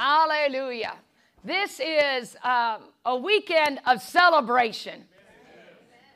Hallelujah. 0.00 0.94
This 1.44 1.78
is 1.78 2.34
um, 2.42 2.84
a 3.04 3.14
weekend 3.14 3.80
of 3.86 4.00
celebration. 4.00 5.04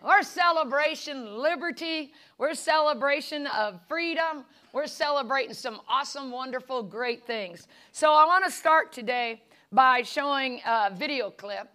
Our 0.02 0.22
celebration 0.22 1.36
liberty. 1.36 2.14
We're 2.38 2.54
celebration 2.54 3.46
of 3.48 3.78
freedom. 3.86 4.46
We're 4.72 4.86
celebrating 4.86 5.52
some 5.52 5.82
awesome, 5.86 6.30
wonderful, 6.30 6.82
great 6.82 7.26
things. 7.26 7.68
So 7.92 8.14
I 8.14 8.24
want 8.24 8.46
to 8.46 8.50
start 8.50 8.90
today 8.90 9.42
by 9.70 10.00
showing 10.00 10.62
a 10.64 10.90
video 10.90 11.28
clip. 11.28 11.68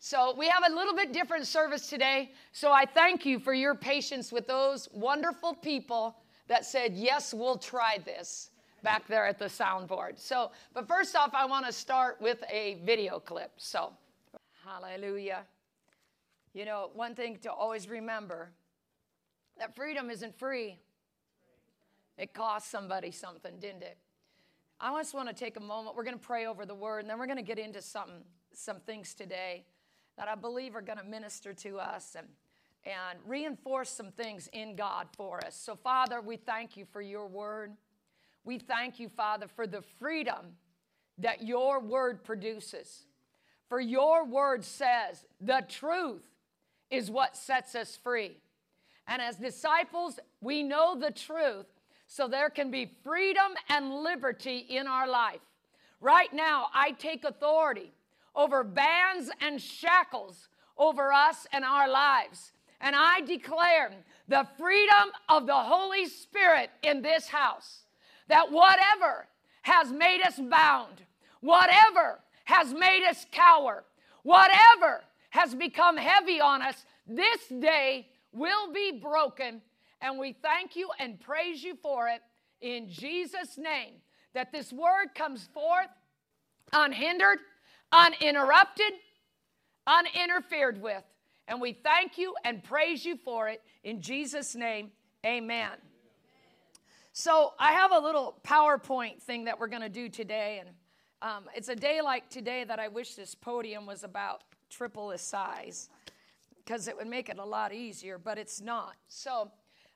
So 0.00 0.34
we 0.36 0.48
have 0.48 0.64
a 0.70 0.74
little 0.74 0.94
bit 0.94 1.14
different 1.14 1.46
service 1.46 1.88
today. 1.88 2.30
So 2.52 2.72
I 2.72 2.84
thank 2.84 3.24
you 3.24 3.38
for 3.38 3.54
your 3.54 3.74
patience 3.74 4.32
with 4.32 4.46
those 4.46 4.86
wonderful 4.92 5.54
people 5.54 6.18
that 6.46 6.66
said, 6.66 6.92
Yes, 6.92 7.32
we'll 7.32 7.56
try 7.56 8.00
this 8.04 8.50
back 8.82 9.06
there 9.08 9.26
at 9.26 9.38
the 9.38 9.46
soundboard. 9.46 10.18
So, 10.18 10.50
but 10.74 10.86
first 10.86 11.14
off, 11.16 11.30
I 11.34 11.46
want 11.46 11.66
to 11.66 11.72
start 11.72 12.20
with 12.20 12.42
a 12.50 12.80
video 12.84 13.18
clip. 13.18 13.52
So, 13.56 13.92
hallelujah. 14.64 15.42
You 16.54 16.64
know, 16.64 16.90
one 16.94 17.14
thing 17.14 17.38
to 17.42 17.52
always 17.52 17.88
remember 17.88 18.50
that 19.58 19.74
freedom 19.76 20.10
isn't 20.10 20.38
free. 20.38 20.78
It 22.16 22.34
cost 22.34 22.70
somebody 22.70 23.10
something, 23.10 23.58
didn't 23.60 23.82
it? 23.82 23.96
I 24.80 24.96
just 25.00 25.14
want 25.14 25.28
to 25.28 25.34
take 25.34 25.56
a 25.56 25.60
moment. 25.60 25.96
We're 25.96 26.04
going 26.04 26.18
to 26.18 26.24
pray 26.24 26.46
over 26.46 26.64
the 26.64 26.74
word, 26.74 27.00
and 27.00 27.10
then 27.10 27.18
we're 27.18 27.26
going 27.26 27.38
to 27.38 27.42
get 27.42 27.58
into 27.58 27.82
some, 27.82 28.10
some 28.52 28.80
things 28.80 29.14
today 29.14 29.64
that 30.16 30.28
I 30.28 30.34
believe 30.34 30.74
are 30.74 30.82
going 30.82 30.98
to 30.98 31.04
minister 31.04 31.52
to 31.52 31.78
us 31.78 32.16
and, 32.16 32.26
and 32.84 33.18
reinforce 33.26 33.90
some 33.90 34.12
things 34.12 34.48
in 34.52 34.76
God 34.76 35.08
for 35.16 35.44
us. 35.44 35.56
So, 35.56 35.76
Father, 35.76 36.20
we 36.20 36.36
thank 36.36 36.76
you 36.76 36.84
for 36.92 37.00
your 37.00 37.26
word. 37.26 37.72
We 38.48 38.56
thank 38.56 38.98
you, 38.98 39.10
Father, 39.10 39.46
for 39.46 39.66
the 39.66 39.82
freedom 39.98 40.56
that 41.18 41.46
your 41.46 41.80
word 41.80 42.24
produces. 42.24 43.04
For 43.68 43.78
your 43.78 44.24
word 44.24 44.64
says 44.64 45.26
the 45.38 45.66
truth 45.68 46.22
is 46.90 47.10
what 47.10 47.36
sets 47.36 47.74
us 47.74 47.98
free. 48.02 48.38
And 49.06 49.20
as 49.20 49.36
disciples, 49.36 50.18
we 50.40 50.62
know 50.62 50.98
the 50.98 51.10
truth 51.10 51.66
so 52.06 52.26
there 52.26 52.48
can 52.48 52.70
be 52.70 52.90
freedom 53.04 53.52
and 53.68 53.96
liberty 53.96 54.56
in 54.56 54.86
our 54.86 55.06
life. 55.06 55.44
Right 56.00 56.32
now, 56.32 56.68
I 56.72 56.92
take 56.92 57.24
authority 57.24 57.92
over 58.34 58.64
bands 58.64 59.30
and 59.42 59.60
shackles 59.60 60.48
over 60.78 61.12
us 61.12 61.46
and 61.52 61.66
our 61.66 61.86
lives. 61.86 62.52
And 62.80 62.96
I 62.96 63.20
declare 63.20 63.90
the 64.26 64.48
freedom 64.56 65.10
of 65.28 65.46
the 65.46 65.52
Holy 65.52 66.06
Spirit 66.06 66.70
in 66.82 67.02
this 67.02 67.28
house 67.28 67.82
that 68.28 68.50
whatever 68.50 69.26
has 69.62 69.92
made 69.92 70.22
us 70.22 70.38
bound, 70.38 71.02
whatever 71.40 72.20
has 72.44 72.72
made 72.72 73.04
us 73.08 73.26
cower, 73.30 73.84
whatever 74.22 75.02
has 75.30 75.54
become 75.54 75.96
heavy 75.96 76.40
on 76.40 76.62
us, 76.62 76.84
this 77.06 77.46
day 77.48 78.08
will 78.32 78.72
be 78.72 79.00
broken. 79.02 79.60
And 80.00 80.18
we 80.18 80.32
thank 80.32 80.76
you 80.76 80.88
and 80.98 81.20
praise 81.20 81.62
you 81.62 81.76
for 81.82 82.08
it 82.08 82.22
in 82.60 82.88
Jesus' 82.88 83.58
name. 83.58 83.94
That 84.34 84.52
this 84.52 84.72
word 84.72 85.08
comes 85.14 85.48
forth 85.52 85.88
unhindered, 86.72 87.38
uninterrupted, 87.92 88.92
uninterfered 89.86 90.80
with. 90.80 91.02
And 91.46 91.60
we 91.60 91.72
thank 91.72 92.18
you 92.18 92.34
and 92.44 92.62
praise 92.62 93.04
you 93.04 93.16
for 93.16 93.48
it 93.48 93.62
in 93.82 94.02
Jesus' 94.02 94.54
name. 94.54 94.90
Amen. 95.24 95.70
So 97.20 97.52
I 97.58 97.72
have 97.72 97.90
a 97.90 97.98
little 97.98 98.38
PowerPoint 98.44 99.20
thing 99.20 99.46
that 99.46 99.58
we're 99.58 99.66
going 99.66 99.82
to 99.82 99.88
do 99.88 100.08
today, 100.08 100.60
and 100.60 100.68
um, 101.20 101.46
it's 101.52 101.68
a 101.68 101.74
day 101.74 102.00
like 102.00 102.30
today 102.30 102.62
that 102.62 102.78
I 102.78 102.86
wish 102.86 103.16
this 103.16 103.34
podium 103.34 103.86
was 103.86 104.04
about 104.04 104.42
triple 104.70 105.08
the 105.08 105.18
size 105.18 105.88
because 106.58 106.86
it 106.86 106.96
would 106.96 107.08
make 107.08 107.28
it 107.28 107.38
a 107.38 107.44
lot 107.44 107.74
easier, 107.74 108.18
but 108.18 108.38
it's 108.38 108.60
not. 108.60 108.94
So 109.08 109.50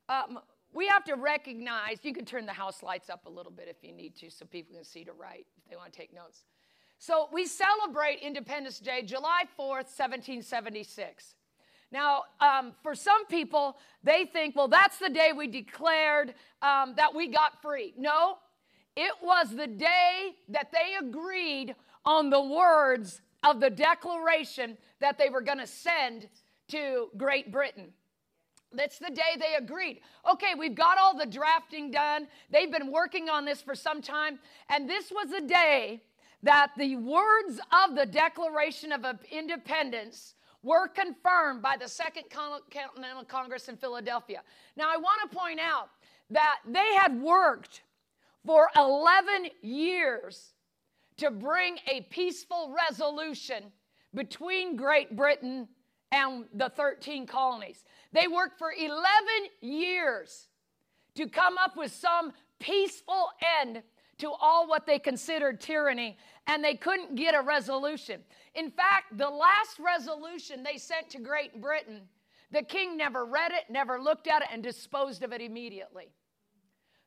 um, 0.09 0.41
we 0.73 0.89
have 0.89 1.05
to 1.05 1.15
recognize. 1.15 1.99
You 2.03 2.13
can 2.13 2.25
turn 2.25 2.45
the 2.45 2.53
house 2.53 2.83
lights 2.83 3.09
up 3.09 3.25
a 3.27 3.31
little 3.31 3.53
bit 3.53 3.69
if 3.69 3.77
you 3.89 3.93
need 3.93 4.17
to, 4.17 4.29
so 4.29 4.45
people 4.45 4.75
can 4.75 4.85
see 4.85 5.05
to 5.05 5.13
write 5.13 5.47
if 5.57 5.71
they 5.71 5.77
want 5.77 5.93
to 5.93 5.97
take 5.97 6.13
notes. 6.13 6.43
So 6.99 7.29
we 7.33 7.47
celebrate 7.47 8.19
Independence 8.19 8.81
Day, 8.81 9.01
July 9.03 9.45
4th, 9.57 9.87
1776. 9.95 11.37
Now, 11.93 12.23
um, 12.41 12.73
for 12.83 12.95
some 12.95 13.27
people, 13.27 13.77
they 14.03 14.25
think, 14.25 14.57
well, 14.57 14.69
that's 14.69 14.99
the 14.99 15.11
day 15.11 15.33
we 15.37 15.47
declared 15.47 16.35
um, 16.63 16.95
that 16.97 17.15
we 17.15 17.29
got 17.29 17.61
free. 17.61 17.93
No, 17.99 18.39
it 18.97 19.13
was 19.23 19.51
the 19.55 19.67
day 19.67 20.33
that 20.49 20.73
they 20.73 20.97
agreed 21.07 21.75
on 22.05 22.31
the 22.31 22.43
words 22.43 23.21
of 23.45 23.61
the 23.61 23.71
declaration 23.71 24.79
that 25.01 25.19
they 25.19 25.29
were 25.29 25.43
going 25.43 25.59
to 25.59 25.67
send 25.67 26.29
to 26.69 27.09
Great 27.17 27.53
Britain. 27.53 27.93
That's 28.73 28.99
the 28.99 29.11
day 29.11 29.37
they 29.39 29.57
agreed. 29.63 30.01
Okay, 30.31 30.55
we've 30.59 30.75
got 30.75 30.97
all 30.97 31.17
the 31.17 31.27
drafting 31.27 31.91
done. 31.91 32.27
They've 32.51 32.73
been 32.73 32.91
working 32.91 33.29
on 33.29 33.45
this 33.45 33.61
for 33.61 33.75
some 33.75 34.01
time. 34.01 34.39
And 34.71 34.89
this 34.89 35.11
was 35.11 35.29
the 35.29 35.47
day 35.47 36.03
that 36.43 36.73
the 36.79 36.97
words 36.97 37.61
of 37.87 37.95
the 37.95 38.07
Declaration 38.07 38.93
of 38.93 39.05
Independence 39.31 40.35
were 40.63 40.89
confirmed 40.89 41.63
by 41.63 41.77
the 41.77 41.89
Second 41.89 42.25
Continental 42.31 43.25
Congress 43.25 43.69
in 43.69 43.77
Philadelphia. 43.77 44.43
Now, 44.77 44.89
I 44.93 44.97
want 44.97 45.31
to 45.31 45.37
point 45.37 45.61
out 45.61 45.91
that 46.31 46.59
they 46.67 46.95
had 46.95 47.21
worked 47.21 47.83
for 48.47 48.69
11 48.77 49.51
years 49.61 50.53
to 51.19 51.31
bring 51.31 51.79
a 51.91 52.03
peaceful 52.11 52.75
resolution 52.89 53.65
between 54.15 54.77
Great 54.77 55.17
Britain 55.17 55.69
and 56.11 56.45
the 56.55 56.69
13 56.69 57.27
colonies. 57.27 57.85
They 58.13 58.29
worked 58.29 58.59
for 58.59 58.73
11 58.73 58.97
years 59.61 60.49
to 61.15 61.29
come 61.29 61.59
up 61.59 61.77
with 61.77 61.93
some 61.93 62.33
peaceful 62.59 63.31
end 63.61 63.83
to 64.19 64.31
all 64.41 64.69
what 64.69 64.87
they 64.87 64.99
considered 64.99 65.61
tyranny, 65.61 66.17
and 66.47 66.63
they 66.63 66.75
couldn't 66.75 67.15
get 67.15 67.35
a 67.35 67.43
resolution. 67.43 68.21
In 68.55 68.71
fact, 68.71 69.17
the 69.17 69.31
last 69.31 69.79
resolution 69.79 70.63
they 70.63 70.77
sent 70.77 71.11
to 71.11 71.19
Great 71.19 71.61
Britain, 71.61 72.03
the 72.51 72.63
king 72.63 72.97
never 72.97 73.25
read 73.25 73.53
it, 73.53 73.65
never 73.71 74.01
looked 74.01 74.29
at 74.29 74.43
it, 74.43 74.49
and 74.53 74.63
disposed 74.63 75.23
of 75.23 75.33
it 75.33 75.41
immediately. 75.41 76.13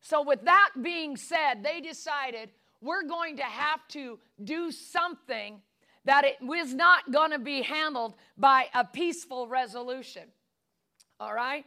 So, 0.01 0.22
with 0.22 0.44
that 0.45 0.72
being 0.81 1.17
said, 1.17 1.63
they 1.63 1.81
decided 1.81 2.51
we're 2.81 3.07
going 3.07 3.38
to 3.38 3.44
have 3.44 3.88
to 3.89 4.19
do 4.44 4.72
something 4.72 5.61
that 6.05 6.23
it 6.23 6.35
was 6.41 6.73
not 6.73 7.11
going 7.11 7.31
to 7.31 7.39
be 7.39 7.61
handled 7.61 8.13
by 8.38 8.67
a 8.73 8.85
peaceful 8.85 9.47
resolution. 9.47 10.23
All 11.19 11.34
right? 11.34 11.66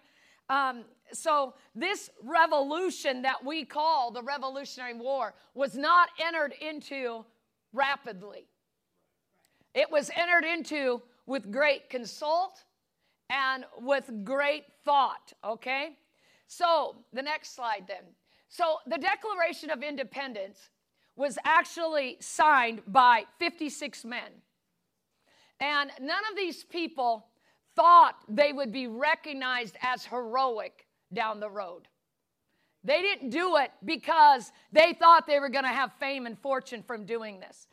Um, 0.49 0.84
so, 1.12 1.55
this 1.75 2.11
revolution 2.22 3.22
that 3.22 3.44
we 3.44 3.65
call 3.65 4.11
the 4.11 4.22
Revolutionary 4.22 4.94
War 4.94 5.34
was 5.55 5.77
not 5.77 6.09
entered 6.21 6.55
into 6.61 7.25
rapidly. 7.72 8.47
It 9.75 9.91
was 9.91 10.11
entered 10.17 10.45
into 10.45 11.03
with 11.27 11.51
great 11.51 11.91
consult 11.91 12.65
and 13.31 13.65
with 13.81 14.11
great 14.25 14.65
thought, 14.84 15.33
okay? 15.45 15.97
So, 16.47 16.97
the 17.12 17.23
next 17.23 17.55
slide 17.55 17.84
then. 17.87 18.05
So, 18.49 18.79
the 18.87 18.97
Declaration 18.97 19.71
of 19.71 19.83
Independence 19.83 20.71
was 21.17 21.37
actually 21.45 22.17
signed 22.21 22.81
by 22.87 23.25
56 23.39 24.05
men. 24.05 24.31
And 25.61 25.91
none 26.00 26.23
of 26.31 26.37
these 26.37 26.65
people 26.65 27.27
thought 27.75 28.15
they 28.29 28.53
would 28.53 28.73
be 28.73 28.87
recognized 28.87 29.77
as 29.83 30.05
heroic 30.06 30.87
down 31.12 31.41
the 31.41 31.50
road. 31.50 31.89
They 32.85 33.03
didn't 33.03 33.31
do 33.31 33.56
it 33.56 33.73
because 33.85 34.53
they 34.73 34.95
thought 34.95 35.27
they 35.27 35.41
were 35.41 35.49
going 35.49 35.65
to 35.65 35.71
have 35.71 35.93
fame 35.99 36.27
and 36.27 36.39
fortune 36.39 36.83
from 36.83 37.05
doing 37.05 37.41
this. 37.41 37.67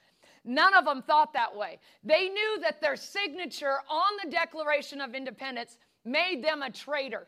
None 0.45 0.75
of 0.75 0.85
them 0.85 1.01
thought 1.01 1.33
that 1.33 1.55
way. 1.55 1.79
They 2.03 2.29
knew 2.29 2.59
that 2.61 2.79
their 2.79 2.95
signature 2.95 3.77
on 3.89 4.11
the 4.23 4.29
Declaration 4.29 5.01
of 5.01 5.15
Independence 5.15 5.77
made 6.05 6.43
them 6.43 6.61
a 6.61 6.69
traitor. 6.69 7.27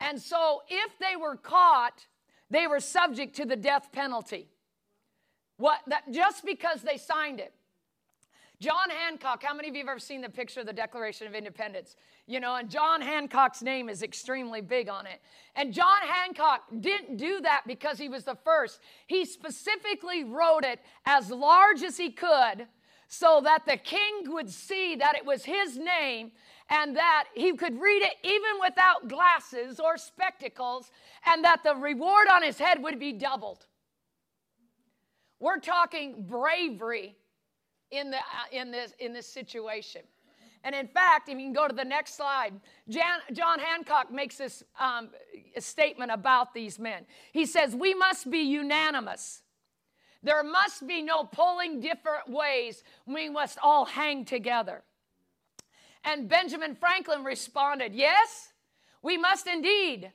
And 0.00 0.20
so 0.20 0.62
if 0.68 0.92
they 0.98 1.16
were 1.16 1.36
caught, 1.36 2.06
they 2.48 2.68
were 2.68 2.80
subject 2.80 3.34
to 3.36 3.44
the 3.44 3.56
death 3.56 3.90
penalty. 3.92 4.48
What 5.56 5.80
that 5.88 6.10
just 6.10 6.44
because 6.46 6.82
they 6.82 6.96
signed 6.96 7.40
it. 7.40 7.52
John 8.60 8.90
Hancock, 8.90 9.42
how 9.42 9.54
many 9.54 9.70
of 9.70 9.74
you 9.74 9.80
have 9.80 9.88
ever 9.88 9.98
seen 9.98 10.20
the 10.20 10.28
picture 10.28 10.60
of 10.60 10.66
the 10.66 10.72
Declaration 10.74 11.26
of 11.26 11.34
Independence? 11.34 11.96
You 12.26 12.40
know, 12.40 12.56
and 12.56 12.68
John 12.68 13.00
Hancock's 13.00 13.62
name 13.62 13.88
is 13.88 14.02
extremely 14.02 14.60
big 14.60 14.90
on 14.90 15.06
it. 15.06 15.22
And 15.56 15.72
John 15.72 16.02
Hancock 16.02 16.64
didn't 16.80 17.16
do 17.16 17.40
that 17.40 17.62
because 17.66 17.96
he 17.98 18.10
was 18.10 18.24
the 18.24 18.36
first. 18.44 18.80
He 19.06 19.24
specifically 19.24 20.24
wrote 20.24 20.64
it 20.64 20.78
as 21.06 21.30
large 21.30 21.82
as 21.82 21.96
he 21.96 22.10
could 22.10 22.66
so 23.08 23.40
that 23.42 23.64
the 23.66 23.78
king 23.78 24.24
would 24.26 24.50
see 24.50 24.94
that 24.94 25.16
it 25.16 25.24
was 25.24 25.42
his 25.42 25.78
name 25.78 26.30
and 26.68 26.94
that 26.96 27.24
he 27.34 27.56
could 27.56 27.80
read 27.80 28.02
it 28.02 28.14
even 28.22 28.60
without 28.60 29.08
glasses 29.08 29.80
or 29.80 29.96
spectacles 29.96 30.90
and 31.24 31.42
that 31.44 31.64
the 31.64 31.74
reward 31.74 32.28
on 32.30 32.42
his 32.42 32.58
head 32.58 32.82
would 32.82 33.00
be 33.00 33.14
doubled. 33.14 33.64
We're 35.40 35.60
talking 35.60 36.26
bravery 36.28 37.16
in, 37.90 38.10
the, 38.10 38.18
uh, 38.18 38.20
in, 38.52 38.70
this, 38.70 38.94
in 38.98 39.12
this 39.12 39.26
situation. 39.26 40.02
And 40.62 40.74
in 40.74 40.88
fact, 40.88 41.28
if 41.28 41.38
you 41.38 41.44
can 41.44 41.52
go 41.52 41.66
to 41.66 41.74
the 41.74 41.84
next 41.84 42.16
slide, 42.16 42.52
Jan, 42.88 43.20
John 43.32 43.58
Hancock 43.58 44.12
makes 44.12 44.36
this 44.36 44.62
um, 44.78 45.08
statement 45.58 46.10
about 46.10 46.52
these 46.52 46.78
men. 46.78 47.06
He 47.32 47.46
says, 47.46 47.74
We 47.74 47.94
must 47.94 48.30
be 48.30 48.40
unanimous. 48.40 49.42
There 50.22 50.42
must 50.42 50.86
be 50.86 51.00
no 51.00 51.24
pulling 51.24 51.80
different 51.80 52.28
ways. 52.28 52.82
We 53.06 53.30
must 53.30 53.58
all 53.62 53.86
hang 53.86 54.26
together. 54.26 54.82
And 56.04 56.28
Benjamin 56.28 56.74
Franklin 56.74 57.24
responded, 57.24 57.94
Yes, 57.94 58.52
we 59.02 59.16
must 59.16 59.46
indeed 59.46 60.12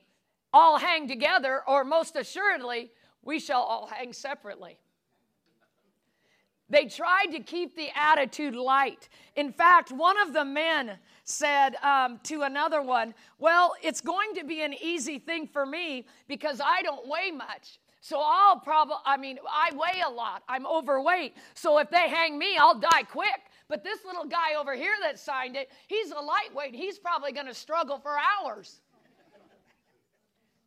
all 0.52 0.78
hang 0.78 1.08
together, 1.08 1.62
or 1.66 1.84
most 1.84 2.14
assuredly, 2.14 2.92
we 3.22 3.40
shall 3.40 3.62
all 3.62 3.86
hang 3.88 4.12
separately. 4.12 4.78
They 6.68 6.86
tried 6.86 7.26
to 7.32 7.40
keep 7.40 7.76
the 7.76 7.88
attitude 7.94 8.56
light. 8.56 9.08
In 9.36 9.52
fact, 9.52 9.92
one 9.92 10.20
of 10.20 10.32
the 10.32 10.44
men 10.44 10.98
said 11.24 11.76
um, 11.76 12.18
to 12.24 12.42
another 12.42 12.82
one, 12.82 13.14
Well, 13.38 13.74
it's 13.82 14.00
going 14.00 14.34
to 14.34 14.44
be 14.44 14.62
an 14.62 14.74
easy 14.74 15.18
thing 15.18 15.46
for 15.46 15.64
me 15.64 16.06
because 16.26 16.60
I 16.60 16.82
don't 16.82 17.06
weigh 17.06 17.30
much. 17.30 17.78
So 18.00 18.20
I'll 18.20 18.60
probably, 18.60 18.96
I 19.04 19.16
mean, 19.16 19.38
I 19.50 19.74
weigh 19.74 20.00
a 20.06 20.10
lot. 20.10 20.42
I'm 20.48 20.66
overweight. 20.66 21.34
So 21.54 21.78
if 21.78 21.90
they 21.90 22.08
hang 22.08 22.38
me, 22.38 22.56
I'll 22.56 22.78
die 22.78 23.02
quick. 23.02 23.50
But 23.68 23.82
this 23.82 24.04
little 24.04 24.26
guy 24.26 24.54
over 24.58 24.76
here 24.76 24.94
that 25.02 25.18
signed 25.18 25.56
it, 25.56 25.70
he's 25.88 26.12
a 26.12 26.20
lightweight. 26.20 26.74
He's 26.74 27.00
probably 27.00 27.32
going 27.32 27.46
to 27.46 27.54
struggle 27.54 27.98
for 27.98 28.16
hours. 28.16 28.80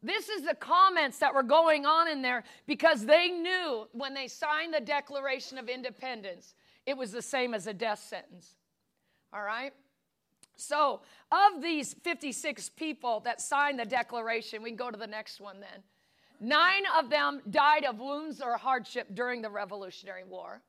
This 0.01 0.29
is 0.29 0.43
the 0.43 0.55
comments 0.55 1.19
that 1.19 1.33
were 1.33 1.43
going 1.43 1.85
on 1.85 2.07
in 2.07 2.21
there 2.21 2.43
because 2.67 3.05
they 3.05 3.29
knew 3.29 3.87
when 3.91 4.13
they 4.13 4.27
signed 4.27 4.73
the 4.73 4.79
Declaration 4.79 5.57
of 5.57 5.67
Independence, 5.67 6.55
it 6.85 6.97
was 6.97 7.11
the 7.11 7.21
same 7.21 7.53
as 7.53 7.67
a 7.67 7.73
death 7.73 7.99
sentence. 7.99 8.55
All 9.33 9.43
right? 9.43 9.73
So, 10.55 11.01
of 11.31 11.61
these 11.61 11.93
56 11.93 12.69
people 12.69 13.21
that 13.21 13.41
signed 13.41 13.79
the 13.79 13.85
Declaration, 13.85 14.63
we 14.63 14.69
can 14.69 14.77
go 14.77 14.91
to 14.91 14.97
the 14.97 15.07
next 15.07 15.39
one 15.39 15.59
then. 15.59 15.83
Nine 16.39 16.83
of 16.97 17.09
them 17.09 17.41
died 17.49 17.83
of 17.83 17.99
wounds 17.99 18.41
or 18.41 18.57
hardship 18.57 19.07
during 19.13 19.41
the 19.41 19.49
Revolutionary 19.49 20.23
War. 20.23 20.61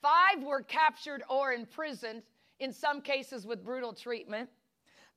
Five 0.00 0.44
were 0.44 0.62
captured 0.62 1.22
or 1.28 1.52
imprisoned, 1.52 2.22
in 2.60 2.72
some 2.72 3.00
cases 3.00 3.46
with 3.46 3.64
brutal 3.64 3.92
treatment. 3.92 4.48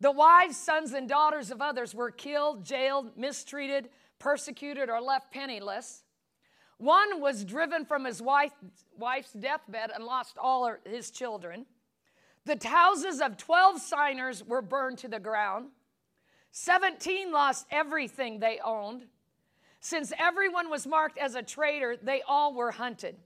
The 0.02 0.12
wives, 0.12 0.56
sons, 0.56 0.94
and 0.94 1.10
daughters 1.10 1.52
of 1.52 1.62
others 1.62 1.94
were 1.94 2.12
killed, 2.12 2.64
jailed, 2.64 3.18
mistreated, 3.18 3.90
persecuted, 4.18 4.90
or 4.90 5.02
left 5.02 5.32
penniless. 5.32 6.04
One 6.78 7.20
was 7.20 7.44
driven 7.44 7.84
from 7.84 8.06
his 8.06 8.22
wife, 8.22 8.54
wife's 8.98 9.34
deathbed 9.34 9.92
and 9.94 10.06
lost 10.06 10.38
all 10.38 10.74
his 10.86 11.12
children. 11.12 11.66
The 12.46 12.58
houses 12.66 13.20
of 13.20 13.36
12 13.36 13.82
signers 13.82 14.44
were 14.44 14.62
burned 14.62 15.00
to 15.00 15.10
the 15.10 15.20
ground. 15.20 15.68
17 16.52 17.32
lost 17.34 17.68
everything 17.70 18.40
they 18.40 18.60
owned. 18.64 19.06
Since 19.82 20.14
everyone 20.18 20.70
was 20.70 20.88
marked 20.88 21.18
as 21.18 21.36
a 21.36 21.44
traitor, 21.44 21.98
they 22.02 22.22
all 22.28 22.54
were 22.54 22.72
hunted. 22.72 23.18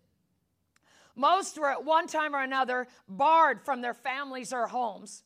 Most 1.15 1.59
were 1.59 1.69
at 1.69 1.85
one 1.85 2.07
time 2.07 2.35
or 2.35 2.41
another 2.41 2.87
barred 3.07 3.61
from 3.61 3.81
their 3.81 3.93
families 3.93 4.51
or 4.51 4.67
homes. 4.67 5.23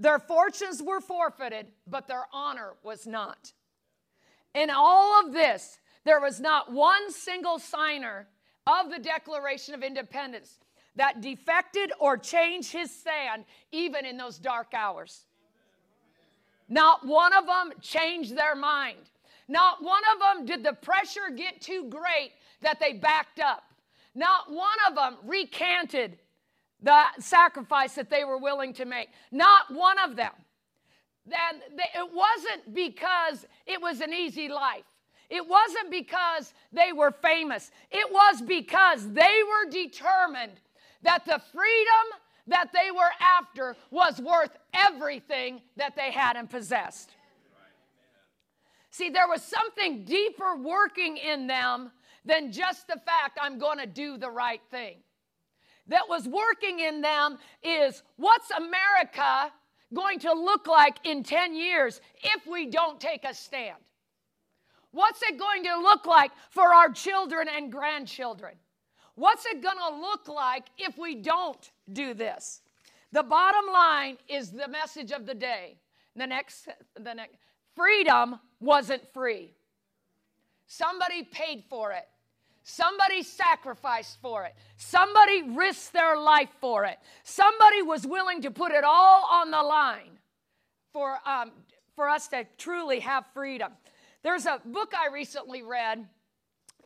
Their 0.00 0.18
fortunes 0.18 0.82
were 0.82 1.02
forfeited, 1.02 1.66
but 1.86 2.08
their 2.08 2.24
honor 2.32 2.72
was 2.82 3.06
not. 3.06 3.52
In 4.54 4.70
all 4.70 5.20
of 5.20 5.32
this, 5.34 5.78
there 6.04 6.20
was 6.20 6.40
not 6.40 6.72
one 6.72 7.12
single 7.12 7.58
signer 7.58 8.26
of 8.66 8.90
the 8.90 8.98
Declaration 8.98 9.74
of 9.74 9.82
Independence 9.82 10.58
that 10.96 11.20
defected 11.20 11.92
or 12.00 12.16
changed 12.16 12.72
his 12.72 12.90
stand 12.90 13.44
even 13.72 14.06
in 14.06 14.16
those 14.16 14.38
dark 14.38 14.72
hours. 14.74 15.26
Not 16.68 17.06
one 17.06 17.34
of 17.34 17.46
them 17.46 17.72
changed 17.82 18.34
their 18.36 18.56
mind. 18.56 19.10
Not 19.48 19.82
one 19.82 20.02
of 20.14 20.20
them 20.20 20.46
did 20.46 20.64
the 20.64 20.72
pressure 20.72 21.28
get 21.36 21.60
too 21.60 21.90
great 21.90 22.32
that 22.62 22.80
they 22.80 22.94
backed 22.94 23.38
up. 23.38 23.64
Not 24.14 24.50
one 24.50 24.78
of 24.88 24.94
them 24.94 25.16
recanted 25.24 26.18
the 26.82 27.02
sacrifice 27.18 27.94
that 27.94 28.10
they 28.10 28.24
were 28.24 28.38
willing 28.38 28.72
to 28.74 28.84
make. 28.84 29.08
Not 29.30 29.72
one 29.72 29.98
of 29.98 30.16
them. 30.16 30.32
Then 31.26 31.60
it 31.76 32.10
wasn't 32.12 32.74
because 32.74 33.46
it 33.66 33.80
was 33.80 34.00
an 34.00 34.12
easy 34.12 34.48
life. 34.48 34.84
It 35.28 35.46
wasn't 35.46 35.90
because 35.90 36.52
they 36.72 36.92
were 36.92 37.12
famous. 37.12 37.70
It 37.90 38.10
was 38.10 38.42
because 38.42 39.08
they 39.12 39.40
were 39.44 39.70
determined 39.70 40.60
that 41.02 41.24
the 41.24 41.40
freedom 41.52 42.20
that 42.48 42.70
they 42.72 42.90
were 42.90 43.10
after 43.20 43.76
was 43.90 44.20
worth 44.20 44.56
everything 44.74 45.60
that 45.76 45.94
they 45.94 46.10
had 46.10 46.36
and 46.36 46.50
possessed. 46.50 47.10
See, 48.90 49.08
there 49.08 49.28
was 49.28 49.42
something 49.42 50.04
deeper 50.04 50.56
working 50.56 51.16
in 51.16 51.46
them 51.46 51.92
than 52.24 52.50
just 52.50 52.88
the 52.88 52.98
fact 53.06 53.38
I'm 53.40 53.58
going 53.58 53.78
to 53.78 53.86
do 53.86 54.18
the 54.18 54.30
right 54.30 54.60
thing 54.70 54.96
that 55.90 56.08
was 56.08 56.26
working 56.26 56.80
in 56.80 57.00
them 57.00 57.36
is 57.62 58.02
what's 58.16 58.50
America 58.52 59.52
going 59.92 60.20
to 60.20 60.32
look 60.32 60.66
like 60.66 60.96
in 61.04 61.22
10 61.22 61.54
years 61.54 62.00
if 62.22 62.46
we 62.46 62.66
don't 62.66 63.00
take 63.00 63.24
a 63.24 63.34
stand? 63.34 63.76
What's 64.92 65.22
it 65.22 65.38
going 65.38 65.64
to 65.64 65.76
look 65.78 66.06
like 66.06 66.30
for 66.50 66.74
our 66.74 66.90
children 66.90 67.48
and 67.54 67.70
grandchildren? 67.70 68.54
What's 69.16 69.46
it 69.46 69.62
going 69.62 69.76
to 69.76 70.00
look 70.00 70.28
like 70.28 70.66
if 70.78 70.96
we 70.96 71.16
don't 71.16 71.70
do 71.92 72.14
this? 72.14 72.62
The 73.12 73.22
bottom 73.22 73.72
line 73.72 74.16
is 74.28 74.50
the 74.52 74.68
message 74.68 75.10
of 75.10 75.26
the 75.26 75.34
day. 75.34 75.76
The 76.16 76.26
next, 76.26 76.68
the 76.98 77.14
next, 77.14 77.36
freedom 77.74 78.38
wasn't 78.60 79.02
free. 79.12 79.54
Somebody 80.66 81.24
paid 81.24 81.64
for 81.68 81.92
it. 81.92 82.08
Somebody 82.70 83.24
sacrificed 83.24 84.18
for 84.22 84.44
it. 84.44 84.54
Somebody 84.76 85.42
risked 85.42 85.92
their 85.92 86.16
life 86.16 86.50
for 86.60 86.84
it. 86.84 86.98
Somebody 87.24 87.82
was 87.82 88.06
willing 88.06 88.42
to 88.42 88.52
put 88.52 88.70
it 88.70 88.84
all 88.84 89.26
on 89.28 89.50
the 89.50 89.60
line 89.60 90.18
for, 90.92 91.18
um, 91.26 91.50
for 91.96 92.08
us 92.08 92.28
to 92.28 92.46
truly 92.58 93.00
have 93.00 93.26
freedom. 93.34 93.72
There's 94.22 94.46
a 94.46 94.60
book 94.64 94.92
I 94.96 95.12
recently 95.12 95.64
read 95.64 96.06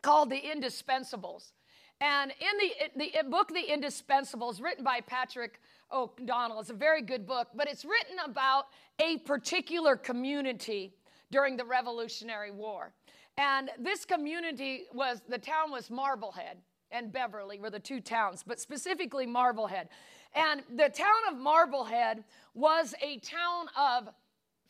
called 0.00 0.30
The 0.30 0.40
Indispensables. 0.40 1.52
And 2.00 2.32
in 2.32 2.96
the, 2.96 3.20
the 3.22 3.28
book, 3.28 3.48
The 3.48 3.66
Indispensables, 3.70 4.62
written 4.62 4.84
by 4.84 5.02
Patrick 5.02 5.60
O'Donnell, 5.92 6.60
it's 6.60 6.70
a 6.70 6.74
very 6.74 7.02
good 7.02 7.26
book, 7.26 7.48
but 7.54 7.68
it's 7.68 7.84
written 7.84 8.16
about 8.24 8.66
a 9.00 9.18
particular 9.18 9.96
community 9.96 10.94
during 11.30 11.58
the 11.58 11.64
Revolutionary 11.64 12.50
War. 12.50 12.92
And 13.36 13.70
this 13.78 14.04
community 14.04 14.84
was, 14.92 15.22
the 15.28 15.38
town 15.38 15.70
was 15.70 15.90
Marblehead 15.90 16.58
and 16.90 17.12
Beverly 17.12 17.58
were 17.58 17.70
the 17.70 17.80
two 17.80 18.00
towns, 18.00 18.44
but 18.46 18.60
specifically 18.60 19.26
Marblehead. 19.26 19.88
And 20.34 20.62
the 20.76 20.88
town 20.88 21.08
of 21.30 21.36
Marblehead 21.38 22.22
was 22.54 22.94
a 23.02 23.18
town 23.18 23.66
of 23.76 24.08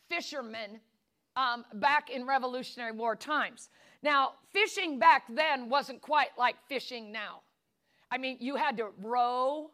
fishermen 0.09 0.79
um, 1.35 1.65
back 1.75 2.09
in 2.09 2.25
Revolutionary 2.25 2.91
War 2.91 3.15
times. 3.15 3.69
Now, 4.01 4.33
fishing 4.53 4.99
back 4.99 5.23
then 5.29 5.69
wasn't 5.69 6.01
quite 6.01 6.29
like 6.37 6.55
fishing 6.67 7.11
now. 7.11 7.41
I 8.09 8.17
mean, 8.17 8.37
you 8.39 8.55
had 8.55 8.77
to 8.77 8.89
row 9.01 9.71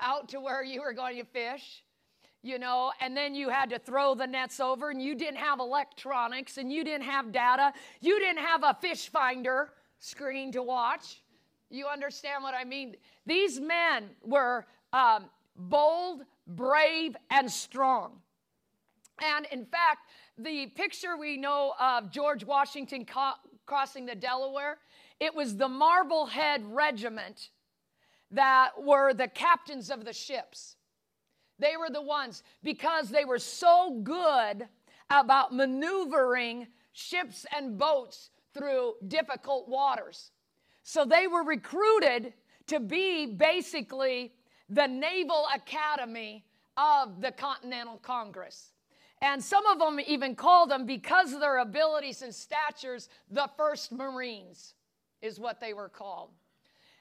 out 0.00 0.28
to 0.30 0.40
where 0.40 0.62
you 0.62 0.82
were 0.82 0.92
going 0.92 1.16
to 1.16 1.24
fish 1.24 1.82
you 2.42 2.58
know, 2.58 2.92
and 3.00 3.16
then 3.16 3.34
you 3.34 3.48
had 3.48 3.70
to 3.70 3.78
throw 3.78 4.14
the 4.14 4.26
nets 4.26 4.60
over, 4.60 4.90
and 4.90 5.02
you 5.02 5.14
didn't 5.14 5.36
have 5.36 5.60
electronics, 5.60 6.56
and 6.56 6.72
you 6.72 6.84
didn't 6.84 7.04
have 7.04 7.32
data. 7.32 7.72
You 8.00 8.18
didn't 8.18 8.44
have 8.44 8.62
a 8.62 8.76
fish 8.80 9.08
finder 9.08 9.72
screen 9.98 10.50
to 10.52 10.62
watch. 10.62 11.22
You 11.68 11.86
understand 11.86 12.42
what 12.42 12.54
I 12.54 12.64
mean? 12.64 12.96
These 13.26 13.60
men 13.60 14.10
were 14.24 14.66
um, 14.92 15.26
bold, 15.56 16.22
brave, 16.46 17.16
and 17.30 17.50
strong. 17.50 18.20
And 19.22 19.46
in 19.52 19.66
fact, 19.66 20.08
the 20.38 20.66
picture 20.68 21.16
we 21.16 21.36
know 21.36 21.74
of 21.78 22.10
George 22.10 22.44
Washington 22.44 23.04
co- 23.04 23.34
crossing 23.66 24.06
the 24.06 24.14
Delaware, 24.14 24.78
it 25.20 25.34
was 25.34 25.56
the 25.56 25.68
Marblehead 25.68 26.64
Regiment 26.66 27.50
that 28.30 28.70
were 28.82 29.12
the 29.12 29.28
captains 29.28 29.90
of 29.90 30.04
the 30.04 30.12
ships. 30.12 30.76
They 31.60 31.76
were 31.76 31.90
the 31.90 32.02
ones 32.02 32.42
because 32.62 33.10
they 33.10 33.24
were 33.24 33.38
so 33.38 34.00
good 34.02 34.66
about 35.10 35.54
maneuvering 35.54 36.66
ships 36.92 37.46
and 37.56 37.78
boats 37.78 38.30
through 38.54 38.94
difficult 39.06 39.68
waters. 39.68 40.32
So 40.82 41.04
they 41.04 41.26
were 41.26 41.44
recruited 41.44 42.32
to 42.66 42.80
be 42.80 43.26
basically 43.26 44.32
the 44.68 44.86
Naval 44.86 45.46
Academy 45.54 46.44
of 46.76 47.20
the 47.20 47.32
Continental 47.32 47.98
Congress. 47.98 48.72
And 49.22 49.42
some 49.42 49.66
of 49.66 49.78
them 49.78 50.00
even 50.00 50.34
called 50.34 50.70
them, 50.70 50.86
because 50.86 51.32
of 51.32 51.40
their 51.40 51.58
abilities 51.58 52.22
and 52.22 52.34
statures, 52.34 53.08
the 53.30 53.50
first 53.56 53.92
Marines. 53.92 54.74
is 55.22 55.38
what 55.38 55.60
they 55.60 55.74
were 55.74 55.88
called. 55.88 56.30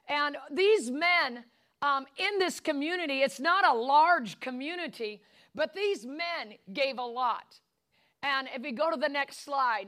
And 0.08 0.38
these 0.52 0.92
men 0.92 1.46
um, 1.82 2.06
in 2.18 2.40
this 2.40 2.60
community, 2.60 3.22
it's 3.22 3.40
not 3.40 3.66
a 3.66 3.74
large 3.74 4.40
community, 4.40 5.22
but 5.56 5.74
these 5.74 6.06
men 6.06 6.56
gave 6.74 6.98
a 6.98 7.06
lot. 7.06 7.60
And 8.22 8.50
if 8.54 8.62
we 8.62 8.72
go 8.72 8.92
to 8.92 8.98
the 8.98 9.10
next 9.10 9.44
slide, 9.44 9.88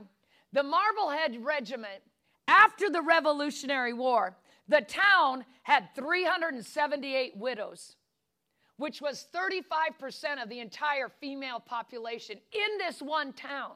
the 0.54 0.64
Marblehead 0.64 1.44
Regiment, 1.44 2.02
after 2.48 2.90
the 2.90 3.02
Revolutionary 3.02 3.94
War, 3.94 4.36
the 4.68 4.82
town 4.82 5.46
had 5.64 5.90
378 5.96 7.36
widows, 7.38 7.96
which 8.78 9.02
was 9.02 9.28
35% 9.34 10.42
of 10.42 10.50
the 10.50 10.60
entire 10.60 11.10
female 11.10 11.60
population 11.60 12.38
in 12.54 12.78
this 12.78 13.02
one 13.02 13.34
town. 13.34 13.74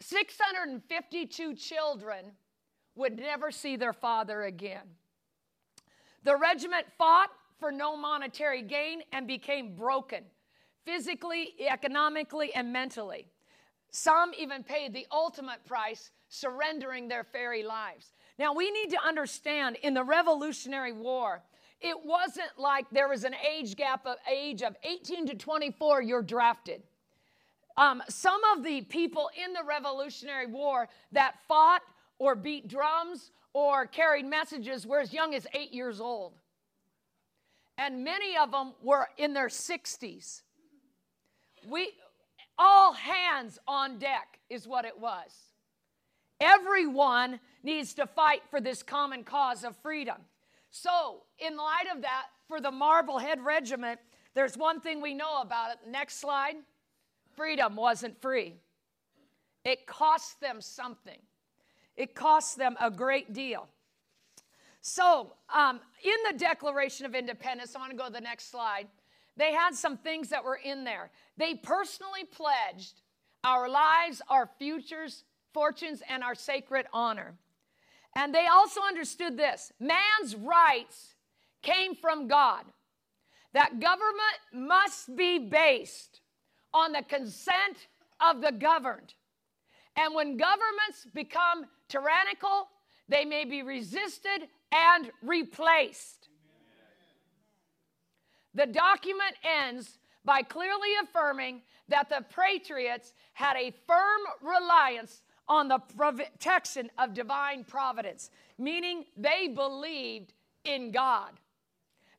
652 0.00 1.54
children 1.54 2.32
would 2.94 3.18
never 3.18 3.50
see 3.50 3.76
their 3.76 3.92
father 3.92 4.42
again. 4.42 4.82
The 6.24 6.36
regiment 6.36 6.86
fought 6.98 7.30
for 7.58 7.72
no 7.72 7.96
monetary 7.96 8.62
gain 8.62 9.02
and 9.12 9.26
became 9.26 9.74
broken 9.74 10.24
physically, 10.84 11.54
economically, 11.68 12.52
and 12.54 12.72
mentally. 12.72 13.26
Some 13.90 14.32
even 14.38 14.64
paid 14.64 14.92
the 14.92 15.06
ultimate 15.12 15.64
price, 15.66 16.10
surrendering 16.28 17.08
their 17.08 17.26
very 17.32 17.62
lives. 17.62 18.14
Now, 18.38 18.54
we 18.54 18.70
need 18.70 18.90
to 18.90 18.98
understand 19.06 19.76
in 19.82 19.94
the 19.94 20.02
Revolutionary 20.02 20.92
War, 20.92 21.42
it 21.80 21.96
wasn't 22.04 22.50
like 22.56 22.86
there 22.90 23.08
was 23.08 23.24
an 23.24 23.34
age 23.34 23.76
gap 23.76 24.06
of 24.06 24.16
age 24.30 24.62
of 24.62 24.76
18 24.82 25.26
to 25.26 25.34
24, 25.34 26.02
you're 26.02 26.22
drafted. 26.22 26.82
Um, 27.76 28.02
some 28.08 28.40
of 28.56 28.64
the 28.64 28.82
people 28.82 29.30
in 29.42 29.52
the 29.52 29.62
Revolutionary 29.66 30.46
War 30.46 30.88
that 31.12 31.34
fought 31.48 31.82
or 32.18 32.34
beat 32.34 32.68
drums 32.68 33.32
or 33.54 33.86
carried 33.86 34.26
messages 34.26 34.86
were 34.86 35.00
as 35.00 35.12
young 35.12 35.34
as 35.34 35.46
eight 35.54 35.72
years 35.72 36.00
old. 36.00 36.32
And 37.78 38.04
many 38.04 38.36
of 38.36 38.50
them 38.50 38.72
were 38.82 39.08
in 39.16 39.32
their 39.32 39.48
60s. 39.48 40.42
We, 41.68 41.92
all 42.58 42.92
hands 42.92 43.58
on 43.66 43.98
deck 43.98 44.38
is 44.50 44.66
what 44.66 44.84
it 44.84 44.98
was. 44.98 45.32
Everyone 46.40 47.40
needs 47.62 47.94
to 47.94 48.06
fight 48.06 48.42
for 48.50 48.60
this 48.60 48.82
common 48.82 49.24
cause 49.24 49.64
of 49.64 49.76
freedom. 49.76 50.16
So, 50.70 51.22
in 51.38 51.56
light 51.56 51.86
of 51.94 52.02
that, 52.02 52.26
for 52.48 52.60
the 52.60 52.70
Marblehead 52.70 53.40
Regiment, 53.44 54.00
there's 54.34 54.56
one 54.56 54.80
thing 54.80 55.00
we 55.00 55.14
know 55.14 55.40
about 55.40 55.70
it. 55.70 55.78
Next 55.88 56.18
slide. 56.18 56.56
Freedom 57.36 57.76
wasn't 57.76 58.20
free, 58.20 58.56
it 59.64 59.86
cost 59.86 60.40
them 60.40 60.60
something. 60.60 61.18
It 61.96 62.14
cost 62.14 62.56
them 62.56 62.76
a 62.80 62.90
great 62.90 63.32
deal. 63.32 63.68
So, 64.80 65.34
um, 65.54 65.80
in 66.02 66.32
the 66.32 66.38
Declaration 66.38 67.06
of 67.06 67.14
Independence, 67.14 67.76
I 67.76 67.78
want 67.78 67.92
to 67.92 67.96
go 67.96 68.06
to 68.06 68.12
the 68.12 68.20
next 68.20 68.50
slide. 68.50 68.88
They 69.36 69.52
had 69.52 69.74
some 69.74 69.96
things 69.96 70.28
that 70.30 70.44
were 70.44 70.58
in 70.62 70.84
there. 70.84 71.10
They 71.36 71.54
personally 71.54 72.24
pledged 72.24 73.00
our 73.44 73.68
lives, 73.68 74.20
our 74.28 74.48
futures, 74.58 75.24
fortunes, 75.54 76.02
and 76.08 76.22
our 76.22 76.34
sacred 76.34 76.86
honor. 76.92 77.34
And 78.14 78.34
they 78.34 78.46
also 78.46 78.80
understood 78.82 79.36
this 79.36 79.72
man's 79.80 80.36
rights 80.36 81.14
came 81.62 81.94
from 81.94 82.28
God, 82.28 82.64
that 83.54 83.80
government 83.80 84.38
must 84.52 85.14
be 85.16 85.38
based 85.38 86.20
on 86.74 86.92
the 86.92 87.02
consent 87.02 87.88
of 88.20 88.40
the 88.40 88.52
governed. 88.52 89.14
And 89.96 90.14
when 90.14 90.36
governments 90.36 91.06
become 91.14 91.66
tyrannical, 91.92 92.68
they 93.08 93.24
may 93.24 93.44
be 93.44 93.62
resisted 93.62 94.48
and 94.72 95.10
replaced. 95.22 96.28
The 98.54 98.66
document 98.66 99.36
ends 99.44 99.98
by 100.24 100.42
clearly 100.42 100.88
affirming 101.02 101.62
that 101.88 102.08
the 102.08 102.24
patriots 102.34 103.12
had 103.34 103.56
a 103.56 103.74
firm 103.86 104.20
reliance 104.40 105.22
on 105.48 105.68
the 105.68 105.78
protection 105.78 106.90
of 106.98 107.12
divine 107.12 107.64
providence, 107.64 108.30
meaning 108.58 109.04
they 109.16 109.48
believed 109.48 110.32
in 110.64 110.92
God. 110.92 111.32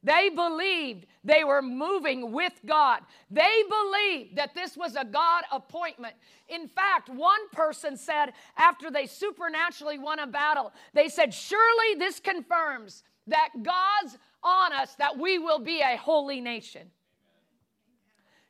They 0.04 0.30
believed 0.30 1.06
they 1.24 1.44
were 1.44 1.62
moving 1.62 2.34
with 2.34 2.54
God. 2.66 3.02
They 3.32 3.64
believed 3.70 4.36
that 4.36 4.54
this 4.54 4.76
was 4.76 4.96
a 4.96 5.06
God 5.06 5.44
appointment. 5.52 6.16
In 6.50 6.68
fact, 6.68 7.10
one 7.10 7.48
person 7.54 7.96
said 7.96 8.34
after 8.58 8.92
they 8.92 9.06
supernaturally 9.06 10.00
won 10.00 10.20
a 10.20 10.28
battle, 10.28 10.74
they 10.94 11.08
said, 11.08 11.34
Surely 11.34 11.96
this 11.98 12.20
confirms 12.20 13.04
that 13.28 13.50
God's 13.64 14.18
on 14.44 14.74
us 14.74 14.96
that 14.96 15.18
we 15.18 15.40
will 15.40 15.60
be 15.60 15.80
a 15.80 15.96
holy 15.96 16.42
nation. 16.42 16.92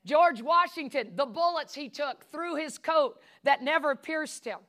George 0.06 0.42
Washington, 0.42 1.12
the 1.16 1.26
bullets 1.26 1.76
he 1.76 1.88
took 1.88 2.26
through 2.32 2.56
his 2.56 2.78
coat 2.80 3.22
that 3.44 3.62
never 3.62 3.96
pierced 3.96 4.44
him. 4.44 4.60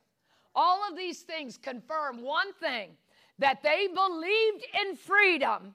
All 0.53 0.87
of 0.89 0.95
these 0.95 1.21
things 1.21 1.57
confirm 1.57 2.21
one 2.21 2.53
thing 2.53 2.91
that 3.39 3.63
they 3.63 3.87
believed 3.87 4.65
in 4.81 4.95
freedom 4.95 5.73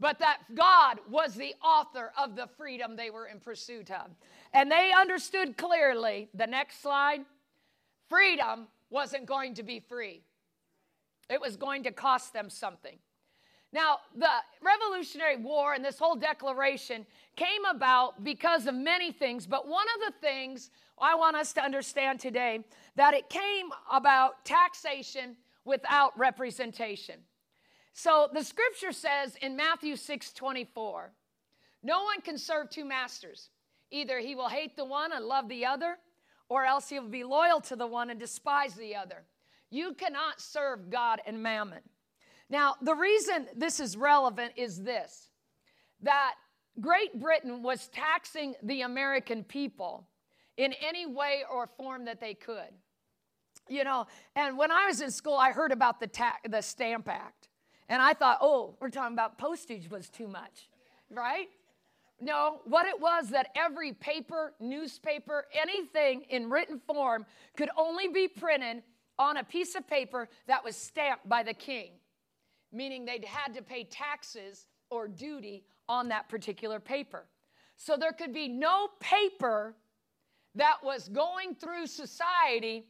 but 0.00 0.18
that 0.18 0.38
God 0.54 0.98
was 1.08 1.34
the 1.34 1.54
author 1.62 2.12
of 2.18 2.34
the 2.34 2.48
freedom 2.56 2.96
they 2.96 3.10
were 3.10 3.26
in 3.26 3.38
pursuit 3.38 3.90
of. 3.90 4.08
And 4.52 4.72
they 4.72 4.92
understood 4.96 5.56
clearly 5.56 6.28
the 6.34 6.46
next 6.46 6.82
slide 6.82 7.20
freedom 8.08 8.66
wasn't 8.88 9.26
going 9.26 9.54
to 9.54 9.62
be 9.62 9.78
free, 9.78 10.22
it 11.28 11.40
was 11.40 11.56
going 11.56 11.84
to 11.84 11.92
cost 11.92 12.32
them 12.32 12.50
something. 12.50 12.98
Now, 13.72 13.98
the 14.16 14.26
Revolutionary 14.60 15.36
War 15.36 15.74
and 15.74 15.84
this 15.84 15.96
whole 15.96 16.16
declaration 16.16 17.06
came 17.36 17.64
about 17.70 18.24
because 18.24 18.66
of 18.66 18.74
many 18.74 19.12
things, 19.12 19.46
but 19.46 19.68
one 19.68 19.86
of 19.94 20.12
the 20.12 20.18
things 20.20 20.70
I 20.98 21.14
want 21.14 21.36
us 21.36 21.52
to 21.52 21.62
understand 21.62 22.18
today 22.18 22.64
that 22.96 23.14
it 23.14 23.28
came 23.30 23.68
about 23.92 24.44
taxation 24.44 25.36
without 25.64 26.18
representation. 26.18 27.20
So 27.92 28.28
the 28.32 28.44
scripture 28.44 28.92
says 28.92 29.36
in 29.42 29.56
Matthew 29.56 29.96
6 29.96 30.32
24, 30.32 31.12
no 31.82 32.04
one 32.04 32.20
can 32.20 32.38
serve 32.38 32.70
two 32.70 32.84
masters. 32.84 33.50
Either 33.90 34.18
he 34.18 34.34
will 34.34 34.48
hate 34.48 34.76
the 34.76 34.84
one 34.84 35.12
and 35.12 35.24
love 35.24 35.48
the 35.48 35.66
other, 35.66 35.98
or 36.48 36.64
else 36.64 36.88
he 36.88 36.98
will 36.98 37.08
be 37.08 37.24
loyal 37.24 37.60
to 37.62 37.76
the 37.76 37.86
one 37.86 38.10
and 38.10 38.20
despise 38.20 38.74
the 38.74 38.94
other. 38.94 39.24
You 39.70 39.94
cannot 39.94 40.40
serve 40.40 40.90
God 40.90 41.20
and 41.26 41.42
mammon. 41.42 41.80
Now, 42.48 42.74
the 42.82 42.94
reason 42.94 43.46
this 43.56 43.80
is 43.80 43.96
relevant 43.96 44.52
is 44.56 44.82
this 44.82 45.30
that 46.02 46.34
Great 46.80 47.20
Britain 47.20 47.62
was 47.62 47.88
taxing 47.88 48.54
the 48.62 48.82
American 48.82 49.44
people 49.44 50.08
in 50.56 50.72
any 50.80 51.06
way 51.06 51.42
or 51.50 51.66
form 51.66 52.06
that 52.06 52.20
they 52.20 52.34
could. 52.34 52.72
You 53.68 53.84
know, 53.84 54.06
and 54.34 54.56
when 54.56 54.70
I 54.70 54.86
was 54.86 55.00
in 55.00 55.10
school, 55.10 55.34
I 55.34 55.52
heard 55.52 55.72
about 55.72 56.00
the, 56.00 56.06
ta- 56.06 56.38
the 56.48 56.60
Stamp 56.60 57.08
Act. 57.08 57.49
And 57.90 58.00
I 58.00 58.14
thought, 58.14 58.38
oh, 58.40 58.76
we're 58.80 58.88
talking 58.88 59.14
about 59.14 59.36
postage 59.36 59.90
was 59.90 60.08
too 60.08 60.28
much, 60.28 60.68
right? 61.10 61.48
No, 62.20 62.60
what 62.64 62.86
it 62.86 63.00
was 63.00 63.30
that 63.30 63.48
every 63.56 63.92
paper, 63.92 64.54
newspaper, 64.60 65.46
anything 65.52 66.22
in 66.30 66.48
written 66.48 66.80
form 66.86 67.26
could 67.56 67.68
only 67.76 68.06
be 68.06 68.28
printed 68.28 68.84
on 69.18 69.38
a 69.38 69.44
piece 69.44 69.74
of 69.74 69.88
paper 69.88 70.28
that 70.46 70.64
was 70.64 70.76
stamped 70.76 71.28
by 71.28 71.42
the 71.42 71.52
king, 71.52 71.90
meaning 72.72 73.04
they'd 73.04 73.24
had 73.24 73.54
to 73.54 73.62
pay 73.62 73.82
taxes 73.82 74.66
or 74.88 75.08
duty 75.08 75.64
on 75.88 76.08
that 76.08 76.28
particular 76.28 76.78
paper. 76.78 77.26
So 77.74 77.96
there 77.96 78.12
could 78.12 78.32
be 78.32 78.46
no 78.46 78.88
paper 79.00 79.74
that 80.54 80.76
was 80.84 81.08
going 81.08 81.56
through 81.56 81.88
society 81.88 82.84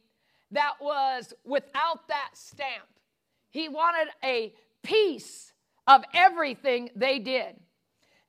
that 0.51 0.73
was 0.79 1.33
without 1.43 2.07
that 2.07 2.29
stamp. 2.33 2.85
He 3.49 3.67
wanted 3.67 4.09
a 4.23 4.53
piece 4.83 5.53
of 5.87 6.03
everything 6.13 6.89
they 6.95 7.19
did. 7.19 7.55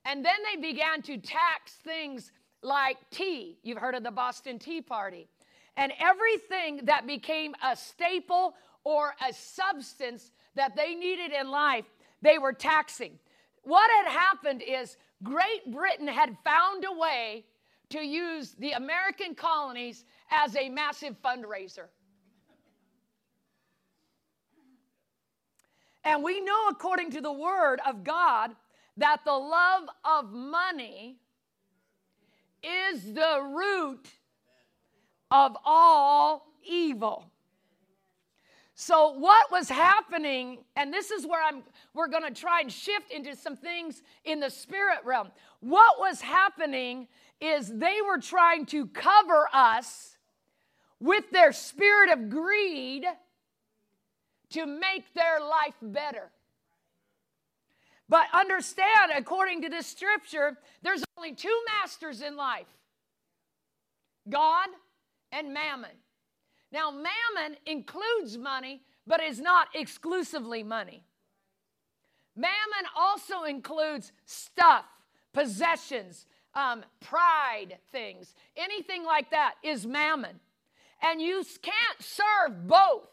And 0.05 0.23
then 0.23 0.35
they 0.51 0.61
began 0.61 1.01
to 1.03 1.17
tax 1.17 1.73
things 1.83 2.31
like 2.61 2.97
tea. 3.11 3.57
You've 3.63 3.77
heard 3.77 3.95
of 3.95 4.03
the 4.03 4.11
Boston 4.11 4.59
Tea 4.59 4.81
Party. 4.81 5.27
And 5.77 5.91
everything 5.99 6.81
that 6.85 7.07
became 7.07 7.55
a 7.63 7.75
staple 7.75 8.53
or 8.83 9.13
a 9.27 9.33
substance 9.33 10.31
that 10.55 10.75
they 10.75 10.93
needed 10.93 11.31
in 11.31 11.49
life, 11.49 11.85
they 12.21 12.37
were 12.37 12.53
taxing. 12.53 13.17
What 13.63 13.89
had 13.89 14.11
happened 14.11 14.61
is 14.61 14.97
Great 15.23 15.71
Britain 15.71 16.07
had 16.07 16.35
found 16.43 16.85
a 16.85 16.97
way 16.97 17.45
to 17.89 17.99
use 18.05 18.55
the 18.59 18.71
American 18.71 19.35
colonies 19.35 20.03
as 20.29 20.55
a 20.55 20.69
massive 20.69 21.15
fundraiser. 21.21 21.87
And 26.03 26.23
we 26.23 26.41
know, 26.41 26.67
according 26.69 27.11
to 27.11 27.21
the 27.21 27.31
word 27.31 27.79
of 27.85 28.03
God, 28.03 28.51
that 28.97 29.21
the 29.25 29.33
love 29.33 29.83
of 30.03 30.31
money 30.31 31.17
is 32.61 33.13
the 33.13 33.41
root 33.55 34.07
of 35.31 35.57
all 35.65 36.45
evil. 36.63 37.25
So 38.75 39.13
what 39.13 39.51
was 39.51 39.69
happening, 39.69 40.59
and 40.75 40.91
this 40.91 41.11
is 41.11 41.25
where 41.25 41.41
I'm 41.43 41.63
we're 41.93 42.07
going 42.07 42.23
to 42.23 42.39
try 42.39 42.61
and 42.61 42.71
shift 42.71 43.11
into 43.11 43.35
some 43.35 43.55
things 43.55 44.01
in 44.25 44.39
the 44.39 44.49
spirit 44.49 44.99
realm. 45.05 45.31
What 45.59 45.99
was 45.99 46.21
happening 46.21 47.07
is 47.39 47.67
they 47.67 47.99
were 48.05 48.19
trying 48.19 48.65
to 48.67 48.87
cover 48.87 49.47
us 49.53 50.17
with 50.99 51.29
their 51.31 51.51
spirit 51.51 52.09
of 52.11 52.29
greed 52.29 53.05
to 54.53 54.65
make 54.65 55.13
their 55.13 55.39
life 55.39 55.75
better. 55.81 56.31
But 58.09 58.25
understand, 58.33 59.11
according 59.15 59.61
to 59.63 59.69
this 59.69 59.87
scripture, 59.87 60.57
there's 60.81 61.03
only 61.17 61.33
two 61.33 61.57
masters 61.81 62.21
in 62.21 62.35
life 62.35 62.67
God 64.29 64.69
and 65.31 65.53
mammon. 65.53 65.91
Now, 66.71 66.91
mammon 66.91 67.57
includes 67.65 68.37
money, 68.37 68.81
but 69.05 69.21
is 69.21 69.39
not 69.39 69.67
exclusively 69.75 70.63
money. 70.63 71.03
Mammon 72.35 72.89
also 72.95 73.43
includes 73.43 74.11
stuff, 74.25 74.85
possessions, 75.33 76.25
um, 76.55 76.83
pride 76.99 77.77
things, 77.91 78.33
anything 78.57 79.03
like 79.03 79.29
that 79.31 79.55
is 79.63 79.85
mammon. 79.85 80.39
And 81.01 81.21
you 81.21 81.43
can't 81.61 81.99
serve 81.99 82.67
both. 82.67 83.12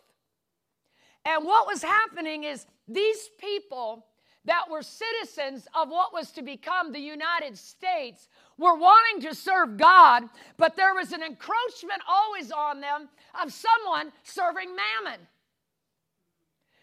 And 1.24 1.44
what 1.44 1.66
was 1.66 1.82
happening 1.82 2.44
is 2.44 2.66
these 2.88 3.30
people 3.38 4.06
that 4.46 4.70
were 4.70 4.82
citizens 4.82 5.68
of 5.74 5.90
what 5.90 6.12
was 6.12 6.30
to 6.32 6.42
become 6.42 6.92
the 6.92 7.00
United 7.00 7.58
States 7.58 8.28
were 8.56 8.76
wanting 8.76 9.20
to 9.28 9.34
serve 9.34 9.76
God, 9.76 10.24
but 10.56 10.76
there 10.76 10.94
was 10.94 11.12
an 11.12 11.22
encroachment 11.22 12.00
always 12.08 12.50
on 12.50 12.80
them 12.80 13.08
of 13.42 13.52
someone 13.52 14.12
serving 14.22 14.74
mammon. 14.74 15.20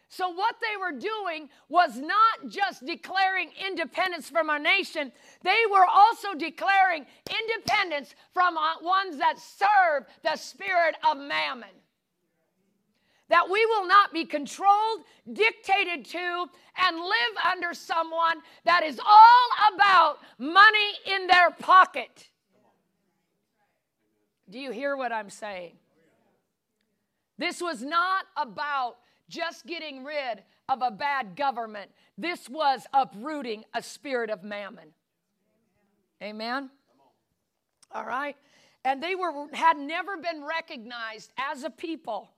So, 0.10 0.30
what 0.30 0.56
they 0.62 0.78
were 0.78 0.98
doing 0.98 1.50
was 1.68 1.98
not 1.98 2.48
just 2.48 2.86
declaring 2.86 3.50
independence 3.68 4.30
from 4.30 4.50
our 4.50 4.60
nation, 4.60 5.12
they 5.44 5.64
were 5.70 5.86
also 5.86 6.34
declaring 6.34 7.06
independence 7.30 8.16
from 8.34 8.56
ones 8.82 9.18
that 9.18 9.38
serve 9.38 10.06
the 10.24 10.38
spirit 10.38 10.96
of 11.08 11.18
mammon 11.18 11.70
that 13.30 13.50
we 13.50 13.66
will 13.66 13.88
not 13.88 14.14
be 14.14 14.26
controlled, 14.26 15.02
dictated 15.32 16.06
to, 16.06 16.46
and 16.78 16.98
live 16.98 17.54
under 17.54 17.74
someone 17.74 18.38
that 18.64 18.84
is 18.84 19.00
all 19.06 19.74
about 19.74 20.20
money 20.38 20.92
in 21.06 21.28
their 21.28 21.52
pocket. 21.52 22.30
Do 24.50 24.60
you 24.60 24.72
hear 24.72 24.96
what 24.96 25.12
I'm 25.12 25.30
saying? 25.30 25.74
This 27.38 27.62
was 27.62 27.82
not 27.84 28.26
about 28.38 28.96
just 29.30 29.66
getting 29.66 30.04
rid 30.04 30.44
of 30.70 30.82
a 30.82 30.90
bad 30.90 31.36
government. 31.36 31.92
This 32.18 32.50
was 32.50 32.86
uprooting 32.94 33.66
a 33.74 33.84
spirit 33.84 34.30
of 34.30 34.44
mammon. 34.44 34.94
Amen. 36.22 36.70
All 37.92 38.06
right. 38.06 38.36
And 38.86 39.04
they 39.04 39.16
were 39.16 39.48
had 39.54 39.78
never 39.78 40.18
been 40.18 40.44
recognized 40.44 41.32
as 41.38 41.64
a 41.64 41.70
people 41.70 42.30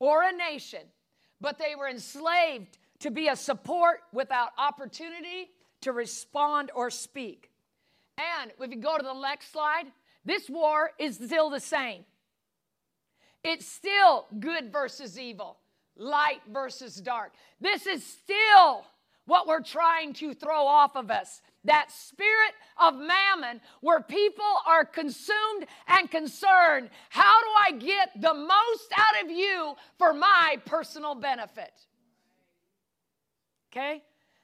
or 0.00 0.24
a 0.24 0.32
nation, 0.32 0.80
but 1.40 1.58
they 1.58 1.76
were 1.76 1.88
enslaved 1.88 2.78
to 2.98 3.10
be 3.10 3.28
a 3.28 3.36
support 3.36 4.00
without 4.12 4.50
opportunity 4.58 5.50
to 5.82 5.92
respond 5.92 6.70
or 6.74 6.90
speak. 6.90 7.50
And 8.18 8.50
if 8.60 8.70
you 8.70 8.80
go 8.80 8.96
to 8.96 9.02
the 9.02 9.14
next 9.14 9.52
slide, 9.52 9.84
this 10.24 10.50
war 10.50 10.90
is 10.98 11.16
still 11.16 11.48
the 11.48 11.60
same. 11.60 12.04
It's 13.42 13.66
still 13.66 14.26
good 14.38 14.70
versus 14.70 15.18
evil, 15.18 15.58
light 15.96 16.42
versus 16.52 16.96
dark. 16.96 17.32
This 17.60 17.86
is 17.86 18.04
still 18.04 18.84
what 19.26 19.46
we're 19.46 19.62
trying 19.62 20.12
to 20.14 20.34
throw 20.34 20.66
off 20.66 20.96
of 20.96 21.10
us 21.10 21.40
that 21.64 21.90
spirit 21.90 22.52
of 22.78 22.94
mammon 22.94 23.60
where 23.80 24.00
people 24.00 24.44
are 24.66 24.84
consumed 24.84 25.66
and 25.88 26.10
concerned 26.10 26.88
how 27.10 27.40
do 27.40 27.46
I 27.66 27.72
get 27.78 28.20
the 28.20 28.34
most 28.34 28.92
out 28.96 29.24
of 29.24 29.30
you 29.30 29.74
for 29.98 30.12
my 30.12 30.56
personal 30.64 31.14
benefit? 31.14 31.72
Okay? 33.70 34.02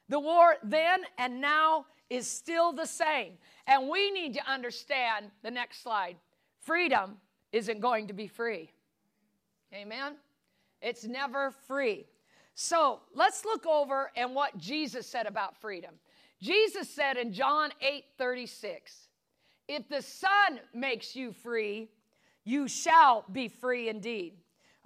The 0.08 0.20
war 0.20 0.56
then 0.62 1.00
and 1.18 1.40
now 1.40 1.86
is 2.10 2.30
still 2.30 2.72
the 2.72 2.86
same. 2.86 3.32
And 3.66 3.88
we 3.88 4.10
need 4.10 4.34
to 4.34 4.50
understand 4.50 5.30
the 5.42 5.50
next 5.50 5.82
slide 5.82 6.16
freedom 6.60 7.16
isn't 7.52 7.80
going 7.80 8.08
to 8.08 8.12
be 8.12 8.26
free. 8.26 8.70
Amen? 9.72 10.16
It's 10.82 11.04
never 11.04 11.52
free. 11.66 12.06
So 12.58 13.00
let's 13.14 13.44
look 13.44 13.66
over 13.66 14.10
and 14.16 14.34
what 14.34 14.56
Jesus 14.56 15.06
said 15.06 15.26
about 15.26 15.60
freedom. 15.60 15.94
Jesus 16.40 16.88
said 16.88 17.18
in 17.18 17.34
John 17.34 17.70
8 17.82 18.04
36, 18.16 19.08
if 19.68 19.86
the 19.90 20.00
Son 20.00 20.60
makes 20.72 21.14
you 21.14 21.32
free, 21.32 21.90
you 22.44 22.66
shall 22.66 23.26
be 23.30 23.48
free 23.48 23.90
indeed. 23.90 24.38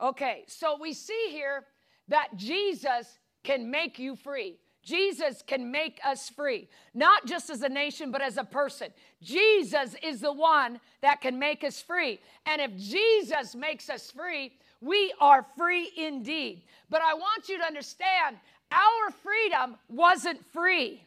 Okay, 0.03 0.43
so 0.49 0.79
we 0.81 0.93
see 0.93 1.29
here 1.31 1.65
that 2.09 2.37
Jesus 2.37 3.21
can 3.45 3.71
make 3.71 4.01
you 4.01 4.17
free. 4.17 4.57
Jesus 4.83 5.45
can 5.47 5.71
make 5.71 6.01
us 6.05 6.29
free, 6.29 6.69
not 6.93 7.25
just 7.25 7.51
as 7.51 7.63
a 7.63 7.69
nation, 7.69 8.11
but 8.11 8.23
as 8.23 8.37
a 8.37 8.45
person. 8.45 8.89
Jesus 9.23 9.95
is 10.03 10.21
the 10.21 10.33
one 10.33 10.81
that 11.03 11.21
can 11.21 11.39
make 11.39 11.63
us 11.63 11.81
free. 11.81 12.19
And 12.47 12.61
if 12.61 12.75
Jesus 12.77 13.55
makes 13.55 13.89
us 13.89 14.11
free, 14.11 14.55
we 14.81 15.13
are 15.21 15.47
free 15.57 15.91
indeed. 15.97 16.63
But 16.89 17.03
I 17.03 17.15
want 17.15 17.49
you 17.49 17.59
to 17.59 17.65
understand 17.65 18.37
our 18.73 19.11
freedom 19.23 19.77
wasn't 19.89 20.45
free. 20.53 21.05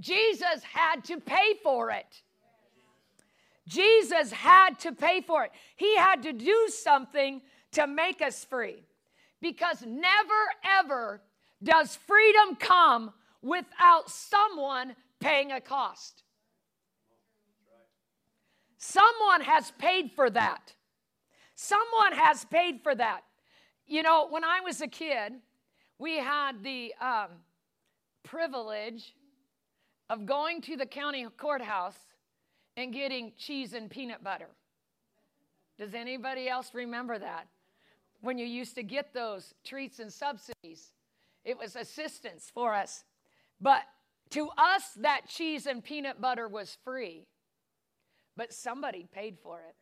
Jesus 0.00 0.62
had 0.72 1.04
to 1.04 1.20
pay 1.20 1.54
for 1.62 1.90
it. 1.90 2.22
Jesus 3.66 4.32
had 4.32 4.78
to 4.80 4.92
pay 4.92 5.20
for 5.20 5.44
it. 5.44 5.52
He 5.76 5.96
had 5.96 6.22
to 6.24 6.32
do 6.32 6.68
something 6.68 7.40
to 7.72 7.86
make 7.86 8.20
us 8.20 8.44
free. 8.44 8.82
Because 9.40 9.82
never, 9.86 10.32
ever 10.64 11.22
does 11.62 11.96
freedom 11.96 12.56
come 12.56 13.12
without 13.40 14.10
someone 14.10 14.94
paying 15.20 15.52
a 15.52 15.60
cost. 15.60 16.22
Someone 18.76 19.40
has 19.40 19.70
paid 19.78 20.10
for 20.12 20.28
that. 20.28 20.74
Someone 21.54 22.12
has 22.12 22.44
paid 22.46 22.80
for 22.82 22.94
that. 22.94 23.22
You 23.86 24.02
know, 24.02 24.28
when 24.28 24.44
I 24.44 24.60
was 24.60 24.80
a 24.80 24.88
kid, 24.88 25.34
we 25.98 26.18
had 26.18 26.62
the 26.62 26.94
um, 27.00 27.28
privilege 28.22 29.14
of 30.10 30.26
going 30.26 30.60
to 30.62 30.76
the 30.76 30.86
county 30.86 31.26
courthouse 31.36 31.98
and 32.76 32.92
getting 32.92 33.32
cheese 33.38 33.72
and 33.72 33.90
peanut 33.90 34.22
butter. 34.24 34.48
Does 35.78 35.94
anybody 35.94 36.48
else 36.48 36.70
remember 36.74 37.18
that? 37.18 37.46
When 38.20 38.38
you 38.38 38.46
used 38.46 38.74
to 38.76 38.82
get 38.82 39.12
those 39.12 39.54
treats 39.64 39.98
and 39.98 40.12
subsidies, 40.12 40.92
it 41.44 41.58
was 41.58 41.76
assistance 41.76 42.50
for 42.52 42.74
us. 42.74 43.04
But 43.60 43.82
to 44.30 44.48
us, 44.56 44.92
that 45.00 45.28
cheese 45.28 45.66
and 45.66 45.84
peanut 45.84 46.20
butter 46.20 46.48
was 46.48 46.78
free, 46.84 47.26
but 48.36 48.52
somebody 48.52 49.06
paid 49.12 49.38
for 49.42 49.60
it. 49.60 49.74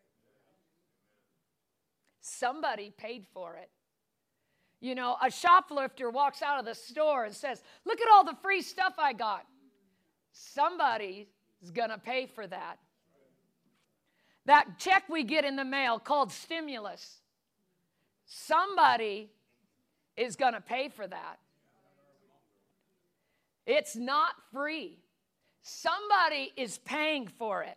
Somebody 2.23 2.93
paid 2.97 3.27
for 3.35 3.57
it. 3.57 3.69
You 4.81 4.95
know, 4.95 5.17
a 5.23 5.31
shoplifter 5.31 6.09
walks 6.09 6.41
out 6.41 6.59
of 6.59 6.65
the 6.65 6.75
store 6.75 7.25
and 7.25 7.35
says, 7.35 7.63
Look 7.85 8.01
at 8.01 8.09
all 8.13 8.25
the 8.25 8.37
free 8.41 8.63
stuff 8.63 8.95
I 8.97 9.13
got. 9.13 9.45
Somebody's 10.33 11.27
going 11.75 11.91
to 11.91 11.99
pay 11.99 12.27
for 12.27 12.47
that. 12.47 12.79
That 14.47 14.79
check 14.79 15.05
we 15.09 15.25
get 15.25 15.45
in 15.45 15.57
the 15.57 15.65
mail 15.65 15.99
called 15.99 16.33
stimulus, 16.33 17.21
somebody 18.25 19.31
is 20.17 20.37
going 20.37 20.55
to 20.55 20.61
pay 20.61 20.89
for 20.89 21.07
that. 21.07 21.39
It's 23.67 23.95
not 23.95 24.35
free. 24.53 24.99
Somebody 25.63 26.53
is 26.57 26.79
paying 26.79 27.29
for 27.29 27.63
it. 27.63 27.77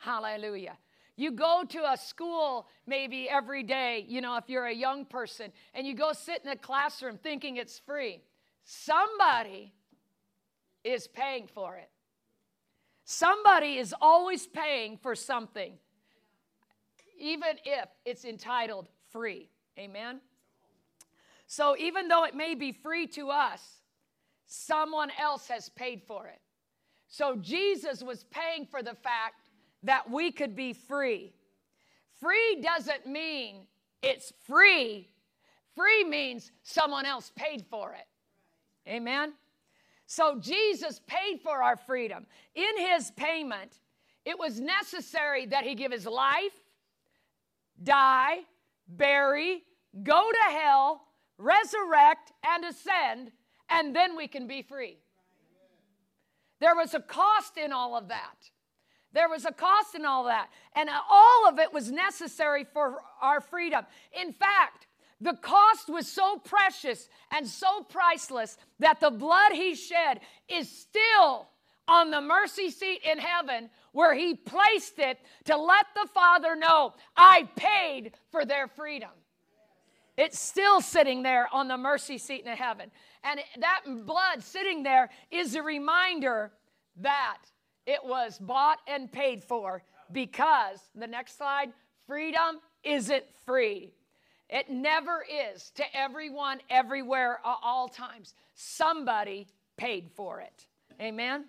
Hallelujah. 0.00 0.76
You 1.16 1.32
go 1.32 1.64
to 1.68 1.90
a 1.90 1.96
school 1.96 2.68
maybe 2.86 3.28
every 3.28 3.62
day, 3.62 4.04
you 4.06 4.20
know, 4.20 4.36
if 4.36 4.44
you're 4.48 4.66
a 4.66 4.74
young 4.74 5.06
person, 5.06 5.50
and 5.72 5.86
you 5.86 5.94
go 5.94 6.12
sit 6.12 6.42
in 6.44 6.50
a 6.50 6.56
classroom 6.56 7.18
thinking 7.22 7.56
it's 7.56 7.78
free. 7.78 8.20
Somebody 8.64 9.72
is 10.84 11.08
paying 11.08 11.46
for 11.46 11.76
it. 11.76 11.90
Somebody 13.04 13.78
is 13.78 13.94
always 14.00 14.46
paying 14.46 14.98
for 14.98 15.14
something, 15.14 15.74
even 17.18 17.56
if 17.64 17.88
it's 18.04 18.24
entitled 18.24 18.88
free. 19.10 19.48
Amen? 19.78 20.20
So, 21.46 21.76
even 21.78 22.08
though 22.08 22.24
it 22.24 22.34
may 22.34 22.54
be 22.54 22.72
free 22.72 23.06
to 23.08 23.30
us, 23.30 23.62
someone 24.46 25.10
else 25.18 25.46
has 25.48 25.68
paid 25.68 26.02
for 26.02 26.26
it. 26.26 26.40
So, 27.08 27.36
Jesus 27.36 28.02
was 28.02 28.24
paying 28.24 28.66
for 28.66 28.82
the 28.82 28.94
fact 28.94 29.45
that 29.86 30.08
we 30.10 30.30
could 30.30 30.54
be 30.54 30.72
free. 30.72 31.32
Free 32.20 32.60
doesn't 32.62 33.06
mean 33.06 33.66
it's 34.02 34.32
free 34.46 35.08
Free 35.76 36.04
means 36.04 36.52
someone 36.62 37.04
else 37.04 37.30
paid 37.36 37.66
for 37.70 37.92
it. 37.92 38.06
Amen? 38.90 39.34
So 40.06 40.40
Jesus 40.40 41.00
paid 41.06 41.40
for 41.42 41.62
our 41.62 41.76
freedom. 41.76 42.26
In 42.54 42.78
his 42.78 43.10
payment, 43.10 43.78
it 44.24 44.38
was 44.38 44.58
necessary 44.58 45.44
that 45.46 45.64
he 45.64 45.74
give 45.74 45.92
his 45.92 46.06
life, 46.06 46.54
die, 47.82 48.38
bury, 48.88 49.64
go 50.02 50.30
to 50.30 50.52
hell, 50.52 51.02
resurrect, 51.36 52.32
and 52.44 52.64
ascend, 52.64 53.32
and 53.68 53.94
then 53.94 54.16
we 54.16 54.28
can 54.28 54.46
be 54.46 54.62
free. 54.62 54.96
There 56.58 56.74
was 56.74 56.94
a 56.94 57.00
cost 57.00 57.58
in 57.58 57.72
all 57.72 57.94
of 57.96 58.08
that. 58.08 58.50
There 59.16 59.30
was 59.30 59.46
a 59.46 59.50
cost 59.50 59.94
in 59.94 60.04
all 60.04 60.24
that. 60.24 60.50
And 60.74 60.90
uh, 60.90 61.00
all 61.10 61.48
of 61.48 61.58
it 61.58 61.72
was 61.72 61.90
necessary 61.90 62.66
for 62.70 62.98
our 63.22 63.40
freedom. 63.40 63.86
In 64.12 64.30
fact, 64.30 64.88
the 65.22 65.32
cost 65.32 65.88
was 65.88 66.06
so 66.06 66.36
precious 66.36 67.08
and 67.30 67.46
so 67.46 67.82
priceless 67.88 68.58
that 68.78 69.00
the 69.00 69.10
blood 69.10 69.52
he 69.52 69.74
shed 69.74 70.20
is 70.50 70.68
still 70.68 71.48
on 71.88 72.10
the 72.10 72.20
mercy 72.20 72.68
seat 72.68 73.00
in 73.10 73.16
heaven 73.16 73.70
where 73.92 74.14
he 74.14 74.34
placed 74.34 74.98
it 74.98 75.18
to 75.46 75.56
let 75.56 75.86
the 75.94 76.06
Father 76.12 76.54
know, 76.54 76.92
I 77.16 77.48
paid 77.56 78.12
for 78.30 78.44
their 78.44 78.68
freedom. 78.68 79.08
It's 80.18 80.38
still 80.38 80.82
sitting 80.82 81.22
there 81.22 81.48
on 81.54 81.68
the 81.68 81.78
mercy 81.78 82.18
seat 82.18 82.44
in 82.44 82.54
heaven. 82.54 82.90
And 83.24 83.40
that 83.60 83.80
blood 84.04 84.42
sitting 84.42 84.82
there 84.82 85.08
is 85.30 85.54
a 85.54 85.62
reminder 85.62 86.52
that 86.96 87.38
it 87.86 88.04
was 88.04 88.38
bought 88.38 88.78
and 88.86 89.10
paid 89.10 89.42
for 89.42 89.82
because, 90.12 90.80
the 90.94 91.06
next 91.06 91.38
slide, 91.38 91.72
freedom 92.06 92.60
isn't 92.82 93.24
free. 93.44 93.92
It 94.48 94.70
never 94.70 95.24
is 95.54 95.70
to 95.76 95.84
everyone, 95.96 96.60
everywhere, 96.70 97.40
at 97.44 97.56
all 97.62 97.88
times. 97.88 98.34
Somebody 98.54 99.48
paid 99.76 100.10
for 100.14 100.40
it. 100.40 100.66
Amen? 101.00 101.46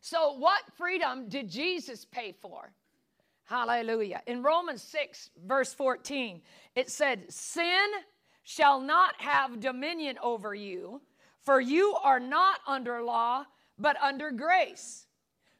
So, 0.00 0.32
what 0.34 0.62
freedom 0.76 1.28
did 1.28 1.48
Jesus 1.48 2.04
pay 2.04 2.32
for? 2.32 2.72
Hallelujah. 3.44 4.22
In 4.26 4.42
Romans 4.42 4.82
6, 4.82 5.30
verse 5.46 5.72
14, 5.72 6.42
it 6.74 6.90
said, 6.90 7.32
Sin 7.32 7.88
shall 8.42 8.80
not 8.80 9.14
have 9.20 9.60
dominion 9.60 10.18
over 10.22 10.54
you, 10.54 11.00
for 11.44 11.60
you 11.60 11.96
are 12.02 12.20
not 12.20 12.60
under 12.66 13.02
law, 13.02 13.44
but 13.78 13.96
under 14.02 14.30
grace. 14.30 15.06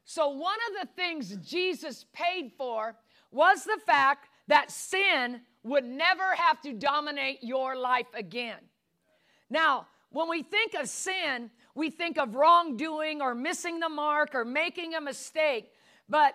So, 0.09 0.29
one 0.29 0.57
of 0.71 0.81
the 0.81 0.93
things 0.95 1.35
Jesus 1.47 2.03
paid 2.13 2.51
for 2.57 2.95
was 3.29 3.63
the 3.63 3.77
fact 3.85 4.27
that 4.47 4.71
sin 4.71 5.41
would 5.61 5.85
never 5.85 6.33
have 6.33 6.59
to 6.61 6.73
dominate 6.73 7.43
your 7.43 7.75
life 7.75 8.07
again. 8.15 8.57
Now, 9.51 9.85
when 10.09 10.27
we 10.27 10.41
think 10.41 10.73
of 10.73 10.89
sin, 10.89 11.51
we 11.75 11.91
think 11.91 12.17
of 12.17 12.33
wrongdoing 12.33 13.21
or 13.21 13.35
missing 13.35 13.79
the 13.79 13.87
mark 13.87 14.33
or 14.33 14.43
making 14.43 14.95
a 14.95 15.01
mistake. 15.01 15.69
But 16.09 16.33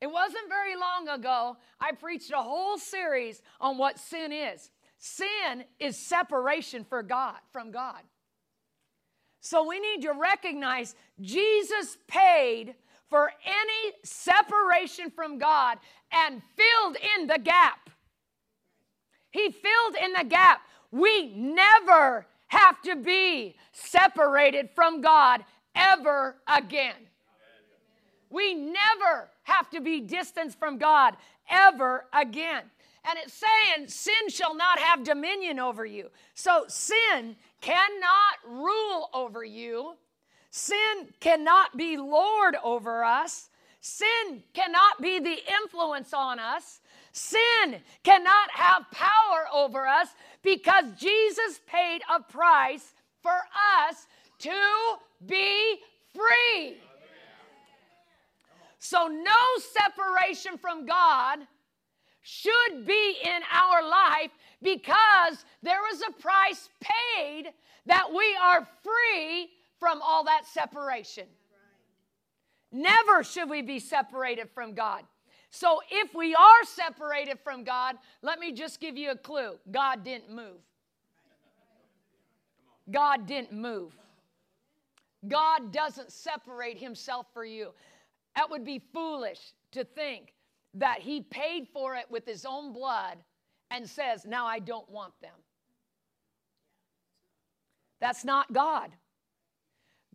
it 0.00 0.06
wasn't 0.06 0.48
very 0.48 0.76
long 0.76 1.08
ago, 1.18 1.56
I 1.80 1.90
preached 1.96 2.30
a 2.30 2.40
whole 2.40 2.78
series 2.78 3.42
on 3.60 3.78
what 3.78 3.98
sin 3.98 4.30
is. 4.30 4.70
Sin 4.96 5.64
is 5.80 5.98
separation 5.98 6.84
for 6.84 7.02
God 7.02 7.38
from 7.52 7.72
God. 7.72 8.00
So 9.40 9.66
we 9.66 9.80
need 9.80 10.02
to 10.02 10.12
recognize 10.12 10.94
Jesus 11.20 11.98
paid 12.06 12.76
for 13.08 13.30
any 13.44 13.94
separation 14.02 15.10
from 15.10 15.38
God 15.38 15.78
and 16.12 16.42
filled 16.56 16.96
in 17.16 17.26
the 17.26 17.38
gap. 17.38 17.90
He 19.30 19.50
filled 19.50 19.96
in 20.02 20.12
the 20.12 20.24
gap. 20.24 20.62
We 20.90 21.34
never 21.34 22.26
have 22.48 22.80
to 22.82 22.96
be 22.96 23.56
separated 23.72 24.70
from 24.74 25.00
God 25.00 25.44
ever 25.74 26.36
again. 26.46 26.94
We 28.30 28.54
never 28.54 29.30
have 29.44 29.70
to 29.70 29.80
be 29.80 30.00
distanced 30.00 30.58
from 30.58 30.78
God 30.78 31.16
ever 31.48 32.04
again. 32.12 32.64
And 33.08 33.18
it's 33.22 33.32
saying 33.32 33.88
sin 33.88 34.28
shall 34.28 34.54
not 34.54 34.78
have 34.78 35.02
dominion 35.02 35.58
over 35.58 35.86
you. 35.86 36.10
So 36.34 36.64
sin 36.68 37.36
cannot 37.60 38.36
rule 38.46 39.08
over 39.14 39.44
you. 39.44 39.94
Sin 40.50 41.08
cannot 41.20 41.76
be 41.76 41.96
Lord 41.96 42.56
over 42.62 43.04
us. 43.04 43.50
Sin 43.80 44.42
cannot 44.54 45.00
be 45.00 45.20
the 45.20 45.38
influence 45.62 46.12
on 46.12 46.38
us. 46.38 46.80
Sin 47.12 47.76
cannot 48.02 48.50
have 48.52 48.90
power 48.90 49.46
over 49.52 49.86
us 49.86 50.08
because 50.42 50.84
Jesus 50.98 51.60
paid 51.66 52.00
a 52.14 52.20
price 52.20 52.94
for 53.22 53.36
us 53.80 54.06
to 54.40 54.50
be 55.26 55.76
free. 56.14 56.76
So, 58.78 59.08
no 59.08 59.34
separation 59.74 60.56
from 60.56 60.86
God 60.86 61.40
should 62.22 62.86
be 62.86 63.16
in 63.24 63.40
our 63.52 63.88
life 63.88 64.30
because 64.62 65.44
there 65.62 65.80
was 65.80 66.02
a 66.02 66.22
price 66.22 66.68
paid 66.80 67.52
that 67.86 68.12
we 68.12 68.36
are 68.40 68.68
free 68.82 69.50
from 69.78 70.00
all 70.02 70.24
that 70.24 70.46
separation. 70.46 71.26
Never 72.70 73.24
should 73.24 73.48
we 73.48 73.62
be 73.62 73.78
separated 73.78 74.50
from 74.50 74.74
God. 74.74 75.04
So 75.50 75.80
if 75.90 76.14
we 76.14 76.34
are 76.34 76.64
separated 76.64 77.38
from 77.42 77.64
God, 77.64 77.96
let 78.22 78.38
me 78.38 78.52
just 78.52 78.80
give 78.80 78.96
you 78.96 79.10
a 79.12 79.16
clue 79.16 79.58
God 79.70 80.04
didn't 80.04 80.30
move. 80.30 80.60
God 82.90 83.26
didn't 83.26 83.52
move. 83.52 83.92
God 85.26 85.72
doesn't 85.72 86.12
separate 86.12 86.78
himself 86.78 87.26
for 87.32 87.44
you. 87.44 87.72
That 88.36 88.50
would 88.50 88.64
be 88.64 88.80
foolish 88.92 89.40
to 89.72 89.84
think 89.84 90.34
that 90.74 91.00
he 91.00 91.22
paid 91.22 91.66
for 91.72 91.96
it 91.96 92.06
with 92.10 92.24
his 92.24 92.44
own 92.44 92.72
blood 92.72 93.18
and 93.70 93.88
says, 93.88 94.24
Now 94.24 94.46
I 94.46 94.58
don't 94.58 94.88
want 94.88 95.12
them. 95.20 95.34
That's 98.00 98.24
not 98.24 98.52
God. 98.52 98.90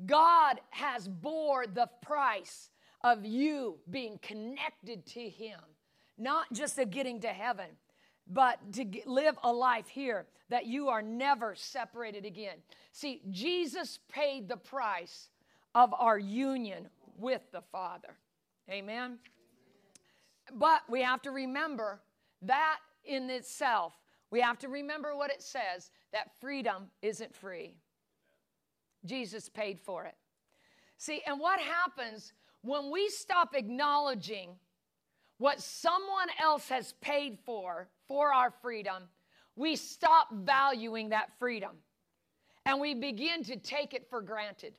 God 0.06 0.60
has 0.72 1.08
bore 1.08 1.68
the 1.68 1.90
price 2.02 2.70
of 3.04 3.26
you 3.26 3.78
being 3.90 4.18
connected 4.22 5.06
to 5.08 5.30
Him, 5.30 5.60
not 6.18 6.52
just 6.54 6.78
of 6.80 6.90
getting 6.90 7.22
to 7.22 7.28
heaven, 7.28 7.68
but 8.28 8.60
to 8.74 8.86
live 9.06 9.38
a 9.44 9.52
life 9.52 9.88
here 9.88 10.26
that 10.50 10.66
you 10.66 10.90
are 10.90 11.02
never 11.02 11.56
separated 11.56 12.26
again. 12.26 12.58
See, 12.92 13.22
Jesus 13.30 14.00
paid 14.10 14.48
the 14.48 14.58
price 14.58 15.30
of 15.76 15.94
our 15.98 16.18
union 16.18 16.88
with 17.18 17.42
the 17.52 17.62
Father. 17.72 18.16
Amen. 18.70 19.18
But 20.54 20.82
we 20.90 21.02
have 21.02 21.22
to 21.24 21.32
remember 21.32 22.02
that 22.44 22.78
in 23.04 23.30
itself, 23.30 23.94
we 24.32 24.42
have 24.42 24.58
to 24.60 24.68
remember 24.68 25.16
what 25.16 25.32
it 25.32 25.42
says 25.42 25.92
that 26.12 26.32
freedom 26.40 26.88
isn't 27.02 27.36
free. 27.36 27.76
Jesus 29.06 29.50
paid 29.50 29.80
for 29.80 30.06
it. 30.06 30.16
See, 30.98 31.22
and 31.28 31.40
what 31.40 31.60
happens 31.60 32.34
when 32.62 32.92
we 32.92 33.10
stop 33.10 33.56
acknowledging 33.56 34.56
what 35.38 35.60
someone 35.60 36.30
else 36.42 36.70
has 36.70 36.94
paid 37.02 37.38
for 37.46 37.90
for 38.08 38.34
our 38.34 38.52
freedom, 38.62 39.04
we 39.56 39.76
stop 39.76 40.30
valuing 40.32 41.10
that 41.10 41.38
freedom 41.38 41.72
and 42.66 42.80
we 42.80 42.94
begin 42.94 43.44
to 43.44 43.58
take 43.58 43.94
it 43.94 44.08
for 44.10 44.22
granted. 44.22 44.74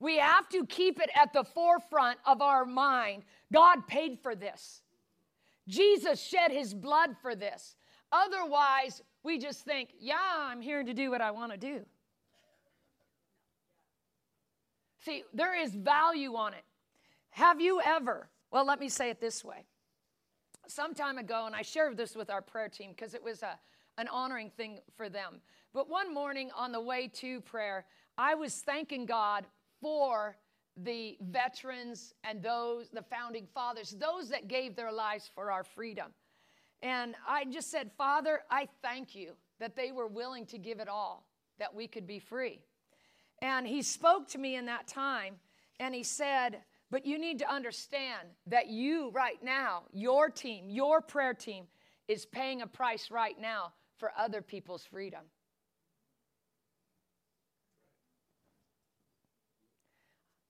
We 0.00 0.18
have 0.18 0.48
to 0.48 0.66
keep 0.66 1.00
it 1.00 1.10
at 1.14 1.32
the 1.32 1.44
forefront 1.44 2.18
of 2.24 2.42
our 2.42 2.64
mind. 2.64 3.22
God 3.52 3.86
paid 3.86 4.18
for 4.22 4.34
this. 4.34 4.82
Jesus 5.68 6.20
shed 6.20 6.50
his 6.50 6.74
blood 6.74 7.16
for 7.22 7.36
this. 7.36 7.76
Otherwise, 8.10 9.02
we 9.22 9.38
just 9.38 9.64
think, 9.64 9.90
yeah, 10.00 10.16
I'm 10.18 10.60
here 10.60 10.82
to 10.82 10.94
do 10.94 11.10
what 11.10 11.20
I 11.20 11.30
want 11.30 11.52
to 11.52 11.58
do. 11.58 11.84
See, 15.04 15.24
there 15.32 15.58
is 15.58 15.74
value 15.74 16.34
on 16.34 16.52
it. 16.52 16.64
Have 17.30 17.60
you 17.60 17.80
ever, 17.84 18.28
well, 18.50 18.66
let 18.66 18.80
me 18.80 18.88
say 18.88 19.10
it 19.10 19.20
this 19.20 19.44
way. 19.44 19.64
Some 20.66 20.94
time 20.94 21.18
ago, 21.18 21.46
and 21.46 21.54
I 21.54 21.62
shared 21.62 21.96
this 21.96 22.14
with 22.14 22.30
our 22.30 22.42
prayer 22.42 22.68
team 22.68 22.90
because 22.90 23.14
it 23.14 23.22
was 23.22 23.42
a, 23.42 23.58
an 23.98 24.08
honoring 24.08 24.50
thing 24.50 24.78
for 24.96 25.08
them. 25.08 25.40
But 25.72 25.88
one 25.88 26.12
morning 26.12 26.50
on 26.56 26.72
the 26.72 26.80
way 26.80 27.08
to 27.14 27.40
prayer, 27.40 27.86
I 28.18 28.34
was 28.34 28.54
thanking 28.56 29.06
God 29.06 29.46
for 29.80 30.36
the 30.76 31.16
veterans 31.20 32.14
and 32.24 32.42
those, 32.42 32.88
the 32.90 33.02
founding 33.02 33.46
fathers, 33.54 33.96
those 33.98 34.28
that 34.28 34.48
gave 34.48 34.76
their 34.76 34.92
lives 34.92 35.30
for 35.34 35.50
our 35.50 35.64
freedom. 35.64 36.12
And 36.82 37.14
I 37.26 37.44
just 37.44 37.70
said, 37.70 37.90
Father, 37.96 38.42
I 38.50 38.68
thank 38.82 39.14
you 39.14 39.32
that 39.58 39.76
they 39.76 39.92
were 39.92 40.06
willing 40.06 40.46
to 40.46 40.58
give 40.58 40.80
it 40.80 40.88
all, 40.88 41.26
that 41.58 41.74
we 41.74 41.86
could 41.86 42.06
be 42.06 42.18
free. 42.18 42.60
And 43.42 43.66
he 43.66 43.82
spoke 43.82 44.28
to 44.28 44.38
me 44.38 44.56
in 44.56 44.66
that 44.66 44.86
time 44.86 45.36
and 45.78 45.94
he 45.94 46.02
said, 46.02 46.58
But 46.90 47.06
you 47.06 47.18
need 47.18 47.38
to 47.38 47.50
understand 47.52 48.28
that 48.46 48.68
you, 48.68 49.10
right 49.10 49.42
now, 49.42 49.84
your 49.92 50.28
team, 50.28 50.68
your 50.68 51.00
prayer 51.00 51.34
team, 51.34 51.64
is 52.06 52.26
paying 52.26 52.60
a 52.60 52.66
price 52.66 53.10
right 53.10 53.40
now 53.40 53.72
for 53.96 54.12
other 54.18 54.42
people's 54.42 54.84
freedom. 54.84 55.20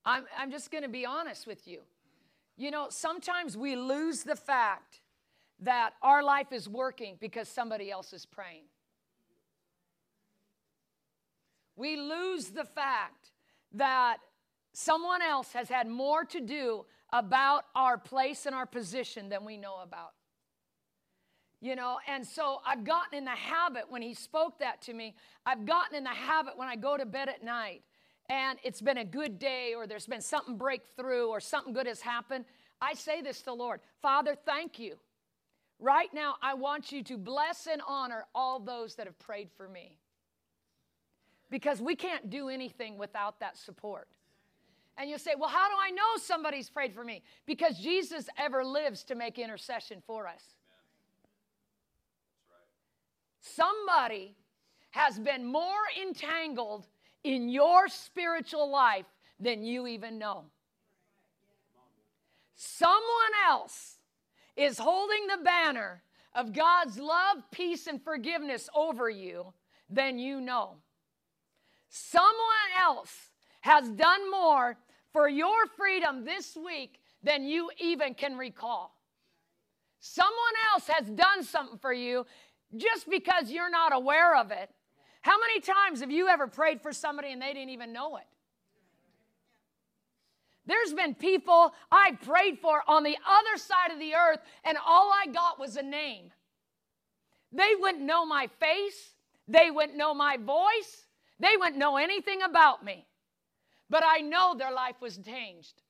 I'm, 0.05 0.25
I'm 0.37 0.51
just 0.51 0.71
going 0.71 0.83
to 0.83 0.89
be 0.89 1.05
honest 1.05 1.47
with 1.47 1.69
you. 1.69 1.83
You 2.57 2.71
know, 2.71 2.89
sometimes 2.91 3.57
we 3.57 3.77
lose 3.77 4.23
the 4.23 4.37
fact 4.37 5.01
that 5.61 5.93
our 6.03 6.23
life 6.23 6.53
is 6.53 6.69
working 6.69 7.17
because 7.21 7.49
somebody 7.49 7.91
else 7.91 8.13
is 8.13 8.27
praying. 8.27 8.65
We 11.81 11.97
lose 11.97 12.49
the 12.49 12.67
fact 12.67 13.33
that 13.73 14.19
someone 14.75 15.23
else 15.23 15.55
has 15.55 15.71
had 15.71 15.89
more 15.89 16.27
to 16.27 16.39
do 16.39 16.85
about 17.11 17.65
our 17.75 17.97
place 17.97 18.45
and 18.45 18.55
our 18.55 18.67
position 18.67 19.31
than 19.31 19.47
we 19.47 19.57
know 19.57 19.81
about. 19.83 20.13
You 21.63 21.77
know, 21.77 21.97
and 22.07 22.27
so 22.27 22.61
I've 22.67 22.85
gotten 22.85 23.17
in 23.17 23.25
the 23.25 23.31
habit 23.31 23.85
when 23.89 24.03
he 24.03 24.13
spoke 24.13 24.59
that 24.59 24.83
to 24.83 24.93
me, 24.93 25.15
I've 25.47 25.65
gotten 25.65 25.97
in 25.97 26.05
the 26.05 26.11
habit 26.11 26.59
when 26.59 26.69
I 26.69 26.77
go 26.77 26.99
to 26.99 27.07
bed 27.07 27.31
at 27.31 27.43
night 27.43 27.83
and 28.29 28.59
it's 28.63 28.83
been 28.83 28.99
a 28.99 29.05
good 29.05 29.39
day 29.39 29.73
or 29.75 29.87
there's 29.87 30.07
been 30.07 30.21
something 30.21 30.59
breakthrough 30.59 31.29
or 31.29 31.41
something 31.41 31.73
good 31.73 31.87
has 31.87 32.03
happened. 32.03 32.45
I 32.83 32.93
say 32.93 33.23
this 33.23 33.39
to 33.39 33.45
the 33.47 33.55
Lord 33.55 33.81
Father, 34.03 34.37
thank 34.45 34.79
you. 34.79 34.97
Right 35.79 36.13
now, 36.13 36.35
I 36.43 36.53
want 36.53 36.93
you 36.93 37.03
to 37.05 37.17
bless 37.17 37.67
and 37.67 37.81
honor 37.89 38.27
all 38.35 38.61
those 38.61 38.97
that 38.97 39.07
have 39.07 39.19
prayed 39.19 39.49
for 39.57 39.67
me. 39.67 39.97
Because 41.51 41.83
we 41.83 41.97
can't 41.97 42.31
do 42.31 42.49
anything 42.49 42.97
without 42.97 43.41
that 43.41 43.57
support. 43.57 44.09
And 44.97 45.09
you 45.09 45.19
say, 45.19 45.33
well, 45.39 45.49
how 45.49 45.69
do 45.69 45.75
I 45.81 45.91
know 45.91 46.17
somebody's 46.17 46.69
prayed 46.71 46.95
for 46.95 47.05
me? 47.05 47.23
Because 47.47 47.79
Jesus 47.79 48.29
ever 48.39 48.65
lives 48.65 49.03
to 49.05 49.15
make 49.15 49.39
intercession 49.39 50.03
for 50.07 50.27
us. 50.27 50.43
Somebody 53.41 54.37
has 54.91 55.19
been 55.19 55.51
more 55.51 55.83
entangled 56.01 56.87
in 57.25 57.49
your 57.49 57.89
spiritual 57.89 58.71
life 58.71 59.07
than 59.39 59.65
you 59.65 59.87
even 59.87 60.19
know. 60.19 60.45
Someone 62.55 63.01
else 63.49 63.97
is 64.57 64.79
holding 64.79 65.27
the 65.27 65.43
banner 65.43 66.03
of 66.35 66.53
God's 66.53 66.99
love, 66.99 67.39
peace, 67.51 67.87
and 67.87 68.03
forgiveness 68.03 68.69
over 68.75 69.09
you 69.09 69.53
than 69.89 70.19
you 70.19 70.41
know. 70.41 70.77
Someone 71.91 72.71
else 72.81 73.13
has 73.63 73.89
done 73.91 74.31
more 74.31 74.77
for 75.13 75.29
your 75.29 75.67
freedom 75.77 76.25
this 76.25 76.57
week 76.57 77.01
than 77.23 77.45
you 77.45 77.71
even 77.79 78.15
can 78.15 78.39
recall. 78.39 78.97
Someone 79.99 80.33
else 80.73 80.87
has 80.87 81.07
done 81.11 81.43
something 81.43 81.79
for 81.79 81.93
you 81.93 82.25
just 82.77 83.11
because 83.11 83.51
you're 83.51 83.71
not 83.71 83.93
aware 83.93 84.37
of 84.37 84.53
it. 84.53 84.71
How 85.21 85.39
many 85.39 85.61
times 85.61 86.01
have 86.01 86.13
you 86.13 86.29
ever 86.29 86.47
prayed 86.47 86.81
for 86.81 86.93
somebody 86.93 87.33
and 87.33 87.43
they 87.43 87.53
didn't 87.53 87.71
even 87.71 87.93
know 87.93 88.17
it? 88.17 88.25
There's 90.65 90.93
been 90.95 91.17
people 91.17 91.75
I 91.91 92.13
prayed 92.23 92.61
for 92.61 92.83
on 92.87 93.03
the 93.03 93.17
other 93.29 93.59
side 93.59 93.93
of 93.93 93.99
the 93.99 94.15
earth, 94.15 94.39
and 94.65 94.79
all 94.87 95.11
I 95.13 95.27
got 95.27 95.59
was 95.59 95.77
a 95.77 95.83
name. 95.83 96.31
They 97.53 97.73
wouldn't 97.79 98.05
know 98.05 98.25
my 98.25 98.47
face, 98.61 99.15
they 99.49 99.73
wouldn't 99.73 99.99
know 99.99 100.15
my 100.15 100.37
voice, 100.37 101.07
they 101.41 101.57
wouldn't 101.59 101.79
know 101.79 101.97
anything 101.97 102.43
about 102.43 102.85
me. 102.85 103.07
But 103.89 104.05
I 104.07 104.19
know 104.19 104.55
their 104.57 104.73
life 104.73 105.01
was 105.01 105.17
changed. 105.19 105.83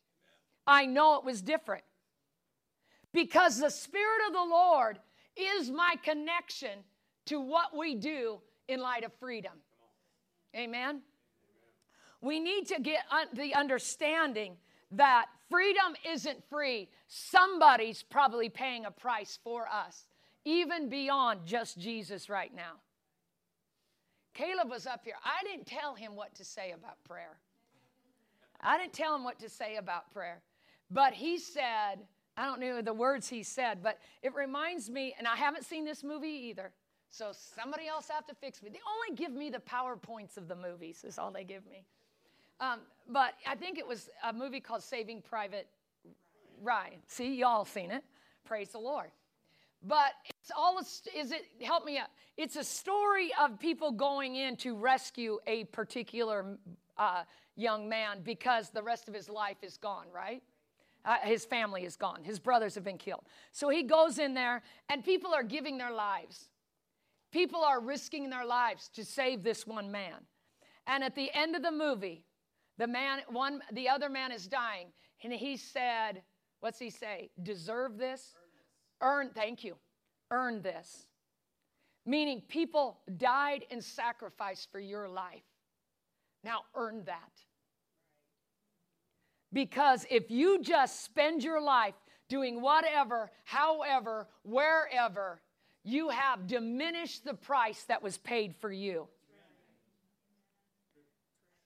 I 0.66 0.86
know 0.86 1.18
it 1.18 1.24
was 1.24 1.42
different. 1.42 1.84
Because 3.12 3.58
the 3.58 3.70
Spirit 3.70 4.20
of 4.28 4.32
the 4.32 4.38
Lord 4.38 4.98
is 5.36 5.70
my 5.70 5.96
connection 6.02 6.84
to 7.26 7.40
what 7.40 7.76
we 7.76 7.94
do 7.94 8.40
in 8.68 8.80
light 8.80 9.04
of 9.04 9.12
freedom. 9.20 9.52
Amen. 10.56 11.02
We 12.20 12.40
need 12.40 12.66
to 12.68 12.80
get 12.80 13.02
the 13.34 13.54
understanding 13.54 14.56
that 14.92 15.26
freedom 15.48 15.94
isn't 16.08 16.42
free. 16.48 16.88
Somebody's 17.08 18.02
probably 18.02 18.48
paying 18.48 18.84
a 18.84 18.90
price 18.90 19.38
for 19.42 19.66
us, 19.68 20.06
even 20.44 20.88
beyond 20.88 21.40
just 21.44 21.78
Jesus 21.78 22.28
right 22.28 22.54
now. 22.54 22.74
Caleb 24.34 24.70
was 24.70 24.86
up 24.86 25.00
here. 25.04 25.14
I 25.24 25.44
didn't 25.44 25.66
tell 25.66 25.94
him 25.94 26.16
what 26.16 26.34
to 26.36 26.44
say 26.44 26.72
about 26.72 27.02
prayer. 27.04 27.38
I 28.60 28.78
didn't 28.78 28.92
tell 28.92 29.14
him 29.14 29.24
what 29.24 29.38
to 29.40 29.48
say 29.48 29.76
about 29.76 30.10
prayer. 30.12 30.42
But 30.90 31.12
he 31.12 31.38
said, 31.38 31.96
I 32.36 32.44
don't 32.44 32.60
know 32.60 32.82
the 32.82 32.92
words 32.92 33.28
he 33.28 33.42
said, 33.42 33.82
but 33.82 33.98
it 34.22 34.34
reminds 34.34 34.90
me, 34.90 35.14
and 35.18 35.26
I 35.26 35.36
haven't 35.36 35.64
seen 35.64 35.84
this 35.84 36.02
movie 36.02 36.28
either, 36.48 36.72
so 37.10 37.32
somebody 37.32 37.86
else 37.86 38.08
have 38.08 38.26
to 38.26 38.34
fix 38.34 38.62
me. 38.62 38.70
They 38.70 38.80
only 38.86 39.16
give 39.16 39.32
me 39.32 39.50
the 39.50 39.58
PowerPoints 39.58 40.36
of 40.36 40.48
the 40.48 40.56
movies, 40.56 41.04
is 41.04 41.18
all 41.18 41.30
they 41.30 41.44
give 41.44 41.66
me. 41.66 41.84
Um, 42.60 42.80
but 43.08 43.34
I 43.46 43.54
think 43.54 43.78
it 43.78 43.86
was 43.86 44.10
a 44.24 44.32
movie 44.32 44.60
called 44.60 44.82
Saving 44.82 45.22
Private 45.22 45.66
Ryan. 46.62 47.00
See, 47.06 47.34
y'all 47.36 47.64
seen 47.64 47.90
it. 47.90 48.04
Praise 48.44 48.70
the 48.70 48.78
Lord. 48.78 49.10
But 49.82 50.12
it's 50.28 50.50
all, 50.56 50.78
is 50.78 51.32
it, 51.32 51.46
help 51.62 51.84
me 51.84 51.98
out. 51.98 52.08
It's 52.36 52.56
a 52.56 52.64
story 52.64 53.30
of 53.40 53.58
people 53.58 53.92
going 53.92 54.36
in 54.36 54.56
to 54.58 54.76
rescue 54.76 55.38
a 55.46 55.64
particular 55.64 56.58
uh, 56.98 57.22
young 57.56 57.88
man 57.88 58.20
because 58.22 58.70
the 58.70 58.82
rest 58.82 59.08
of 59.08 59.14
his 59.14 59.28
life 59.28 59.56
is 59.62 59.76
gone, 59.76 60.06
right? 60.14 60.42
Uh, 61.04 61.16
his 61.22 61.46
family 61.46 61.84
is 61.84 61.96
gone. 61.96 62.22
His 62.22 62.38
brothers 62.38 62.74
have 62.74 62.84
been 62.84 62.98
killed. 62.98 63.24
So 63.52 63.70
he 63.70 63.82
goes 63.82 64.18
in 64.18 64.34
there, 64.34 64.62
and 64.90 65.02
people 65.02 65.32
are 65.32 65.42
giving 65.42 65.78
their 65.78 65.92
lives. 65.92 66.50
People 67.32 67.62
are 67.64 67.80
risking 67.80 68.28
their 68.28 68.44
lives 68.44 68.90
to 68.94 69.04
save 69.04 69.42
this 69.42 69.66
one 69.66 69.90
man. 69.90 70.26
And 70.86 71.02
at 71.02 71.14
the 71.14 71.30
end 71.32 71.56
of 71.56 71.62
the 71.62 71.70
movie, 71.70 72.24
the 72.76 72.86
man, 72.86 73.20
one, 73.28 73.62
the 73.72 73.88
other 73.88 74.10
man 74.10 74.32
is 74.32 74.46
dying, 74.46 74.88
and 75.22 75.32
he 75.32 75.56
said, 75.56 76.22
"What's 76.60 76.78
he 76.78 76.90
say? 76.90 77.30
Deserve 77.42 77.96
this? 77.96 78.34
Earn. 79.00 79.30
Thank 79.30 79.64
you. 79.64 79.78
Earn 80.30 80.62
this." 80.62 81.06
Meaning, 82.06 82.42
people 82.42 83.00
died 83.16 83.66
and 83.70 83.84
sacrificed 83.84 84.70
for 84.72 84.80
your 84.80 85.08
life. 85.08 85.44
Now 86.42 86.64
earn 86.74 87.04
that. 87.04 87.44
Because 89.52 90.06
if 90.08 90.30
you 90.30 90.62
just 90.62 91.02
spend 91.02 91.42
your 91.42 91.60
life 91.60 91.94
doing 92.28 92.60
whatever, 92.62 93.30
however, 93.44 94.28
wherever, 94.42 95.42
you 95.82 96.08
have 96.08 96.46
diminished 96.46 97.24
the 97.24 97.34
price 97.34 97.84
that 97.84 98.02
was 98.02 98.16
paid 98.18 98.54
for 98.56 98.70
you. 98.70 99.08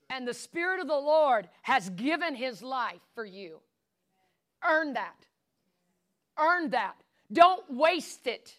And 0.08 0.26
the 0.26 0.34
Spirit 0.34 0.80
of 0.80 0.88
the 0.88 0.94
Lord 0.94 1.48
has 1.62 1.90
given 1.90 2.34
his 2.34 2.62
life 2.62 3.02
for 3.14 3.24
you. 3.24 3.60
Earn 4.62 4.94
that. 4.94 5.26
Earn 6.38 6.70
that. 6.70 7.03
Don't 7.34 7.64
waste 7.68 8.26
it. 8.26 8.56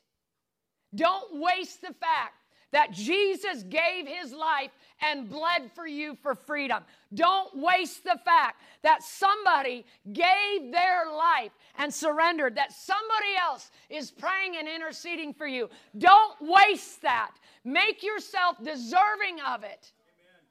Don't 0.94 1.42
waste 1.42 1.82
the 1.82 1.94
fact 1.94 2.36
that 2.72 2.92
Jesus 2.92 3.64
gave 3.64 4.06
his 4.06 4.34
life 4.34 4.72
and 5.02 5.30
bled 5.30 5.72
for 5.74 5.88
you 5.88 6.18
for 6.22 6.36
freedom. 6.36 6.84
Don't 7.14 7.56
waste 7.56 8.04
the 8.04 8.20
fact 8.26 8.62
that 8.84 9.02
somebody 9.02 9.86
gave 10.12 10.72
their 10.74 11.10
life 11.10 11.52
and 11.78 11.94
surrendered, 11.94 12.56
that 12.56 12.74
somebody 12.74 13.36
else 13.42 13.72
is 13.90 14.12
praying 14.12 14.58
and 14.58 14.68
interceding 14.68 15.34
for 15.34 15.48
you. 15.48 15.70
Don't 15.98 16.36
waste 16.42 17.02
that. 17.02 17.32
Make 17.64 18.04
yourself 18.04 18.58
deserving 18.62 19.40
of 19.48 19.64
it. 19.64 19.94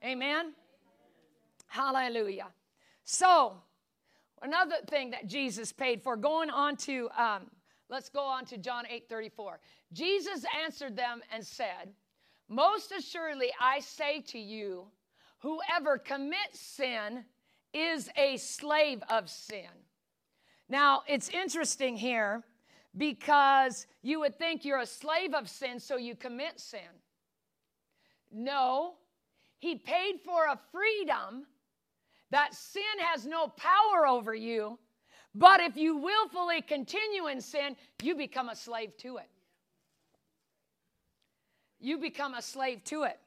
Amen. 0.02 0.16
Amen. 0.32 0.52
Hallelujah. 1.66 2.48
So, 3.04 3.54
another 4.40 4.76
thing 4.88 5.10
that 5.10 5.26
Jesus 5.26 5.72
paid 5.72 6.02
for, 6.02 6.16
going 6.16 6.48
on 6.48 6.76
to, 6.78 7.10
um, 7.18 7.50
let's 7.94 8.08
go 8.08 8.24
on 8.24 8.44
to 8.46 8.58
John 8.58 8.84
8 8.90 9.08
34. 9.08 9.60
Jesus 9.92 10.44
answered 10.64 10.96
them 10.96 11.22
and 11.32 11.46
said, 11.46 11.94
most 12.48 12.90
assuredly, 12.90 13.52
I 13.60 13.78
say 13.78 14.20
to 14.28 14.38
you, 14.38 14.86
whoever 15.38 15.96
commits 15.96 16.58
sin 16.58 17.24
is 17.72 18.10
a 18.16 18.36
slave 18.36 19.00
of 19.08 19.30
sin. 19.30 19.70
Now, 20.68 21.02
it's 21.06 21.28
interesting 21.28 21.96
here 21.96 22.42
because 22.96 23.86
you 24.02 24.18
would 24.20 24.38
think 24.38 24.64
you're 24.64 24.80
a 24.80 24.86
slave 24.86 25.32
of 25.32 25.48
sin, 25.48 25.78
so 25.78 25.96
you 25.96 26.16
commit 26.16 26.58
sin. 26.58 26.80
No, 28.32 28.94
he 29.58 29.76
paid 29.76 30.20
for 30.24 30.46
a 30.46 30.58
freedom 30.72 31.46
that 32.30 32.54
sin 32.54 32.82
has 32.98 33.24
no 33.24 33.48
power 33.48 34.06
over 34.06 34.34
you, 34.34 34.80
but 35.34 35.60
if 35.60 35.76
you 35.76 35.96
willfully 35.96 36.62
continue 36.62 37.26
in 37.26 37.40
sin, 37.40 37.76
you 38.02 38.14
become 38.14 38.48
a 38.48 38.56
slave 38.56 38.96
to 38.98 39.16
it 39.18 39.28
you 41.84 41.98
become 41.98 42.34
a 42.34 42.42
slave 42.42 42.82
to 42.84 43.04
it. 43.04 43.18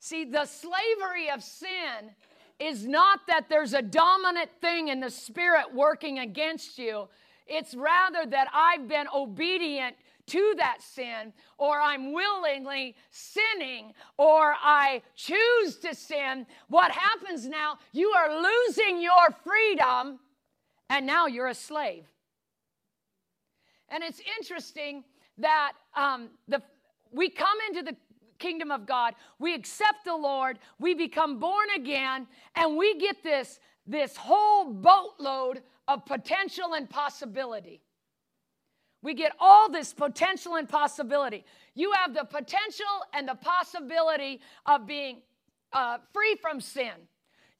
See, 0.00 0.24
the 0.24 0.46
slavery 0.46 1.30
of 1.32 1.42
sin 1.42 2.10
is 2.58 2.86
not 2.86 3.20
that 3.28 3.48
there's 3.48 3.74
a 3.74 3.82
dominant 3.82 4.50
thing 4.60 4.88
in 4.88 5.00
the 5.00 5.10
spirit 5.10 5.74
working 5.74 6.18
against 6.20 6.78
you. 6.78 7.08
It's 7.46 7.74
rather 7.74 8.26
that 8.26 8.48
I've 8.52 8.88
been 8.88 9.06
obedient 9.14 9.96
to 10.28 10.54
that 10.58 10.82
sin, 10.82 11.32
or 11.56 11.80
I'm 11.80 12.12
willingly 12.12 12.96
sinning, 13.10 13.94
or 14.18 14.54
I 14.62 15.00
choose 15.16 15.76
to 15.76 15.94
sin, 15.94 16.46
what 16.68 16.90
happens 16.90 17.48
now? 17.48 17.78
You 17.92 18.10
are 18.10 18.42
losing 18.42 19.00
your 19.00 19.34
freedom, 19.42 20.18
and 20.90 21.06
now 21.06 21.26
you're 21.26 21.48
a 21.48 21.54
slave. 21.54 22.04
And 23.88 24.04
it's 24.04 24.20
interesting 24.38 25.04
that 25.38 25.72
um, 25.94 26.28
the, 26.46 26.62
we 27.10 27.30
come 27.30 27.56
into 27.68 27.82
the 27.82 27.96
kingdom 28.38 28.70
of 28.70 28.86
God, 28.86 29.14
we 29.38 29.54
accept 29.54 30.04
the 30.04 30.16
Lord, 30.16 30.58
we 30.78 30.94
become 30.94 31.38
born 31.38 31.68
again, 31.76 32.26
and 32.54 32.76
we 32.76 32.98
get 32.98 33.22
this, 33.22 33.58
this 33.86 34.16
whole 34.16 34.72
boatload 34.72 35.62
of 35.86 36.04
potential 36.04 36.74
and 36.74 36.88
possibility. 36.88 37.80
We 39.02 39.14
get 39.14 39.32
all 39.38 39.70
this 39.70 39.92
potential 39.92 40.56
and 40.56 40.68
possibility. 40.68 41.44
You 41.74 41.92
have 41.92 42.14
the 42.14 42.24
potential 42.24 42.86
and 43.14 43.28
the 43.28 43.36
possibility 43.36 44.40
of 44.66 44.86
being 44.86 45.22
uh, 45.72 45.98
free 46.12 46.36
from 46.40 46.60
sin. 46.60 46.92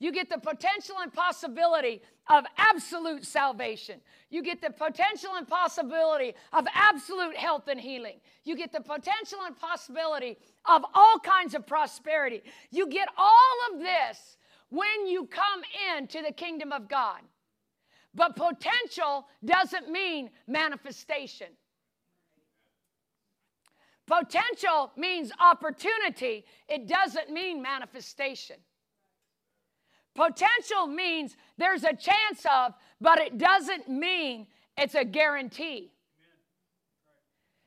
You 0.01 0.13
get 0.13 0.31
the 0.31 0.39
potential 0.39 0.97
and 1.03 1.13
possibility 1.13 2.03
of 2.31 2.45
absolute 2.57 3.25
salvation. 3.25 4.01
You 4.31 4.43
get 4.43 4.61
the 4.61 4.71
potential 4.71 5.31
and 5.37 5.49
possibility 5.49 6.35
of 6.53 6.67
absolute 6.73 7.37
health 7.37 7.67
and 7.67 7.81
healing. 7.81 8.21
You 8.45 8.57
get 8.57 8.71
the 8.71 8.81
potential 8.81 9.39
and 9.45 9.59
possibility 9.59 10.37
of 10.67 10.85
all 10.95 11.19
kinds 11.19 11.55
of 11.55 11.67
prosperity. 11.67 12.43
You 12.71 12.89
get 12.89 13.09
all 13.17 13.73
of 13.73 13.81
this 13.81 14.37
when 14.71 15.07
you 15.07 15.27
come 15.27 15.63
into 15.97 16.23
the 16.23 16.33
kingdom 16.33 16.71
of 16.71 16.89
God. 16.89 17.21
But 18.15 18.37
potential 18.37 19.27
doesn't 19.45 19.91
mean 19.91 20.31
manifestation. 20.47 21.49
Potential 24.07 24.93
means 24.97 25.31
opportunity, 25.39 26.47
it 26.69 26.89
doesn't 26.89 27.31
mean 27.31 27.61
manifestation. 27.61 28.57
Potential 30.19 30.89
means 30.89 31.37
there's 31.59 31.85
a 31.85 31.95
chance 31.95 32.45
of, 32.53 32.75
but 33.01 33.21
it 33.21 33.39
doesn't 33.39 33.89
mean 33.89 34.49
it's 34.77 34.97
a 34.97 35.05
guarantee. 35.05 35.93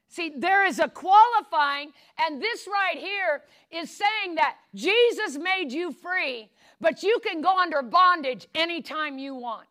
See, 0.10 0.34
there 0.36 0.66
is 0.66 0.80
a 0.80 0.90
qualifying, 0.90 1.94
and 2.20 2.42
this 2.42 2.68
right 2.68 2.98
here 2.98 3.44
is 3.72 3.90
saying 3.90 4.36
that 4.36 4.58
Jesus 4.76 5.38
made 5.38 5.72
you 5.72 5.94
free, 5.94 6.50
but 6.82 7.04
you 7.04 7.22
can 7.26 7.42
go 7.42 7.58
under 7.58 7.82
bondage 7.82 8.50
anytime 8.54 9.18
you 9.18 9.34
want. 9.34 9.70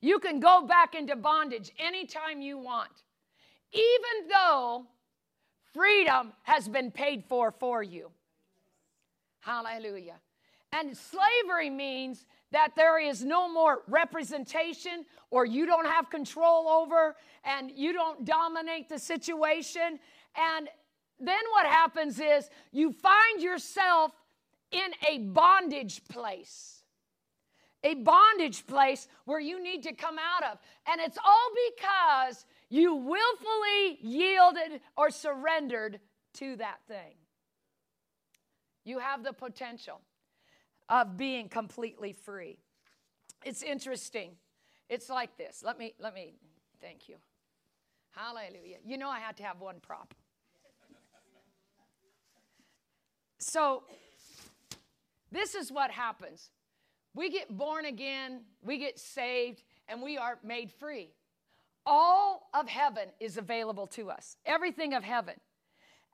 You 0.00 0.20
can 0.20 0.38
go 0.38 0.64
back 0.64 0.94
into 0.94 1.16
bondage 1.16 1.72
anytime 1.76 2.40
you 2.40 2.56
want, 2.56 2.92
even 3.72 4.28
though 4.32 4.86
freedom 5.74 6.34
has 6.44 6.68
been 6.68 6.92
paid 6.92 7.24
for 7.24 7.50
for 7.50 7.82
you. 7.82 8.12
Hallelujah. 9.40 10.20
And 10.72 10.96
slavery 10.96 11.70
means 11.70 12.26
that 12.52 12.72
there 12.76 12.98
is 12.98 13.24
no 13.24 13.52
more 13.52 13.82
representation 13.88 15.04
or 15.30 15.44
you 15.44 15.66
don't 15.66 15.86
have 15.86 16.10
control 16.10 16.68
over 16.68 17.16
and 17.44 17.70
you 17.70 17.92
don't 17.92 18.24
dominate 18.24 18.88
the 18.88 18.98
situation. 18.98 19.98
And 20.36 20.68
then 21.18 21.40
what 21.52 21.66
happens 21.66 22.20
is 22.20 22.48
you 22.72 22.92
find 22.92 23.42
yourself 23.42 24.12
in 24.70 24.90
a 25.08 25.18
bondage 25.18 26.02
place. 26.08 26.82
A 27.84 27.94
bondage 27.94 28.66
place 28.66 29.06
where 29.24 29.38
you 29.38 29.62
need 29.62 29.84
to 29.84 29.92
come 29.92 30.16
out 30.18 30.50
of. 30.50 30.58
And 30.88 31.00
it's 31.00 31.18
all 31.24 31.50
because 31.76 32.44
you 32.68 32.94
willfully 32.94 33.98
yielded 34.00 34.80
or 34.96 35.10
surrendered 35.10 36.00
to 36.34 36.56
that 36.56 36.78
thing. 36.88 37.14
You 38.84 38.98
have 38.98 39.22
the 39.22 39.32
potential 39.32 40.00
of 40.88 41.16
being 41.16 41.48
completely 41.48 42.12
free. 42.12 42.58
It's 43.44 43.62
interesting. 43.62 44.32
It's 44.88 45.08
like 45.08 45.36
this. 45.36 45.62
Let 45.64 45.78
me, 45.78 45.94
let 45.98 46.14
me, 46.14 46.34
thank 46.80 47.08
you. 47.08 47.16
Hallelujah. 48.12 48.78
You 48.84 48.98
know, 48.98 49.08
I 49.08 49.18
had 49.18 49.36
to 49.38 49.42
have 49.42 49.60
one 49.60 49.76
prop. 49.80 50.14
So, 53.38 53.84
this 55.30 55.54
is 55.54 55.70
what 55.70 55.90
happens 55.90 56.50
we 57.16 57.30
get 57.30 57.56
born 57.56 57.86
again, 57.86 58.42
we 58.62 58.76
get 58.76 58.98
saved, 58.98 59.62
and 59.88 60.02
we 60.02 60.18
are 60.18 60.38
made 60.44 60.70
free. 60.70 61.08
All 61.86 62.50
of 62.52 62.68
heaven 62.68 63.08
is 63.20 63.38
available 63.38 63.86
to 63.88 64.10
us, 64.10 64.36
everything 64.44 64.92
of 64.92 65.02
heaven. 65.02 65.34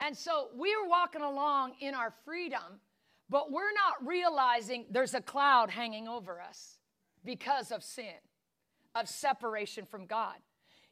And 0.00 0.16
so 0.16 0.48
we 0.54 0.72
are 0.72 0.88
walking 0.88 1.22
along 1.22 1.72
in 1.80 1.94
our 1.94 2.12
freedom 2.24 2.80
but 3.32 3.50
we're 3.50 3.72
not 3.72 4.06
realizing 4.06 4.84
there's 4.90 5.14
a 5.14 5.22
cloud 5.22 5.70
hanging 5.70 6.06
over 6.06 6.38
us 6.38 6.76
because 7.24 7.72
of 7.72 7.82
sin, 7.82 8.20
of 8.94 9.08
separation 9.08 9.86
from 9.86 10.04
God. 10.04 10.34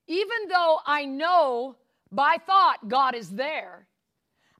Even 0.07 0.49
though 0.49 0.79
I 0.87 1.05
know 1.05 1.77
by 2.11 2.39
thought 2.47 2.89
God 2.89 3.15
is 3.15 3.29
there, 3.29 3.87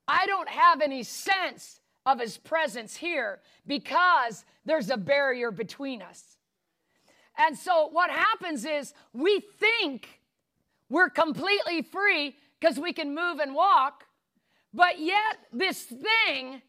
I 0.07 0.27
don't 0.27 0.49
have 0.51 0.83
any 0.83 1.03
sense 1.03 1.81
of 2.05 2.21
his 2.21 2.37
presence 2.37 2.97
here 2.97 3.41
because 3.67 4.45
there's 4.67 4.91
a 4.91 4.99
barrier 4.99 5.51
between 5.51 6.03
us. 6.03 6.37
And 7.39 7.57
so 7.57 7.89
what 7.89 8.11
happens 8.11 8.67
is 8.67 8.93
we 9.15 9.41
think 9.59 10.21
we're 10.91 11.09
completely 11.09 11.81
free 11.81 12.37
because 12.61 12.79
we 12.79 12.93
can 12.93 13.15
move 13.15 13.39
and 13.39 13.55
walk, 13.55 14.05
but 14.75 15.01
yet 15.01 15.39
this 15.51 15.83
thing 15.85 16.61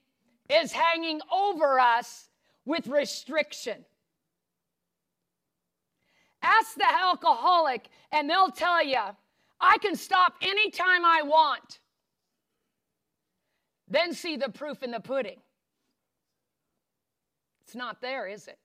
is 0.52 0.72
hanging 0.72 1.22
over 1.34 1.80
us 1.80 2.30
with 2.66 2.88
restriction. 2.88 3.86
Ask 6.42 6.76
the 6.76 6.92
alcoholic, 6.92 7.88
and 8.12 8.30
they'll 8.30 8.50
tell 8.50 8.84
you, 8.84 9.00
I 9.60 9.78
can 9.78 9.96
stop 9.96 10.34
anytime 10.42 11.06
I 11.06 11.22
want. 11.22 11.80
Then 13.88 14.14
see 14.14 14.38
the 14.38 14.50
proof 14.50 14.84
in 14.84 14.92
the 14.92 15.00
pudding. 15.00 15.40
It's 17.64 17.76
not 17.76 18.02
there, 18.02 18.28
is 18.28 18.48
it? 18.48 18.58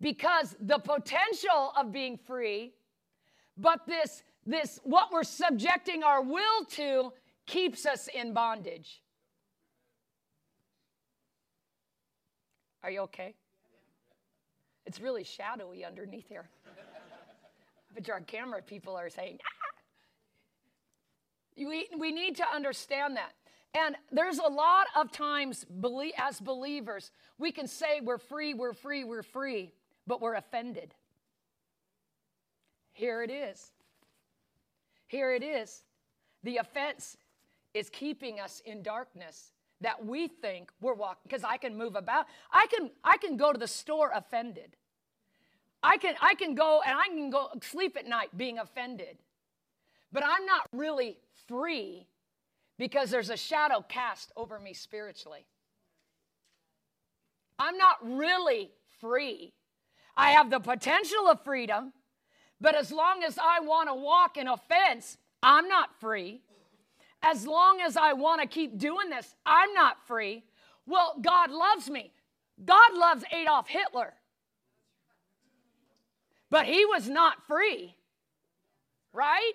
Because 0.00 0.56
the 0.60 0.78
potential 0.78 1.72
of 1.76 1.92
being 1.92 2.18
free, 2.18 2.72
but 3.56 3.80
this, 3.86 4.22
this 4.46 4.80
what 4.84 5.12
we're 5.12 5.24
subjecting 5.24 6.02
our 6.02 6.22
will 6.22 6.64
to 6.72 7.12
keeps 7.46 7.86
us 7.86 8.08
in 8.12 8.32
bondage. 8.32 9.02
Are 12.82 12.90
you 12.90 13.00
okay? 13.00 13.34
It's 14.86 15.00
really 15.00 15.24
shadowy 15.24 15.84
underneath 15.84 16.28
here. 16.28 16.48
but 17.94 18.08
our 18.08 18.20
camera 18.20 18.62
people 18.62 18.96
are 18.96 19.10
saying, 19.10 19.38
ah! 19.42 19.68
we, 21.56 21.88
we 21.98 22.12
need 22.12 22.36
to 22.36 22.44
understand 22.54 23.16
that. 23.16 23.32
And 23.74 23.96
there's 24.10 24.38
a 24.38 24.48
lot 24.48 24.86
of 24.96 25.12
times, 25.12 25.66
as 26.16 26.40
believers, 26.40 27.10
we 27.38 27.52
can 27.52 27.66
say 27.66 28.00
we're 28.00 28.18
free, 28.18 28.54
we're 28.54 28.72
free, 28.72 29.04
we're 29.04 29.22
free, 29.22 29.72
but 30.06 30.22
we're 30.22 30.34
offended. 30.34 30.94
Here 32.92 33.22
it 33.22 33.30
is. 33.30 33.72
Here 35.06 35.32
it 35.32 35.42
is. 35.42 35.82
The 36.44 36.56
offense 36.56 37.16
is 37.74 37.90
keeping 37.90 38.40
us 38.40 38.62
in 38.64 38.82
darkness 38.82 39.52
that 39.80 40.04
we 40.04 40.28
think 40.28 40.70
we're 40.80 40.94
walking 40.94 41.22
because 41.24 41.44
I 41.44 41.56
can 41.56 41.76
move 41.76 41.94
about. 41.94 42.26
I 42.52 42.66
can 42.66 42.90
I 43.04 43.16
can 43.16 43.36
go 43.36 43.52
to 43.52 43.58
the 43.58 43.68
store 43.68 44.10
offended. 44.14 44.76
I 45.82 45.96
can 45.96 46.14
I 46.20 46.34
can 46.34 46.54
go 46.54 46.82
and 46.84 46.98
I 46.98 47.08
can 47.08 47.30
go 47.30 47.48
sleep 47.62 47.96
at 47.96 48.06
night 48.06 48.36
being 48.36 48.58
offended. 48.58 49.18
But 50.12 50.24
I'm 50.24 50.46
not 50.46 50.66
really 50.72 51.18
free 51.46 52.06
because 52.78 53.10
there's 53.10 53.30
a 53.30 53.36
shadow 53.36 53.84
cast 53.88 54.32
over 54.36 54.58
me 54.58 54.72
spiritually. 54.72 55.46
I'm 57.58 57.76
not 57.76 57.96
really 58.02 58.70
free. 59.00 59.52
I 60.16 60.30
have 60.30 60.50
the 60.50 60.60
potential 60.60 61.28
of 61.28 61.42
freedom, 61.44 61.92
but 62.60 62.74
as 62.74 62.90
long 62.90 63.22
as 63.22 63.38
I 63.38 63.60
want 63.60 63.88
to 63.88 63.94
walk 63.94 64.36
in 64.36 64.48
offense, 64.48 65.18
I'm 65.42 65.68
not 65.68 66.00
free 66.00 66.42
as 67.22 67.46
long 67.46 67.80
as 67.80 67.96
I 67.96 68.12
want 68.12 68.40
to 68.40 68.46
keep 68.46 68.78
doing 68.78 69.10
this, 69.10 69.34
I'm 69.44 69.72
not 69.74 70.06
free. 70.06 70.44
Well, 70.86 71.16
God 71.20 71.50
loves 71.50 71.90
me. 71.90 72.12
God 72.64 72.94
loves 72.94 73.24
Adolf 73.32 73.68
Hitler. 73.68 74.14
But 76.50 76.66
he 76.66 76.84
was 76.86 77.08
not 77.08 77.46
free, 77.46 77.94
right? 79.12 79.52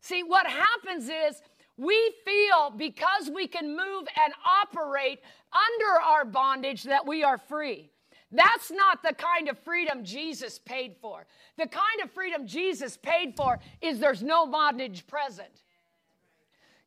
See, 0.00 0.22
what 0.22 0.46
happens 0.46 1.08
is 1.08 1.42
we 1.76 2.12
feel 2.24 2.70
because 2.76 3.30
we 3.34 3.46
can 3.46 3.68
move 3.68 4.06
and 4.24 4.32
operate 4.62 5.20
under 5.52 6.00
our 6.02 6.24
bondage 6.24 6.84
that 6.84 7.06
we 7.06 7.24
are 7.24 7.38
free. 7.38 7.90
That's 8.30 8.70
not 8.70 9.02
the 9.02 9.14
kind 9.14 9.48
of 9.48 9.58
freedom 9.58 10.04
Jesus 10.04 10.58
paid 10.58 10.96
for. 11.00 11.26
The 11.56 11.66
kind 11.66 12.02
of 12.02 12.10
freedom 12.10 12.46
Jesus 12.46 12.96
paid 12.96 13.34
for 13.36 13.58
is 13.80 13.98
there's 13.98 14.22
no 14.22 14.46
bondage 14.46 15.06
present. 15.06 15.62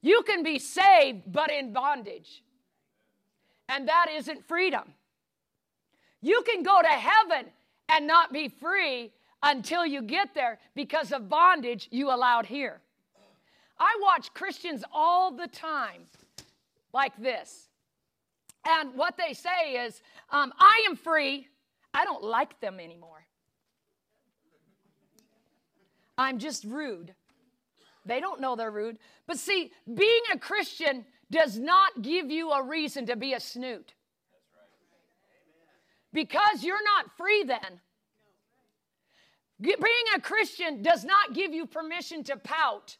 You 0.01 0.23
can 0.23 0.43
be 0.43 0.59
saved, 0.59 1.31
but 1.31 1.51
in 1.51 1.73
bondage. 1.73 2.43
And 3.69 3.87
that 3.87 4.07
isn't 4.11 4.47
freedom. 4.47 4.93
You 6.21 6.43
can 6.43 6.63
go 6.63 6.81
to 6.81 6.87
heaven 6.87 7.45
and 7.89 8.07
not 8.07 8.33
be 8.33 8.47
free 8.47 9.11
until 9.43 9.85
you 9.85 10.01
get 10.01 10.33
there 10.33 10.59
because 10.75 11.11
of 11.11 11.29
bondage 11.29 11.87
you 11.91 12.13
allowed 12.13 12.45
here. 12.45 12.81
I 13.79 13.97
watch 14.01 14.33
Christians 14.33 14.83
all 14.93 15.31
the 15.31 15.47
time 15.47 16.03
like 16.93 17.15
this. 17.17 17.69
And 18.65 18.93
what 18.95 19.17
they 19.17 19.33
say 19.33 19.85
is, 19.85 20.01
um, 20.29 20.53
I 20.59 20.83
am 20.87 20.95
free. 20.95 21.47
I 21.93 22.05
don't 22.05 22.23
like 22.23 22.59
them 22.59 22.79
anymore. 22.79 23.25
I'm 26.17 26.37
just 26.37 26.63
rude. 26.63 27.15
They 28.05 28.19
don't 28.19 28.41
know 28.41 28.55
they're 28.55 28.71
rude. 28.71 28.97
But 29.27 29.37
see, 29.37 29.71
being 29.93 30.21
a 30.33 30.37
Christian 30.37 31.05
does 31.29 31.57
not 31.57 32.01
give 32.01 32.29
you 32.29 32.51
a 32.51 32.63
reason 32.63 33.05
to 33.07 33.15
be 33.15 33.33
a 33.33 33.39
snoot. 33.39 33.93
Because 36.13 36.63
you're 36.63 36.83
not 36.83 37.15
free 37.17 37.43
then. 37.43 37.79
Being 39.59 39.77
a 40.15 40.19
Christian 40.19 40.81
does 40.81 41.05
not 41.05 41.33
give 41.33 41.53
you 41.53 41.65
permission 41.67 42.23
to 42.25 42.37
pout. 42.37 42.97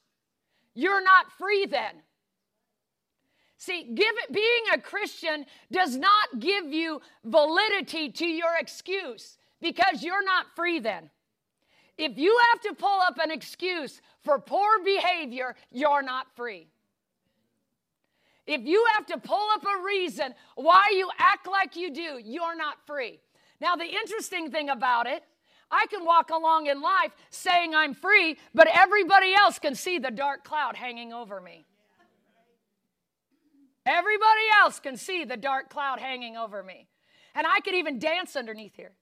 You're 0.76 1.04
not 1.04 1.32
free 1.38 1.66
then. 1.66 1.96
See, 3.58 3.94
it, 3.96 4.34
being 4.34 4.64
a 4.74 4.80
Christian 4.80 5.46
does 5.72 5.96
not 5.96 6.40
give 6.40 6.72
you 6.72 7.02
validity 7.24 8.10
to 8.12 8.26
your 8.26 8.56
excuse 8.60 9.38
because 9.62 10.02
you're 10.02 10.24
not 10.24 10.48
free 10.56 10.80
then. 10.80 11.10
If 12.02 12.18
you 12.18 12.36
have 12.52 12.62
to 12.62 12.74
pull 12.74 13.00
up 13.02 13.20
an 13.20 13.30
excuse 13.30 14.02
for 14.24 14.40
poor 14.40 14.84
behavior, 14.84 15.56
you're 15.72 16.02
not 16.02 16.36
free. 16.36 16.68
If 18.48 18.62
you 18.64 18.84
have 18.96 19.06
to 19.06 19.20
pull 19.20 19.48
up 19.54 19.64
a 19.64 19.84
reason 19.86 20.34
why 20.56 20.88
you 20.94 21.12
act 21.20 21.48
like 21.48 21.76
you 21.76 21.94
do, 21.94 22.20
you're 22.24 22.56
not 22.56 22.78
free. 22.88 23.20
Now, 23.60 23.76
the 23.76 23.86
interesting 23.86 24.50
thing 24.50 24.72
about 24.72 25.06
it, 25.06 25.22
I 25.70 25.86
can 25.92 26.04
walk 26.04 26.32
along 26.32 26.66
in 26.66 26.82
life 26.82 27.12
saying 27.30 27.76
I'm 27.76 27.94
free, 27.94 28.38
but 28.56 28.68
everybody 28.74 29.36
else 29.36 29.60
can 29.60 29.76
see 29.76 30.00
the 30.00 30.10
dark 30.10 30.44
cloud 30.44 30.76
hanging 30.76 31.14
over 31.14 31.40
me. 31.40 31.68
Everybody 33.86 34.48
else 34.60 34.80
can 34.80 34.98
see 34.98 35.24
the 35.24 35.38
dark 35.38 35.70
cloud 35.70 36.00
hanging 36.00 36.36
over 36.36 36.64
me. 36.64 36.88
And 37.36 37.46
I 37.46 37.60
could 37.60 37.76
even 37.76 38.00
dance 38.00 38.36
underneath 38.36 38.76
here. 38.76 38.94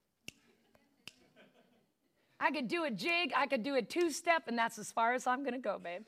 I 2.40 2.52
could 2.52 2.68
do 2.68 2.86
a 2.86 2.92
jig, 2.92 3.34
I 3.36 3.48
could 3.48 3.64
do 3.64 3.76
a 3.76 3.82
two 3.82 4.12
step, 4.12 4.44
and 4.48 4.58
that's 4.58 4.80
as 4.80 4.92
far 4.92 5.14
as 5.14 5.28
I'm 5.28 5.44
going 5.44 5.54
to 5.54 5.60
go, 5.60 5.78
babe. 5.78 6.04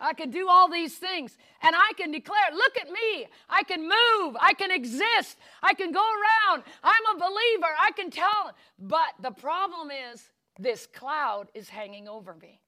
I 0.00 0.12
can 0.12 0.30
do 0.30 0.48
all 0.48 0.70
these 0.70 0.96
things. 0.96 1.36
And 1.62 1.74
I 1.74 1.92
can 1.96 2.12
declare, 2.12 2.38
look 2.52 2.76
at 2.76 2.90
me. 2.90 3.26
I 3.48 3.62
can 3.62 3.82
move. 3.82 4.36
I 4.40 4.52
can 4.54 4.70
exist. 4.70 5.38
I 5.62 5.74
can 5.74 5.90
go 5.90 6.00
around. 6.02 6.62
I'm 6.82 7.16
a 7.16 7.18
believer. 7.18 7.72
I 7.80 7.92
can 7.92 8.10
tell. 8.10 8.54
But 8.78 9.14
the 9.22 9.30
problem 9.30 9.90
is, 10.12 10.30
this 10.58 10.86
cloud 10.86 11.48
is 11.54 11.68
hanging 11.68 12.08
over 12.08 12.34
me. 12.34 12.60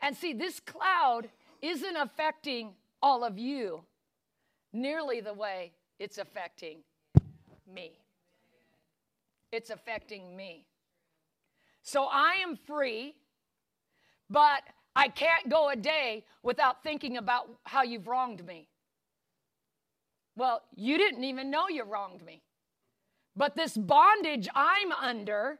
And 0.00 0.16
see, 0.16 0.32
this 0.32 0.60
cloud 0.60 1.28
isn't 1.60 1.96
affecting 1.96 2.74
all 3.02 3.24
of 3.24 3.38
you 3.38 3.82
nearly 4.72 5.20
the 5.20 5.34
way 5.34 5.72
it's 5.98 6.18
affecting 6.18 6.78
me. 7.72 7.98
It's 9.50 9.70
affecting 9.70 10.36
me. 10.36 10.66
So 11.82 12.04
I 12.04 12.34
am 12.42 12.56
free, 12.56 13.14
but 14.28 14.62
I 14.94 15.08
can't 15.08 15.48
go 15.48 15.70
a 15.70 15.76
day 15.76 16.24
without 16.42 16.82
thinking 16.82 17.16
about 17.16 17.48
how 17.64 17.82
you've 17.82 18.08
wronged 18.08 18.44
me. 18.44 18.68
Well, 20.36 20.62
you 20.76 20.98
didn't 20.98 21.24
even 21.24 21.50
know 21.50 21.68
you 21.68 21.84
wronged 21.84 22.24
me. 22.24 22.42
But 23.36 23.56
this 23.56 23.76
bondage 23.76 24.48
I'm 24.54 24.92
under, 24.92 25.58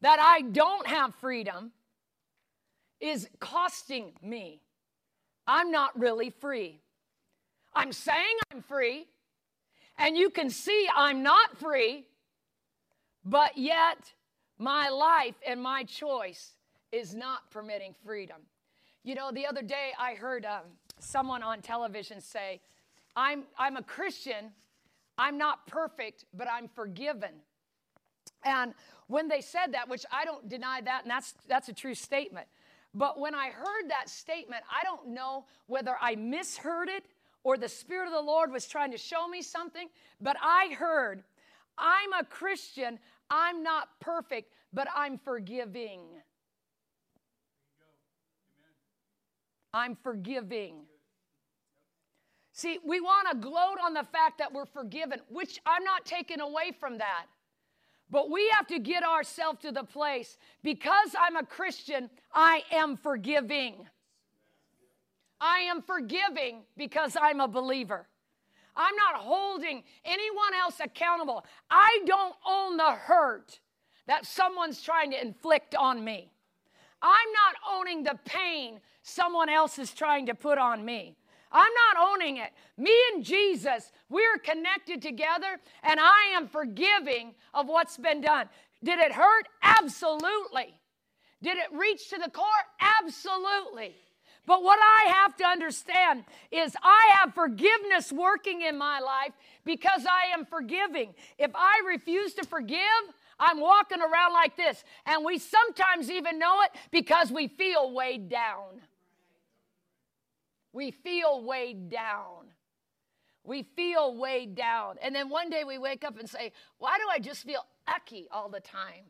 that 0.00 0.18
I 0.20 0.42
don't 0.42 0.86
have 0.86 1.14
freedom, 1.14 1.72
is 3.00 3.28
costing 3.38 4.12
me. 4.22 4.62
I'm 5.46 5.70
not 5.70 5.98
really 5.98 6.30
free. 6.30 6.80
I'm 7.74 7.92
saying 7.92 8.36
I'm 8.52 8.62
free, 8.62 9.06
and 9.96 10.16
you 10.16 10.30
can 10.30 10.50
see 10.50 10.88
I'm 10.94 11.22
not 11.22 11.56
free, 11.56 12.06
but 13.24 13.56
yet 13.56 14.12
my 14.60 14.90
life 14.90 15.36
and 15.46 15.60
my 15.60 15.84
choice 15.84 16.52
is 16.92 17.14
not 17.14 17.50
permitting 17.50 17.94
freedom. 18.04 18.36
You 19.02 19.14
know, 19.14 19.32
the 19.32 19.46
other 19.46 19.62
day 19.62 19.92
I 19.98 20.12
heard 20.14 20.44
um, 20.44 20.60
someone 20.98 21.42
on 21.42 21.62
television 21.62 22.20
say, 22.20 22.60
I'm, 23.16 23.44
I'm 23.58 23.78
a 23.78 23.82
Christian, 23.82 24.52
I'm 25.16 25.38
not 25.38 25.66
perfect, 25.66 26.26
but 26.34 26.46
I'm 26.46 26.68
forgiven. 26.68 27.30
And 28.44 28.74
when 29.06 29.28
they 29.28 29.40
said 29.40 29.72
that, 29.72 29.88
which 29.88 30.04
I 30.12 30.26
don't 30.26 30.46
deny 30.46 30.82
that, 30.82 31.02
and 31.02 31.10
that's, 31.10 31.34
that's 31.48 31.70
a 31.70 31.72
true 31.72 31.94
statement, 31.94 32.46
but 32.94 33.18
when 33.18 33.34
I 33.34 33.48
heard 33.48 33.88
that 33.88 34.10
statement, 34.10 34.62
I 34.70 34.84
don't 34.84 35.08
know 35.08 35.46
whether 35.68 35.96
I 36.00 36.16
misheard 36.16 36.88
it 36.90 37.04
or 37.44 37.56
the 37.56 37.68
Spirit 37.68 38.08
of 38.08 38.12
the 38.12 38.20
Lord 38.20 38.52
was 38.52 38.66
trying 38.66 38.90
to 38.90 38.98
show 38.98 39.26
me 39.26 39.40
something, 39.40 39.88
but 40.20 40.36
I 40.42 40.74
heard, 40.78 41.22
I'm 41.80 42.12
a 42.12 42.24
Christian, 42.24 42.98
I'm 43.30 43.62
not 43.62 43.88
perfect, 44.00 44.52
but 44.72 44.88
I'm 44.94 45.18
forgiving. 45.18 46.00
I'm 49.72 49.96
forgiving. 50.02 50.82
See, 52.52 52.78
we 52.84 53.00
want 53.00 53.28
to 53.30 53.36
gloat 53.36 53.78
on 53.82 53.94
the 53.94 54.04
fact 54.12 54.38
that 54.38 54.52
we're 54.52 54.66
forgiven, 54.66 55.20
which 55.28 55.60
I'm 55.64 55.84
not 55.84 56.04
taking 56.04 56.40
away 56.40 56.72
from 56.78 56.98
that. 56.98 57.26
But 58.10 58.28
we 58.28 58.48
have 58.56 58.66
to 58.66 58.80
get 58.80 59.04
ourselves 59.04 59.60
to 59.62 59.72
the 59.72 59.84
place 59.84 60.36
because 60.62 61.14
I'm 61.18 61.36
a 61.36 61.46
Christian, 61.46 62.10
I 62.34 62.64
am 62.72 62.96
forgiving. 62.96 63.86
I 65.40 65.60
am 65.60 65.80
forgiving 65.80 66.64
because 66.76 67.16
I'm 67.20 67.40
a 67.40 67.48
believer. 67.48 68.09
I'm 68.76 68.96
not 68.96 69.16
holding 69.16 69.82
anyone 70.04 70.54
else 70.60 70.80
accountable. 70.80 71.44
I 71.70 72.00
don't 72.06 72.34
own 72.48 72.76
the 72.76 72.92
hurt 72.92 73.60
that 74.06 74.26
someone's 74.26 74.82
trying 74.82 75.10
to 75.12 75.20
inflict 75.20 75.74
on 75.74 76.04
me. 76.04 76.30
I'm 77.02 77.32
not 77.32 77.78
owning 77.78 78.02
the 78.02 78.18
pain 78.24 78.80
someone 79.02 79.48
else 79.48 79.78
is 79.78 79.92
trying 79.92 80.26
to 80.26 80.34
put 80.34 80.58
on 80.58 80.84
me. 80.84 81.16
I'm 81.52 81.72
not 81.72 82.10
owning 82.10 82.36
it. 82.36 82.50
Me 82.76 82.96
and 83.12 83.24
Jesus, 83.24 83.90
we're 84.08 84.38
connected 84.38 85.02
together, 85.02 85.58
and 85.82 85.98
I 85.98 86.32
am 86.36 86.46
forgiving 86.46 87.34
of 87.52 87.66
what's 87.66 87.96
been 87.96 88.20
done. 88.20 88.48
Did 88.84 88.98
it 89.00 89.12
hurt? 89.12 89.48
Absolutely. 89.62 90.74
Did 91.42 91.56
it 91.56 91.72
reach 91.72 92.08
to 92.10 92.18
the 92.18 92.30
core? 92.30 92.46
Absolutely. 92.80 93.94
But 94.46 94.62
what 94.62 94.78
I 94.82 95.10
have 95.10 95.36
to 95.36 95.44
understand 95.44 96.24
is 96.50 96.74
I 96.82 97.12
have 97.16 97.34
forgiveness 97.34 98.12
working 98.12 98.62
in 98.62 98.78
my 98.78 99.00
life 99.00 99.32
because 99.64 100.06
I 100.06 100.34
am 100.34 100.44
forgiving. 100.44 101.14
If 101.38 101.50
I 101.54 101.82
refuse 101.86 102.34
to 102.34 102.44
forgive, 102.44 102.80
I'm 103.38 103.60
walking 103.60 104.00
around 104.00 104.32
like 104.32 104.56
this. 104.56 104.82
And 105.06 105.24
we 105.24 105.38
sometimes 105.38 106.10
even 106.10 106.38
know 106.38 106.62
it 106.62 106.70
because 106.90 107.30
we 107.30 107.48
feel 107.48 107.92
weighed 107.92 108.28
down. 108.28 108.82
We 110.72 110.90
feel 110.90 111.42
weighed 111.42 111.90
down. 111.90 112.46
We 113.42 113.62
feel 113.62 114.16
weighed 114.16 114.54
down. 114.54 114.96
And 115.02 115.14
then 115.14 115.28
one 115.28 115.50
day 115.50 115.64
we 115.64 115.78
wake 115.78 116.04
up 116.04 116.18
and 116.18 116.28
say, 116.28 116.52
Why 116.78 116.98
do 116.98 117.04
I 117.10 117.18
just 117.18 117.44
feel 117.44 117.64
ucky 117.88 118.28
all 118.30 118.48
the 118.48 118.60
time? 118.60 119.04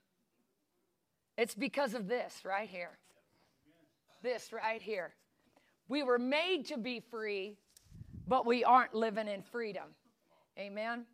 It's 1.37 1.55
because 1.55 1.95
of 1.95 2.07
this 2.07 2.43
right 2.45 2.69
here. 2.69 3.00
This 4.23 4.53
right 4.53 4.83
here. 4.83 5.15
We 5.89 6.03
were 6.03 6.19
made 6.19 6.67
to 6.67 6.77
be 6.77 7.01
free, 7.01 7.57
but 8.29 8.47
we 8.47 8.65
aren't 8.65 8.95
living 8.95 9.29
in 9.29 9.43
freedom. 9.43 9.85
Amen. 10.59 11.05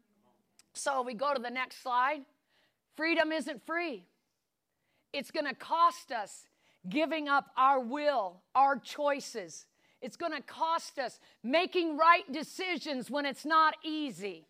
So 0.72 1.02
we 1.02 1.14
go 1.14 1.32
to 1.32 1.40
the 1.40 1.50
next 1.50 1.82
slide. 1.82 2.20
Freedom 2.96 3.32
isn't 3.32 3.64
free. 3.64 4.04
It's 5.12 5.30
going 5.30 5.46
to 5.46 5.54
cost 5.54 6.12
us 6.12 6.48
giving 6.88 7.28
up 7.28 7.50
our 7.56 7.80
will, 7.80 8.42
our 8.54 8.76
choices. 8.76 9.66
It's 10.02 10.16
going 10.16 10.32
to 10.32 10.42
cost 10.42 10.98
us 10.98 11.18
making 11.42 11.96
right 11.96 12.30
decisions 12.30 13.10
when 13.10 13.24
it's 13.24 13.44
not 13.44 13.74
easy. 13.82 14.46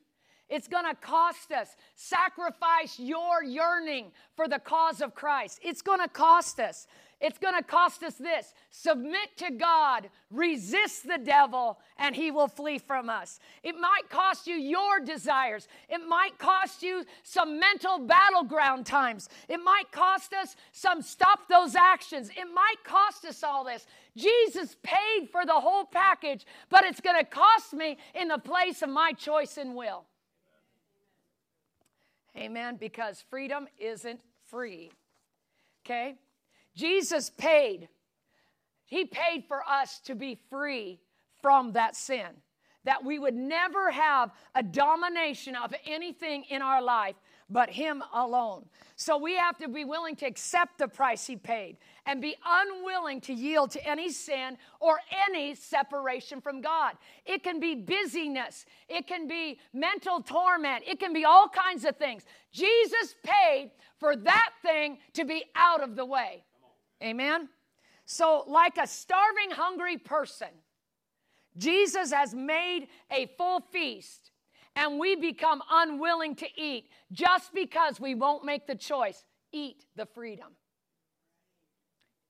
It's 0.49 0.69
going 0.69 0.87
to 0.89 0.95
cost 0.95 1.51
us. 1.51 1.77
Sacrifice 1.97 2.99
your 2.99 3.43
yearning 3.43 4.13
for 4.37 4.47
the 4.47 4.61
cause 4.61 5.01
of 5.01 5.15
Christ. 5.15 5.59
It's 5.63 5.83
going 5.83 6.01
to 6.01 6.09
cost 6.09 6.61
us. 6.61 6.87
it's 7.21 7.39
going 7.39 7.57
to 7.57 7.63
cost 7.63 8.03
us 8.03 8.15
this 8.15 8.53
submit 8.71 9.37
to 9.39 9.51
God, 9.51 10.11
resist 10.31 11.09
the 11.09 11.19
devil, 11.19 11.79
and 11.99 12.15
he 12.15 12.31
will 12.31 12.49
flee 12.49 12.79
from 12.79 13.09
us. 13.09 13.41
It 13.63 13.75
might 13.81 14.09
cost 14.11 14.47
you 14.47 14.55
your 14.55 15.01
desires, 15.01 15.67
it 15.89 16.01
might 16.07 16.39
cost 16.39 16.83
you 16.83 17.05
some 17.23 17.59
mental 17.59 17.99
battleground 17.99 18.87
times, 18.87 19.29
it 19.49 19.59
might 19.59 19.91
cost 19.93 20.33
us 20.35 20.57
some 20.73 21.01
stop 21.03 21.49
those 21.49 21.75
actions, 21.75 22.29
it 22.37 22.47
might 22.55 22.85
cost 22.85 23.25
us 23.25 23.43
all 23.43 23.65
this. 23.65 23.87
Jesus 24.17 24.77
paid 24.83 25.29
for 25.31 25.45
the 25.45 25.53
whole 25.53 25.85
package, 25.85 26.47
but 26.71 26.85
it's 26.85 27.01
going 27.01 27.19
to 27.19 27.25
cost 27.25 27.73
me 27.73 27.97
in 28.15 28.29
the 28.29 28.39
place 28.39 28.83
of 28.83 28.91
my 28.91 29.13
choice 29.13 29.57
and 29.57 29.75
will. 29.75 30.05
Amen. 32.37 32.76
Because 32.76 33.24
freedom 33.30 33.66
isn't 33.78 34.20
free. 34.49 34.91
Okay? 35.84 36.16
Jesus 36.74 37.30
paid. 37.30 37.89
He 38.84 39.05
paid 39.05 39.45
for 39.49 39.62
us 39.68 40.01
to 40.01 40.14
be 40.14 40.39
free 40.51 41.01
from 41.43 41.72
that 41.72 41.97
sin. 41.97 42.28
That 42.84 43.05
we 43.05 43.18
would 43.18 43.34
never 43.34 43.91
have 43.91 44.30
a 44.55 44.62
domination 44.62 45.57
of 45.57 45.74
anything 45.84 46.45
in 46.51 46.62
our 46.62 46.80
life 46.80 47.16
but 47.49 47.71
Him 47.71 48.03
alone. 48.13 48.67
So 48.97 49.17
we 49.19 49.37
have 49.37 49.57
to 49.59 49.69
be 49.69 49.85
willing 49.85 50.17
to 50.17 50.27
accept 50.27 50.79
the 50.79 50.89
price 50.89 51.27
He 51.27 51.37
paid 51.37 51.77
and 52.07 52.21
be 52.21 52.35
unwilling 52.45 53.21
to 53.23 53.33
yield 53.33 53.71
to 53.73 53.87
any 53.87 54.11
sin 54.11 54.57
or 54.81 54.99
any 55.29 55.55
separation 55.55 56.41
from 56.41 56.61
God. 56.61 56.95
It 57.25 57.43
can 57.43 57.61
be 57.61 57.75
busyness, 57.75 58.67
it 58.89 59.07
can 59.07 59.29
be 59.29 59.59
mental 59.73 60.23
torment, 60.23 60.85
it 60.87 60.99
can 60.99 61.13
be 61.13 61.25
all 61.25 61.49
kinds 61.49 61.85
of 61.85 61.97
things. 61.97 62.25
Jesus 62.53 63.15
paid 63.23 63.71
for 63.99 64.17
that 64.17 64.51
thing 64.63 64.99
to 65.15 65.25
be 65.25 65.45
out 65.55 65.83
of 65.83 65.97
the 65.97 66.05
way. 66.05 66.45
Amen? 67.03 67.49
So, 68.07 68.45
like 68.47 68.79
a 68.79 68.87
starving, 68.87 69.51
hungry 69.51 69.99
person, 69.99 70.49
Jesus 71.57 72.13
has 72.13 72.35
made 72.35 72.89
a 73.11 73.27
full 73.37 73.61
feast 73.61 74.31
and 74.77 75.01
we 75.01 75.16
become 75.16 75.62
unwilling 75.70 76.37
to 76.37 76.47
eat 76.55 76.91
just 77.11 77.53
because 77.55 77.99
we 77.99 78.14
won't 78.14 78.45
make 78.45 78.66
the 78.66 78.74
choice. 78.74 79.24
Eat 79.51 79.87
the 79.97 80.05
freedom. 80.07 80.49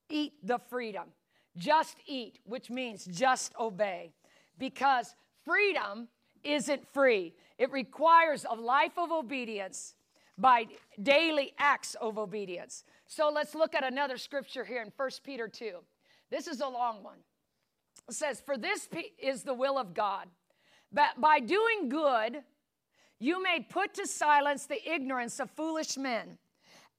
Eat 0.09 0.34
the 0.44 0.59
freedom. 0.70 1.09
Just 1.57 1.97
eat, 2.07 2.38
which 2.44 2.70
means 2.70 3.05
just 3.05 3.53
obey. 3.59 4.12
Because 4.59 5.16
freedom 5.44 6.09
isn't 6.44 6.86
free, 6.94 7.34
it 7.59 7.72
requires 7.72 8.47
a 8.49 8.55
life 8.55 8.97
of 8.97 9.11
obedience 9.11 9.94
by 10.38 10.66
daily 11.03 11.53
acts 11.59 11.97
of 11.97 12.18
obedience. 12.18 12.84
So 13.07 13.30
let's 13.30 13.55
look 13.55 13.74
at 13.74 13.82
another 13.82 14.18
scripture 14.18 14.64
here 14.64 14.82
in 14.82 14.92
1 14.97 15.11
Peter 15.24 15.49
2. 15.49 15.78
This 16.30 16.47
is 16.47 16.61
a 16.61 16.68
long 16.68 17.03
one. 17.03 17.18
It 18.09 18.14
says, 18.14 18.40
For 18.40 18.57
this 18.57 18.88
is 19.18 19.42
the 19.42 19.55
will 19.55 19.78
of 19.78 19.94
God 19.94 20.28
but 20.93 21.20
by 21.20 21.41
doing 21.41 21.89
good, 21.89 22.43
you 23.18 23.43
may 23.43 23.61
put 23.61 23.95
to 23.95 24.07
silence 24.07 24.66
the 24.66 24.91
ignorance 24.91 25.41
of 25.41 25.51
foolish 25.51 25.97
men, 25.97 26.39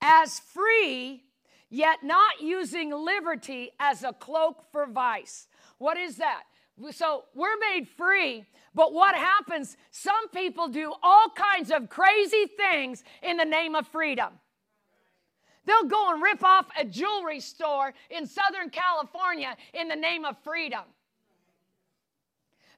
as 0.02 0.40
free, 0.40 1.24
yet 1.70 2.04
not 2.04 2.42
using 2.42 2.92
liberty 2.92 3.72
as 3.80 4.04
a 4.04 4.14
cloak 4.14 4.64
for 4.72 4.86
vice. 4.86 5.48
What 5.78 5.98
is 5.98 6.18
that? 6.18 6.44
So 6.92 7.26
we're 7.34 7.58
made 7.58 7.88
free, 7.88 8.46
but 8.76 8.94
what 8.94 9.16
happens? 9.16 9.78
Some 9.92 10.30
people 10.30 10.68
do 10.68 10.94
all 11.02 11.30
kinds 11.30 11.72
of 11.72 11.90
crazy 11.90 12.46
things 12.46 13.04
in 13.24 13.38
the 13.38 13.46
name 13.46 13.74
of 13.74 13.88
freedom. 13.88 14.34
They'll 15.66 15.84
go 15.84 16.14
and 16.14 16.22
rip 16.22 16.44
off 16.44 16.68
a 16.80 16.86
jewelry 16.86 17.40
store 17.40 17.94
in 18.10 18.26
Southern 18.26 18.70
California 18.70 19.58
in 19.74 19.88
the 19.88 19.96
name 19.96 20.24
of 20.24 20.38
freedom. 20.44 20.84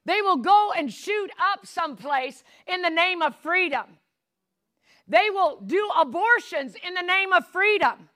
They 0.04 0.22
will 0.22 0.38
go 0.38 0.72
and 0.76 0.92
shoot 0.92 1.30
up 1.38 1.66
someplace 1.66 2.42
in 2.66 2.82
the 2.82 2.90
name 2.90 3.22
of 3.22 3.36
freedom. 3.36 3.84
They 5.06 5.28
will 5.30 5.60
do 5.66 5.90
abortions 5.98 6.74
in 6.86 6.94
the 6.94 7.02
name 7.02 7.32
of 7.32 7.46
freedom. 7.48 8.08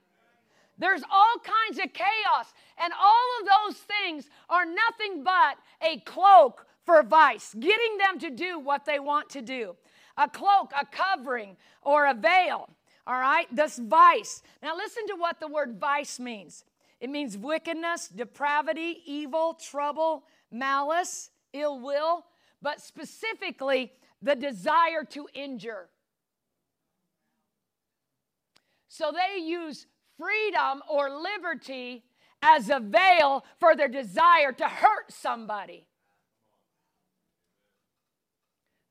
There's 0.78 1.02
all 1.10 1.36
kinds 1.38 1.78
of 1.78 1.92
chaos, 1.92 2.52
and 2.78 2.92
all 2.92 3.40
of 3.40 3.48
those 3.48 3.76
things 3.82 4.28
are 4.48 4.64
nothing 4.64 5.22
but 5.22 5.56
a 5.82 5.98
cloak 6.00 6.66
for 6.84 7.02
vice, 7.02 7.54
getting 7.54 7.98
them 7.98 8.18
to 8.20 8.30
do 8.30 8.58
what 8.58 8.84
they 8.84 8.98
want 8.98 9.30
to 9.30 9.42
do. 9.42 9.76
A 10.16 10.28
cloak, 10.28 10.72
a 10.78 10.86
covering, 10.86 11.56
or 11.82 12.06
a 12.06 12.14
veil. 12.14 12.68
All 13.06 13.18
right, 13.18 13.46
this 13.54 13.78
vice. 13.78 14.42
Now, 14.62 14.76
listen 14.76 15.06
to 15.08 15.14
what 15.16 15.40
the 15.40 15.48
word 15.48 15.78
vice 15.78 16.18
means 16.18 16.64
it 17.00 17.10
means 17.10 17.36
wickedness, 17.36 18.08
depravity, 18.08 19.02
evil, 19.04 19.54
trouble, 19.54 20.24
malice 20.50 21.30
ill 21.54 21.80
will, 21.80 22.26
but 22.60 22.80
specifically 22.80 23.92
the 24.20 24.34
desire 24.34 25.04
to 25.10 25.26
injure. 25.32 25.88
So 28.88 29.12
they 29.12 29.42
use 29.42 29.86
freedom 30.18 30.82
or 30.88 31.10
liberty 31.10 32.04
as 32.42 32.68
a 32.68 32.78
veil 32.78 33.44
for 33.58 33.74
their 33.74 33.88
desire 33.88 34.52
to 34.52 34.68
hurt 34.68 35.10
somebody. 35.10 35.86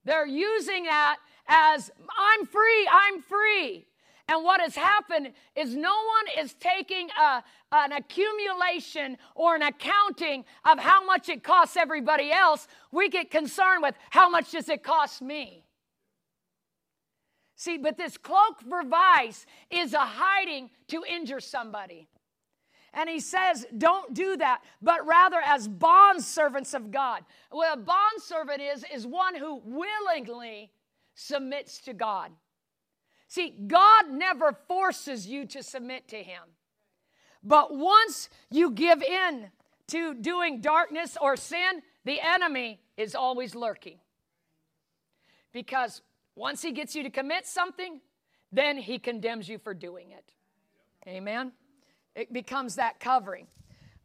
They're 0.05 0.26
using 0.28 0.84
that 0.84 1.18
as 1.47 1.91
I'm 2.18 2.45
free, 2.45 2.88
I'm 2.91 3.22
free. 3.22 3.88
And 4.30 4.43
what 4.43 4.61
has 4.61 4.76
happened 4.76 5.34
is 5.55 5.76
no 5.76 5.93
one 5.93 6.45
is 6.45 6.53
taking 6.53 7.09
a, 7.19 7.43
an 7.74 7.91
accumulation 7.91 9.17
or 9.36 9.55
an 9.55 9.61
accounting 9.61 10.45
of 10.63 10.80
how 10.80 11.05
much 11.05 11.28
it 11.28 11.43
costs 11.43 11.76
everybody 11.76 12.32
else. 12.32 12.67
We 12.91 13.09
get 13.09 13.30
concerned 13.30 13.84
with 13.84 13.95
how 14.11 14.30
much 14.30 14.51
does 14.51 14.69
it 14.69 14.82
cost 14.82 15.21
me? 15.21 15.65
See, 17.55 17.78
but 17.78 17.97
this 17.97 18.17
cloak 18.17 18.61
for 18.67 18.84
vice 18.84 19.45
is 19.69 19.93
a 19.93 19.99
hiding 19.99 20.69
to 20.88 21.03
injure 21.07 21.39
somebody. 21.39 22.07
And 22.93 23.09
he 23.09 23.19
says, 23.19 23.65
don't 23.78 24.13
do 24.13 24.38
that, 24.38 24.61
but 24.82 25.05
rather 25.05 25.41
as 25.43 25.67
bond 25.67 26.24
servants 26.24 26.74
of 26.74 26.91
God. 26.91 27.24
What 27.49 27.74
a 27.74 27.82
bond 27.82 28.21
servant 28.21 28.61
is, 28.61 28.86
is 28.93 29.07
one 29.07 29.36
who 29.36 29.61
willingly 29.65 30.71
submits 31.15 31.80
to 31.82 31.93
God. 31.93 32.32
See, 33.34 33.52
God 33.66 34.12
never 34.12 34.56
forces 34.68 35.26
you 35.26 35.48
to 35.48 35.64
submit 35.64 36.08
to 36.10 36.18
Him. 36.18 36.44
But 37.44 37.76
once 37.76 38.30
you 38.52 38.70
give 38.70 39.02
in 39.02 39.50
to 39.88 40.14
doing 40.14 40.62
darkness 40.62 41.18
or 41.20 41.36
sin, 41.36 41.82
the 42.06 42.22
enemy 42.22 42.80
is 42.96 43.16
always 43.16 43.56
lurking. 43.56 43.98
Because 45.52 46.04
once 46.36 46.62
he 46.62 46.74
gets 46.74 46.94
you 46.94 47.02
to 47.02 47.10
commit 47.10 47.48
something, 47.48 48.02
then 48.52 48.78
he 48.78 49.00
condemns 49.00 49.50
you 49.50 49.58
for 49.58 49.74
doing 49.74 50.12
it. 50.12 50.32
Amen? 51.08 51.54
It 52.16 52.32
becomes 52.34 52.76
that 52.76 53.00
covering. 53.00 53.48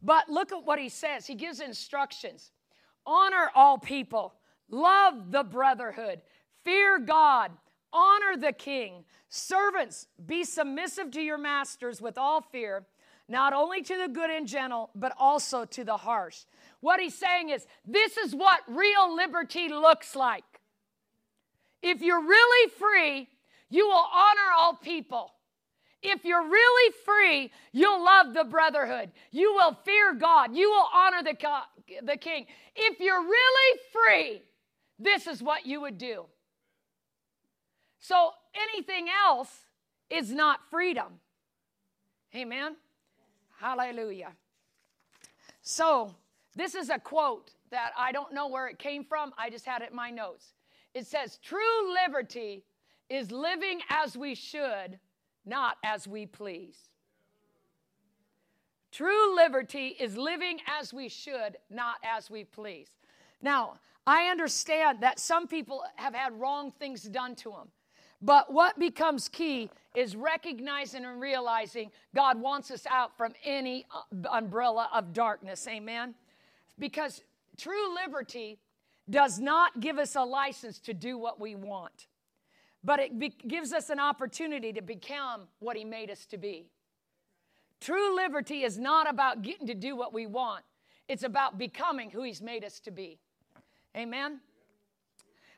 But 0.01 0.27
look 0.27 0.51
at 0.51 0.65
what 0.65 0.79
he 0.79 0.89
says. 0.89 1.27
He 1.27 1.35
gives 1.35 1.59
instructions 1.59 2.49
honor 3.05 3.51
all 3.53 3.77
people, 3.77 4.33
love 4.71 5.31
the 5.31 5.43
brotherhood, 5.43 6.21
fear 6.63 6.97
God, 6.97 7.51
honor 7.93 8.37
the 8.37 8.53
king, 8.53 9.05
Servants, 9.29 10.07
be 10.25 10.43
submissive 10.43 11.11
to 11.11 11.21
your 11.21 11.37
masters 11.37 12.01
with 12.01 12.17
all 12.17 12.41
fear, 12.41 12.85
not 13.27 13.53
only 13.53 13.83
to 13.83 13.97
the 13.97 14.07
good 14.07 14.31
and 14.31 14.47
gentle, 14.47 14.89
but 14.95 15.13
also 15.19 15.65
to 15.65 15.83
the 15.83 15.97
harsh. 15.97 16.45
What 16.79 16.99
he's 16.99 17.13
saying 17.13 17.49
is, 17.49 17.67
this 17.85 18.17
is 18.17 18.33
what 18.33 18.61
real 18.67 19.15
liberty 19.15 19.69
looks 19.69 20.15
like. 20.15 20.43
If 21.83 22.01
you're 22.01 22.23
really 22.23 22.71
free, 22.71 23.29
you 23.69 23.87
will 23.87 24.07
honor 24.11 24.51
all 24.57 24.73
people. 24.73 25.33
If 26.01 26.25
you're 26.25 26.47
really 26.47 26.93
free, 27.05 27.51
you'll 27.71 28.03
love 28.03 28.33
the 28.33 28.45
brotherhood. 28.45 29.11
You 29.31 29.53
will 29.53 29.77
fear 29.85 30.13
God. 30.15 30.55
You 30.55 30.71
will 30.71 30.87
honor 30.91 31.21
the, 31.21 31.35
the 32.03 32.17
king. 32.17 32.47
If 32.75 32.99
you're 32.99 33.21
really 33.21 33.79
free, 33.91 34.41
this 34.97 35.27
is 35.27 35.43
what 35.43 35.67
you 35.67 35.81
would 35.81 35.97
do. 35.99 36.25
So 37.99 38.31
anything 38.55 39.07
else 39.09 39.65
is 40.09 40.31
not 40.31 40.59
freedom. 40.69 41.19
Amen. 42.35 42.75
Hallelujah. 43.59 44.31
So, 45.61 46.15
this 46.55 46.75
is 46.75 46.89
a 46.89 46.99
quote 46.99 47.51
that 47.69 47.91
I 47.97 48.11
don't 48.11 48.33
know 48.33 48.47
where 48.47 48.67
it 48.67 48.79
came 48.79 49.03
from. 49.03 49.33
I 49.37 49.49
just 49.49 49.65
had 49.65 49.81
it 49.81 49.91
in 49.91 49.95
my 49.95 50.09
notes. 50.09 50.53
It 50.93 51.05
says, 51.05 51.37
True 51.43 51.93
liberty 51.93 52.63
is 53.09 53.31
living 53.31 53.81
as 53.89 54.17
we 54.17 54.35
should, 54.35 54.99
not 55.45 55.77
as 55.83 56.07
we 56.07 56.25
please. 56.25 56.77
True 58.91 59.35
liberty 59.35 59.95
is 59.99 60.17
living 60.17 60.59
as 60.67 60.93
we 60.93 61.09
should, 61.09 61.57
not 61.69 61.97
as 62.03 62.29
we 62.29 62.43
please. 62.43 62.89
Now, 63.41 63.79
I 64.07 64.25
understand 64.25 65.01
that 65.01 65.19
some 65.19 65.47
people 65.47 65.83
have 65.95 66.15
had 66.15 66.39
wrong 66.39 66.71
things 66.71 67.03
done 67.03 67.35
to 67.37 67.51
them. 67.51 67.69
But 68.21 68.51
what 68.51 68.77
becomes 68.77 69.29
key 69.29 69.69
is 69.95 70.15
recognizing 70.15 71.05
and 71.05 71.21
realizing 71.21 71.91
God 72.13 72.39
wants 72.39 72.69
us 72.69 72.85
out 72.89 73.17
from 73.17 73.33
any 73.43 73.85
uh, 73.93 74.29
umbrella 74.31 74.89
of 74.93 75.13
darkness. 75.13 75.67
Amen? 75.67 76.15
Because 76.77 77.23
true 77.57 77.95
liberty 77.95 78.59
does 79.09 79.39
not 79.39 79.79
give 79.79 79.97
us 79.97 80.15
a 80.15 80.23
license 80.23 80.79
to 80.79 80.93
do 80.93 81.17
what 81.17 81.39
we 81.39 81.55
want, 81.55 82.07
but 82.83 82.99
it 82.99 83.17
be- 83.17 83.33
gives 83.47 83.73
us 83.73 83.89
an 83.89 83.99
opportunity 83.99 84.71
to 84.73 84.81
become 84.81 85.47
what 85.59 85.75
He 85.75 85.83
made 85.83 86.11
us 86.11 86.25
to 86.27 86.37
be. 86.37 86.67
True 87.79 88.15
liberty 88.15 88.63
is 88.63 88.77
not 88.77 89.09
about 89.09 89.41
getting 89.41 89.65
to 89.67 89.73
do 89.73 89.95
what 89.95 90.13
we 90.13 90.27
want, 90.27 90.63
it's 91.07 91.23
about 91.23 91.57
becoming 91.57 92.11
who 92.11 92.21
He's 92.23 92.41
made 92.41 92.63
us 92.63 92.79
to 92.81 92.91
be. 92.91 93.17
Amen? 93.97 94.41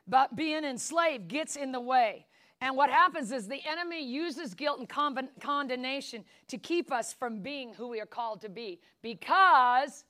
But 0.06 0.34
being 0.34 0.64
enslaved 0.64 1.28
gets 1.28 1.56
in 1.56 1.72
the 1.72 1.80
way. 1.80 2.26
And 2.62 2.76
what 2.76 2.90
happens 2.90 3.32
is 3.32 3.48
the 3.48 3.60
enemy 3.68 4.06
uses 4.06 4.54
guilt 4.54 4.78
and 4.78 4.88
con- 4.88 5.28
condemnation 5.40 6.24
to 6.46 6.56
keep 6.56 6.92
us 6.92 7.12
from 7.12 7.40
being 7.40 7.74
who 7.74 7.88
we 7.88 8.00
are 8.00 8.06
called 8.06 8.40
to 8.42 8.48
be 8.48 8.78
because 9.02 10.04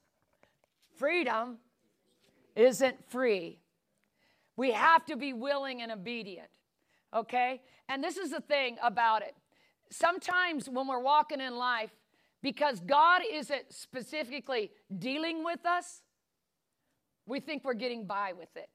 freedom 0.98 1.56
isn't 2.54 3.08
free. 3.08 3.58
We 4.54 4.72
have 4.72 5.06
to 5.06 5.16
be 5.16 5.32
willing 5.32 5.80
and 5.80 5.90
obedient, 5.90 6.50
okay? 7.14 7.62
And 7.88 8.04
this 8.04 8.18
is 8.18 8.32
the 8.32 8.42
thing 8.42 8.76
about 8.82 9.22
it. 9.22 9.34
Sometimes 9.90 10.68
when 10.68 10.86
we're 10.86 11.00
walking 11.00 11.40
in 11.40 11.56
life, 11.56 11.90
because 12.42 12.80
God 12.80 13.22
isn't 13.32 13.72
specifically 13.72 14.72
dealing 14.98 15.42
with 15.42 15.64
us, 15.64 16.02
we 17.24 17.40
think 17.40 17.64
we're 17.64 17.72
getting 17.72 18.04
by 18.04 18.34
with 18.34 18.54
it. 18.56 18.68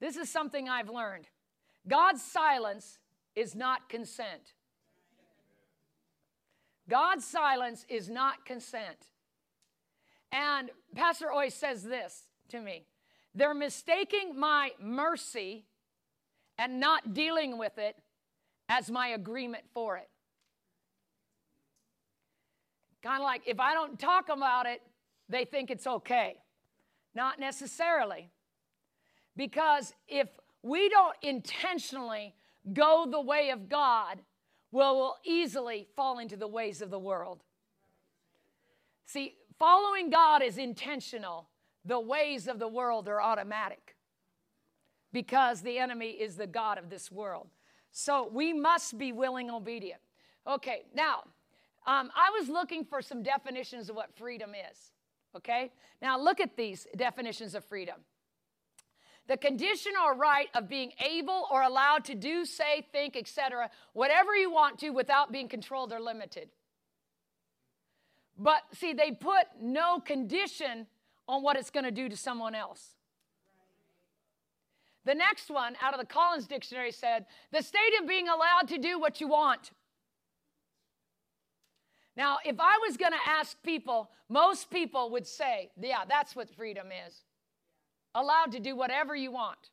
This 0.00 0.16
is 0.16 0.28
something 0.28 0.68
I've 0.68 0.90
learned. 0.90 1.28
God's 1.86 2.22
silence 2.22 2.98
is 3.34 3.54
not 3.54 3.88
consent. 3.88 4.54
God's 6.88 7.24
silence 7.24 7.84
is 7.88 8.08
not 8.08 8.44
consent. 8.44 9.08
And 10.32 10.70
Pastor 10.94 11.32
Oy 11.32 11.48
says 11.48 11.82
this 11.82 12.24
to 12.48 12.60
me 12.60 12.84
they're 13.34 13.54
mistaking 13.54 14.38
my 14.38 14.70
mercy 14.80 15.66
and 16.58 16.78
not 16.78 17.14
dealing 17.14 17.58
with 17.58 17.78
it 17.78 17.96
as 18.68 18.90
my 18.90 19.08
agreement 19.08 19.64
for 19.72 19.96
it. 19.96 20.08
Kind 23.02 23.20
of 23.20 23.24
like 23.24 23.42
if 23.46 23.60
I 23.60 23.74
don't 23.74 23.98
talk 23.98 24.28
about 24.28 24.66
it, 24.66 24.80
they 25.28 25.44
think 25.44 25.70
it's 25.70 25.86
okay. 25.86 26.36
Not 27.14 27.38
necessarily. 27.38 28.30
Because 29.36 29.92
if 30.08 30.28
we 30.64 30.88
don't 30.88 31.14
intentionally 31.20 32.34
go 32.72 33.06
the 33.08 33.20
way 33.20 33.50
of 33.50 33.68
God, 33.68 34.18
we'll, 34.72 34.96
we'll 34.96 35.16
easily 35.22 35.86
fall 35.94 36.18
into 36.18 36.38
the 36.38 36.48
ways 36.48 36.80
of 36.80 36.90
the 36.90 36.98
world. 36.98 37.42
See, 39.04 39.34
following 39.58 40.08
God 40.08 40.42
is 40.42 40.56
intentional, 40.56 41.48
the 41.84 42.00
ways 42.00 42.48
of 42.48 42.58
the 42.58 42.66
world 42.66 43.08
are 43.08 43.20
automatic 43.20 43.94
because 45.12 45.60
the 45.60 45.78
enemy 45.78 46.08
is 46.12 46.36
the 46.36 46.46
God 46.46 46.78
of 46.78 46.88
this 46.88 47.12
world. 47.12 47.48
So 47.92 48.30
we 48.32 48.54
must 48.54 48.96
be 48.96 49.12
willing, 49.12 49.48
and 49.48 49.56
obedient. 49.56 50.00
Okay, 50.46 50.84
now, 50.94 51.24
um, 51.86 52.10
I 52.16 52.30
was 52.38 52.48
looking 52.48 52.86
for 52.86 53.02
some 53.02 53.22
definitions 53.22 53.90
of 53.90 53.96
what 53.96 54.16
freedom 54.16 54.52
is. 54.70 54.92
Okay, 55.36 55.72
now 56.00 56.18
look 56.18 56.40
at 56.40 56.56
these 56.56 56.86
definitions 56.96 57.54
of 57.54 57.66
freedom 57.66 57.96
the 59.26 59.36
condition 59.36 59.92
or 60.02 60.14
right 60.14 60.48
of 60.54 60.68
being 60.68 60.92
able 61.04 61.46
or 61.50 61.62
allowed 61.62 62.04
to 62.06 62.14
do, 62.14 62.44
say, 62.44 62.86
think, 62.92 63.16
etc., 63.16 63.70
whatever 63.92 64.36
you 64.36 64.50
want 64.50 64.78
to 64.80 64.90
without 64.90 65.32
being 65.32 65.48
controlled 65.48 65.92
or 65.92 66.00
limited. 66.00 66.50
But 68.36 68.62
see, 68.72 68.92
they 68.92 69.12
put 69.12 69.46
no 69.60 70.00
condition 70.00 70.86
on 71.26 71.42
what 71.42 71.56
it's 71.56 71.70
going 71.70 71.84
to 71.84 71.90
do 71.90 72.08
to 72.08 72.16
someone 72.16 72.54
else. 72.54 72.96
The 75.04 75.14
next 75.14 75.50
one 75.50 75.76
out 75.82 75.94
of 75.94 76.00
the 76.00 76.06
Collins 76.06 76.46
Dictionary 76.46 76.92
said, 76.92 77.26
the 77.52 77.62
state 77.62 77.92
of 78.00 78.08
being 78.08 78.28
allowed 78.28 78.68
to 78.68 78.78
do 78.78 78.98
what 78.98 79.20
you 79.20 79.28
want. 79.28 79.70
Now, 82.16 82.38
if 82.44 82.56
I 82.60 82.78
was 82.86 82.96
going 82.96 83.12
to 83.12 83.28
ask 83.28 83.56
people, 83.62 84.10
most 84.28 84.70
people 84.70 85.10
would 85.10 85.26
say, 85.26 85.70
yeah, 85.80 86.04
that's 86.08 86.36
what 86.36 86.50
freedom 86.50 86.88
is 87.06 87.22
allowed 88.14 88.52
to 88.52 88.60
do 88.60 88.76
whatever 88.76 89.14
you 89.14 89.32
want. 89.32 89.70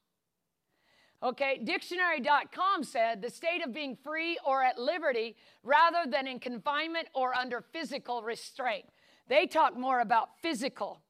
Okay, 1.24 1.60
dictionary.com 1.64 2.84
said 2.84 3.22
the 3.22 3.30
state 3.30 3.64
of 3.64 3.72
being 3.72 3.96
free 3.96 4.39
or 4.44 4.64
at 4.64 4.80
liberty 4.80 5.36
rather 5.64 6.10
than 6.10 6.28
in 6.28 6.39
confinement 6.39 7.08
or 7.14 7.36
under 7.36 7.62
physical 7.62 8.24
restraint. 8.24 8.86
They 9.28 9.46
talk 9.46 9.78
more 9.78 10.00
about 10.00 10.30
physical, 10.42 11.04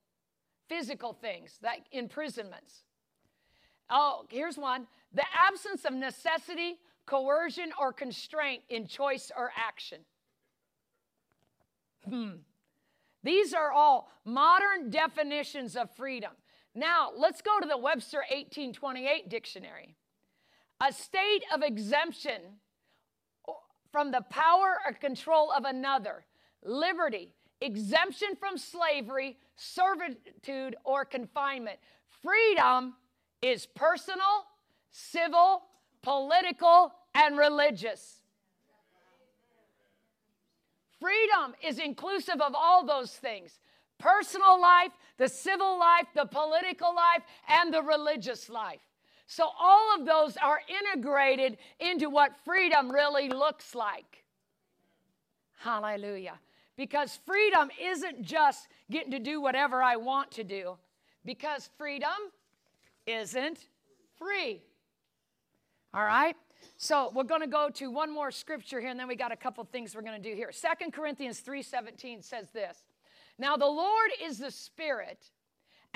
physical 0.68 1.14
things, 1.14 1.60
like 1.64 1.84
imprisonments. 1.94 2.84
Oh, 3.90 4.26
here's 4.30 4.58
one 4.58 4.88
the 5.14 5.26
absence 5.34 5.86
of 5.86 5.94
necessity, 5.94 6.80
coercion, 7.06 7.72
or 7.80 7.94
constraint 7.94 8.64
in 8.70 8.88
choice 8.88 9.32
or 9.36 9.52
action. 9.56 10.00
Hmm. 12.08 12.32
These 13.24 13.54
are 13.54 13.72
all 13.72 14.10
modern 14.26 14.90
definitions 14.90 15.76
of 15.76 15.90
freedom. 15.96 16.32
Now, 16.74 17.12
let's 17.18 17.42
go 17.42 17.60
to 17.60 17.68
the 17.68 17.78
Webster 17.78 18.20
1828 18.20 19.30
dictionary. 19.30 19.96
A 20.80 20.94
state 20.94 21.44
of 21.54 21.62
exemption 21.62 22.42
from 23.92 24.12
the 24.12 24.22
power 24.30 24.78
or 24.86 24.94
control 24.94 25.52
of 25.52 25.66
another, 25.66 26.26
liberty, 26.64 27.34
exemption 27.60 28.30
from 28.40 28.58
slavery, 28.58 29.38
servitude, 29.58 30.76
or 30.86 31.04
confinement. 31.04 31.78
Freedom 32.24 32.96
is 33.42 33.66
personal, 33.66 34.46
civil, 34.92 35.64
political, 36.02 36.94
and 37.14 37.38
religious. 37.38 38.22
Freedom 41.00 41.54
is 41.64 41.80
inclusive 41.80 42.40
of 42.40 42.54
all 42.56 42.86
those 42.86 43.12
things 43.12 43.60
personal 44.02 44.60
life, 44.60 44.92
the 45.18 45.30
civil 45.30 45.80
life, 45.80 46.08
the 46.16 46.26
political 46.26 46.94
life, 46.94 47.24
and 47.48 47.74
the 47.74 47.82
religious 47.82 48.50
life. 48.50 48.82
So 49.28 49.48
all 49.60 49.96
of 49.98 50.06
those 50.06 50.36
are 50.38 50.60
integrated 50.68 51.58
into 51.80 52.10
what 52.10 52.36
freedom 52.44 52.92
really 52.92 53.30
looks 53.30 53.76
like. 53.76 54.26
Hallelujah. 55.60 56.40
Because 56.76 57.20
freedom 57.26 57.70
isn't 57.82 58.24
just 58.24 58.68
getting 58.90 59.12
to 59.12 59.20
do 59.20 59.40
whatever 59.40 59.84
I 59.84 59.96
want 59.96 60.32
to 60.32 60.44
do, 60.44 60.78
because 61.24 61.70
freedom 61.78 62.10
isn't 63.06 63.68
free. 64.18 64.64
All 65.94 66.04
right? 66.04 66.36
So 66.78 67.12
we're 67.14 67.24
going 67.24 67.42
to 67.42 67.48
go 67.48 67.70
to 67.76 67.92
one 67.92 68.12
more 68.12 68.32
scripture 68.32 68.80
here, 68.80 68.90
and 68.90 69.00
then 69.00 69.08
we 69.08 69.16
got 69.16 69.32
a 69.32 69.36
couple 69.36 69.64
things 69.66 69.96
we're 69.96 70.02
going 70.02 70.22
to 70.22 70.30
do 70.30 70.36
here. 70.36 70.52
Second 70.52 70.94
Corinthians 70.94 71.42
3:17 71.42 72.24
says 72.24 72.50
this. 72.52 72.84
Now, 73.42 73.58
the 73.58 73.66
Lord 73.66 74.12
is 74.24 74.38
the 74.38 74.52
Spirit, 74.52 75.32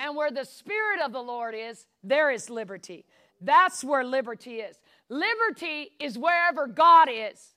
and 0.00 0.16
where 0.16 0.32
the 0.32 0.44
Spirit 0.44 1.00
of 1.00 1.12
the 1.12 1.22
Lord 1.22 1.54
is, 1.56 1.86
there 2.02 2.32
is 2.32 2.50
liberty. 2.50 3.06
That's 3.40 3.84
where 3.84 4.02
liberty 4.02 4.56
is. 4.56 4.76
Liberty 5.08 5.92
is 6.00 6.18
wherever 6.18 6.66
God 6.66 7.08
is. 7.08 7.54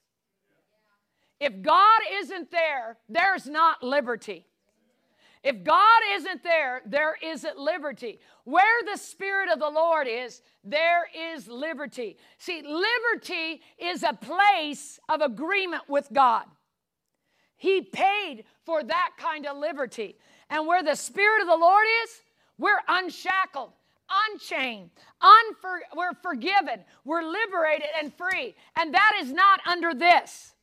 If 1.39 1.63
God 1.63 2.01
isn't 2.21 2.51
there, 2.51 2.97
there's 3.09 3.47
not 3.47 3.81
liberty. 3.81 4.45
If 5.43 5.63
God 5.63 6.01
isn't 6.11 6.43
there, 6.43 6.83
there 6.85 7.15
isn't 7.23 7.57
liberty. 7.57 8.19
Where 8.43 8.83
the 8.91 8.97
Spirit 8.97 9.49
of 9.51 9.57
the 9.57 9.71
Lord 9.71 10.05
is, 10.07 10.43
there 10.63 11.07
is 11.33 11.47
liberty. 11.47 12.17
See, 12.37 12.61
liberty 12.61 13.63
is 13.79 14.03
a 14.03 14.13
place 14.13 14.99
of 15.09 15.21
agreement 15.21 15.89
with 15.89 16.09
God. 16.13 16.45
He 17.59 17.81
paid 17.81 18.45
for 18.69 18.83
that 18.83 19.13
kind 19.17 19.47
of 19.47 19.57
liberty. 19.57 20.15
And 20.51 20.67
where 20.67 20.83
the 20.83 20.93
Spirit 20.93 21.41
of 21.41 21.47
the 21.47 21.57
Lord 21.57 21.85
is, 22.03 22.21
we're 22.59 22.79
unshackled, 22.87 23.71
unchained, 24.31 24.91
unfor- 25.23 25.89
we're 25.95 26.13
forgiven, 26.21 26.81
we're 27.03 27.23
liberated 27.23 27.87
and 27.99 28.13
free. 28.13 28.53
And 28.77 28.93
that 28.93 29.13
is 29.21 29.33
not 29.33 29.59
under 29.65 29.95
this. 29.95 30.53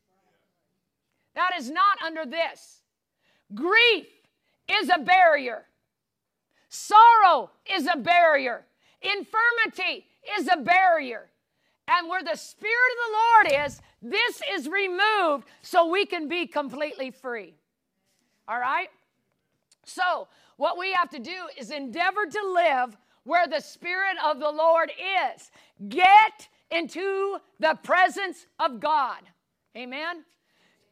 That 1.34 1.50
is 1.58 1.68
not 1.68 2.00
under 2.04 2.24
this. 2.24 2.82
Grief 3.52 4.06
is 4.68 4.88
a 4.88 5.00
barrier, 5.00 5.64
sorrow 6.68 7.50
is 7.76 7.88
a 7.92 7.96
barrier, 7.96 8.64
infirmity 9.02 10.06
is 10.38 10.48
a 10.52 10.58
barrier. 10.58 11.26
And 11.88 12.08
where 12.08 12.22
the 12.22 12.36
Spirit 12.36 12.72
of 12.92 13.50
the 13.50 13.52
Lord 13.56 13.66
is, 13.66 13.80
this 14.00 14.42
is 14.52 14.68
removed 14.68 15.48
so 15.62 15.86
we 15.86 16.06
can 16.06 16.28
be 16.28 16.46
completely 16.46 17.10
free. 17.10 17.54
All 18.48 18.58
right? 18.58 18.88
So, 19.84 20.28
what 20.56 20.78
we 20.78 20.92
have 20.92 21.10
to 21.10 21.18
do 21.18 21.46
is 21.58 21.70
endeavor 21.70 22.26
to 22.26 22.52
live 22.54 22.96
where 23.24 23.46
the 23.46 23.60
Spirit 23.60 24.16
of 24.24 24.38
the 24.40 24.50
Lord 24.50 24.90
is. 24.90 25.50
Get 25.88 26.48
into 26.70 27.38
the 27.60 27.78
presence 27.82 28.46
of 28.58 28.80
God. 28.80 29.20
Amen. 29.76 30.24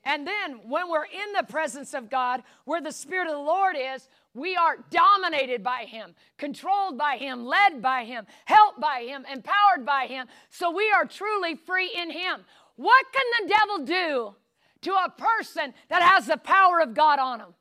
And 0.05 0.27
then 0.27 0.61
when 0.69 0.91
we're 0.91 1.07
in 1.07 1.33
the 1.35 1.45
presence 1.45 1.95
of 1.95 2.11
God, 2.11 2.43
where 2.65 2.83
the 2.83 2.93
Spirit 2.93 3.29
of 3.29 3.35
the 3.35 3.39
Lord 3.39 3.75
is, 3.79 4.09
we 4.35 4.55
are 4.57 4.77
dominated 4.91 5.63
by 5.63 5.87
Him, 5.89 6.15
controlled 6.37 6.99
by 6.99 7.17
Him, 7.17 7.47
led 7.47 7.81
by 7.81 8.05
Him, 8.05 8.27
helped 8.45 8.81
by 8.81 9.05
Him, 9.07 9.25
empowered 9.33 9.87
by 9.87 10.07
Him. 10.07 10.27
So 10.51 10.71
we 10.71 10.91
are 10.91 11.07
truly 11.07 11.55
free 11.55 11.91
in 11.97 12.11
Him. 12.11 12.45
What 12.77 13.07
can 13.13 13.25
the 13.47 13.55
devil 13.55 13.85
do 13.87 14.35
to 14.85 14.93
a 14.93 15.11
person 15.11 15.75
that 15.89 16.03
has 16.03 16.27
the 16.27 16.37
power 16.37 16.81
of 16.81 16.95
God 16.95 17.19
on 17.19 17.41
him? 17.41 17.55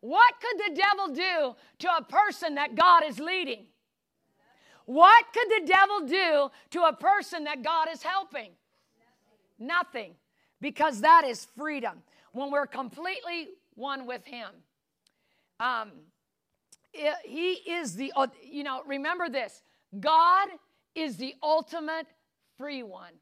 What 0.00 0.34
could 0.40 0.58
the 0.58 0.80
devil 0.80 1.14
do 1.14 1.56
to 1.80 1.96
a 1.96 2.02
person 2.02 2.54
that 2.56 2.74
God 2.74 3.02
is 3.04 3.18
leading? 3.18 3.66
What 4.84 5.24
could 5.32 5.48
the 5.48 5.66
devil 5.66 6.06
do 6.06 6.50
to 6.70 6.82
a 6.84 6.92
person 6.92 7.44
that 7.44 7.62
God 7.62 7.88
is 7.92 8.02
helping? 8.02 8.50
Nothing. 9.58 10.14
Because 10.60 11.00
that 11.00 11.24
is 11.24 11.46
freedom. 11.56 12.02
When 12.32 12.50
we're 12.50 12.66
completely 12.66 13.48
one 13.74 14.06
with 14.06 14.24
Him. 14.24 14.48
Um, 15.58 15.90
it, 16.92 17.14
he 17.24 17.52
is 17.70 17.94
the, 17.94 18.12
you 18.42 18.62
know, 18.62 18.82
remember 18.86 19.28
this 19.28 19.62
God 19.98 20.48
is 20.94 21.16
the 21.16 21.34
ultimate 21.42 22.06
free 22.58 22.82
one. 22.82 23.12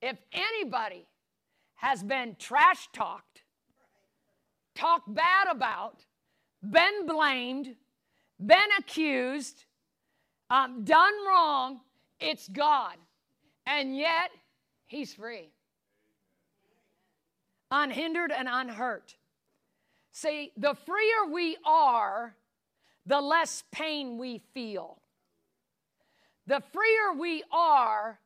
If 0.00 0.18
anybody 0.32 1.06
has 1.76 2.02
been 2.02 2.36
trash 2.38 2.88
talked, 2.92 3.42
talked 4.74 5.12
bad 5.12 5.48
about, 5.50 6.04
been 6.62 7.06
blamed, 7.06 7.74
been 8.44 8.68
accused, 8.78 9.64
um, 10.50 10.84
done 10.84 11.12
wrong, 11.26 11.80
it's 12.20 12.48
God. 12.48 12.94
And 13.66 13.96
yet, 13.96 14.30
He's 14.86 15.12
free. 15.14 15.50
Unhindered 17.70 18.32
and 18.32 18.48
unhurt. 18.50 19.14
See, 20.12 20.52
the 20.56 20.74
freer 20.74 21.30
we 21.30 21.58
are, 21.64 22.34
the 23.04 23.20
less 23.20 23.62
pain 23.70 24.16
we 24.16 24.38
feel. 24.54 25.00
The 26.46 26.62
freer 26.72 27.12
we 27.18 27.42
are, 27.52 28.18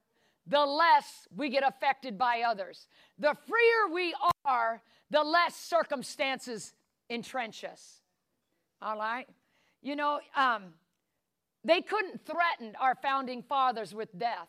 the 0.47 0.65
less 0.65 1.29
we 1.37 1.49
get 1.49 1.67
affected 1.67 2.19
by 2.19 2.43
others. 2.47 2.87
The 3.19 3.37
freer 3.47 3.95
we 3.95 4.15
are, 4.45 4.83
the 5.11 5.23
less 5.23 5.55
circumstances 5.55 6.75
entrench 7.09 7.65
us. 7.65 8.01
All 8.81 8.97
right? 8.97 9.29
You 9.83 9.97
know, 9.97 10.21
um, 10.37 10.75
they 11.65 11.81
couldn't 11.81 12.25
threaten 12.27 12.75
our 12.81 12.97
founding 12.97 13.43
fathers 13.43 13.95
with 13.95 14.17
death 14.19 14.49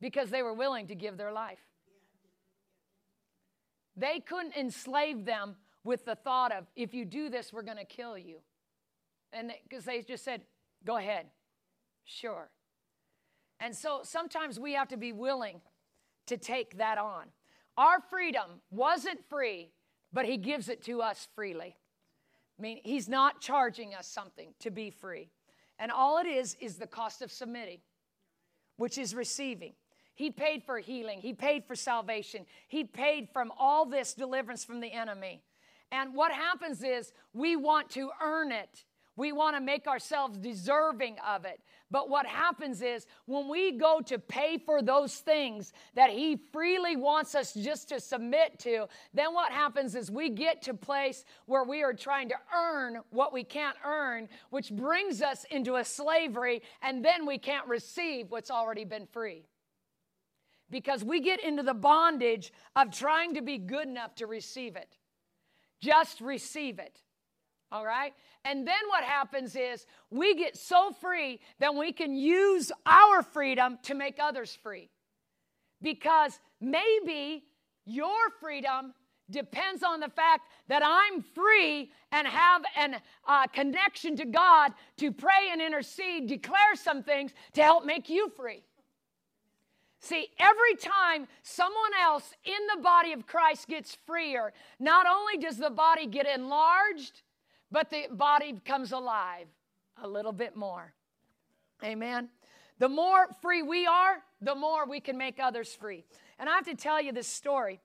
because 0.00 0.30
they 0.30 0.42
were 0.42 0.54
willing 0.54 0.86
to 0.86 0.94
give 0.94 1.16
their 1.16 1.32
life. 1.32 1.58
They 3.96 4.20
couldn't 4.20 4.56
enslave 4.56 5.24
them 5.24 5.56
with 5.84 6.04
the 6.04 6.14
thought 6.14 6.52
of, 6.52 6.66
if 6.76 6.94
you 6.94 7.04
do 7.04 7.28
this, 7.28 7.52
we're 7.52 7.62
going 7.62 7.78
to 7.78 7.84
kill 7.84 8.16
you. 8.16 8.36
And 9.32 9.52
because 9.68 9.84
they, 9.84 9.98
they 9.98 10.04
just 10.04 10.24
said, 10.24 10.42
go 10.84 10.96
ahead, 10.96 11.26
sure. 12.04 12.50
And 13.60 13.74
so 13.74 14.00
sometimes 14.02 14.58
we 14.58 14.74
have 14.74 14.88
to 14.88 14.96
be 14.96 15.12
willing 15.12 15.60
to 16.26 16.36
take 16.36 16.78
that 16.78 16.98
on. 16.98 17.26
Our 17.76 18.00
freedom 18.00 18.60
wasn't 18.70 19.20
free, 19.28 19.70
but 20.12 20.24
He 20.24 20.36
gives 20.36 20.68
it 20.68 20.82
to 20.84 21.02
us 21.02 21.28
freely. 21.34 21.76
I 22.58 22.62
mean, 22.62 22.80
He's 22.84 23.08
not 23.08 23.40
charging 23.40 23.94
us 23.94 24.06
something 24.06 24.54
to 24.60 24.70
be 24.70 24.90
free. 24.90 25.30
And 25.78 25.92
all 25.92 26.18
it 26.18 26.26
is 26.26 26.56
is 26.60 26.76
the 26.76 26.86
cost 26.86 27.22
of 27.22 27.30
submitting, 27.30 27.78
which 28.76 28.98
is 28.98 29.14
receiving. 29.14 29.74
He 30.14 30.30
paid 30.30 30.64
for 30.64 30.78
healing, 30.78 31.20
He 31.20 31.32
paid 31.32 31.64
for 31.64 31.76
salvation, 31.76 32.46
He 32.66 32.84
paid 32.84 33.28
from 33.32 33.52
all 33.58 33.86
this 33.86 34.14
deliverance 34.14 34.64
from 34.64 34.80
the 34.80 34.92
enemy. 34.92 35.42
And 35.90 36.14
what 36.14 36.32
happens 36.32 36.82
is 36.82 37.12
we 37.32 37.56
want 37.56 37.90
to 37.90 38.10
earn 38.22 38.52
it. 38.52 38.84
We 39.16 39.32
want 39.32 39.56
to 39.56 39.60
make 39.60 39.86
ourselves 39.88 40.38
deserving 40.38 41.16
of 41.26 41.44
it. 41.44 41.60
But 41.90 42.10
what 42.10 42.26
happens 42.26 42.82
is 42.82 43.06
when 43.24 43.48
we 43.48 43.72
go 43.72 44.00
to 44.06 44.18
pay 44.18 44.58
for 44.58 44.82
those 44.82 45.14
things 45.14 45.72
that 45.94 46.10
He 46.10 46.36
freely 46.52 46.96
wants 46.96 47.34
us 47.34 47.54
just 47.54 47.88
to 47.88 48.00
submit 48.00 48.58
to, 48.60 48.88
then 49.14 49.32
what 49.32 49.52
happens 49.52 49.94
is 49.94 50.10
we 50.10 50.28
get 50.28 50.60
to 50.62 50.74
place 50.74 51.24
where 51.46 51.64
we 51.64 51.82
are 51.82 51.94
trying 51.94 52.28
to 52.28 52.34
earn 52.54 53.00
what 53.10 53.32
we 53.32 53.42
can't 53.42 53.76
earn, 53.86 54.28
which 54.50 54.70
brings 54.70 55.22
us 55.22 55.46
into 55.50 55.76
a 55.76 55.84
slavery, 55.84 56.62
and 56.82 57.02
then 57.02 57.24
we 57.24 57.38
can't 57.38 57.66
receive 57.66 58.30
what's 58.30 58.50
already 58.50 58.84
been 58.84 59.06
free. 59.06 59.46
Because 60.70 61.02
we 61.02 61.20
get 61.20 61.42
into 61.42 61.62
the 61.62 61.72
bondage 61.72 62.52
of 62.76 62.90
trying 62.90 63.34
to 63.34 63.40
be 63.40 63.56
good 63.56 63.88
enough 63.88 64.14
to 64.16 64.26
receive 64.26 64.76
it. 64.76 64.98
Just 65.80 66.20
receive 66.20 66.78
it. 66.78 67.00
All 67.70 67.84
right? 67.84 68.14
And 68.44 68.66
then 68.66 68.88
what 68.88 69.04
happens 69.04 69.54
is 69.54 69.86
we 70.10 70.34
get 70.34 70.56
so 70.56 70.92
free 70.92 71.40
that 71.60 71.74
we 71.74 71.92
can 71.92 72.14
use 72.14 72.72
our 72.86 73.22
freedom 73.22 73.78
to 73.82 73.94
make 73.94 74.18
others 74.20 74.56
free. 74.62 74.88
Because 75.82 76.38
maybe 76.60 77.44
your 77.84 78.30
freedom 78.40 78.94
depends 79.30 79.82
on 79.82 80.00
the 80.00 80.08
fact 80.08 80.48
that 80.68 80.82
I'm 80.84 81.22
free 81.22 81.90
and 82.12 82.26
have 82.26 82.62
a 82.76 83.00
uh, 83.30 83.46
connection 83.48 84.16
to 84.16 84.24
God 84.24 84.72
to 84.96 85.12
pray 85.12 85.50
and 85.52 85.60
intercede, 85.60 86.26
declare 86.26 86.74
some 86.74 87.02
things 87.02 87.32
to 87.52 87.62
help 87.62 87.84
make 87.84 88.08
you 88.08 88.30
free. 88.34 88.62
See, 90.00 90.28
every 90.38 90.76
time 90.76 91.26
someone 91.42 91.92
else 92.00 92.32
in 92.44 92.66
the 92.74 92.82
body 92.82 93.12
of 93.12 93.26
Christ 93.26 93.68
gets 93.68 93.98
freer, 94.06 94.52
not 94.78 95.06
only 95.06 95.38
does 95.38 95.58
the 95.58 95.70
body 95.70 96.06
get 96.06 96.26
enlarged, 96.26 97.22
but 97.70 97.90
the 97.90 98.06
body 98.10 98.60
comes 98.64 98.92
alive 98.92 99.46
a 100.02 100.08
little 100.08 100.32
bit 100.32 100.56
more. 100.56 100.92
Amen. 101.84 102.28
The 102.78 102.88
more 102.88 103.28
free 103.42 103.62
we 103.62 103.86
are, 103.86 104.18
the 104.40 104.54
more 104.54 104.86
we 104.86 105.00
can 105.00 105.18
make 105.18 105.38
others 105.40 105.74
free. 105.74 106.04
And 106.38 106.48
I 106.48 106.54
have 106.54 106.66
to 106.66 106.74
tell 106.74 107.00
you 107.00 107.12
this 107.12 107.26
story. 107.26 107.80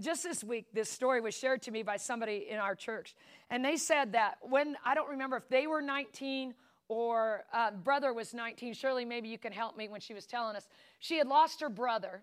Just 0.00 0.22
this 0.22 0.42
week, 0.42 0.66
this 0.72 0.90
story 0.90 1.20
was 1.20 1.34
shared 1.34 1.62
to 1.62 1.70
me 1.70 1.82
by 1.82 1.96
somebody 1.96 2.46
in 2.48 2.58
our 2.58 2.74
church. 2.74 3.14
And 3.50 3.64
they 3.64 3.76
said 3.76 4.12
that 4.12 4.38
when, 4.42 4.76
I 4.84 4.94
don't 4.94 5.10
remember 5.10 5.36
if 5.36 5.48
they 5.48 5.66
were 5.66 5.82
19 5.82 6.54
or 6.88 7.44
uh, 7.52 7.70
brother 7.72 8.12
was 8.12 8.34
19. 8.34 8.74
Shirley, 8.74 9.04
maybe 9.04 9.28
you 9.28 9.38
can 9.38 9.52
help 9.52 9.76
me 9.76 9.88
when 9.88 10.00
she 10.00 10.14
was 10.14 10.26
telling 10.26 10.56
us. 10.56 10.68
She 10.98 11.18
had 11.18 11.26
lost 11.26 11.60
her 11.60 11.68
brother, 11.68 12.22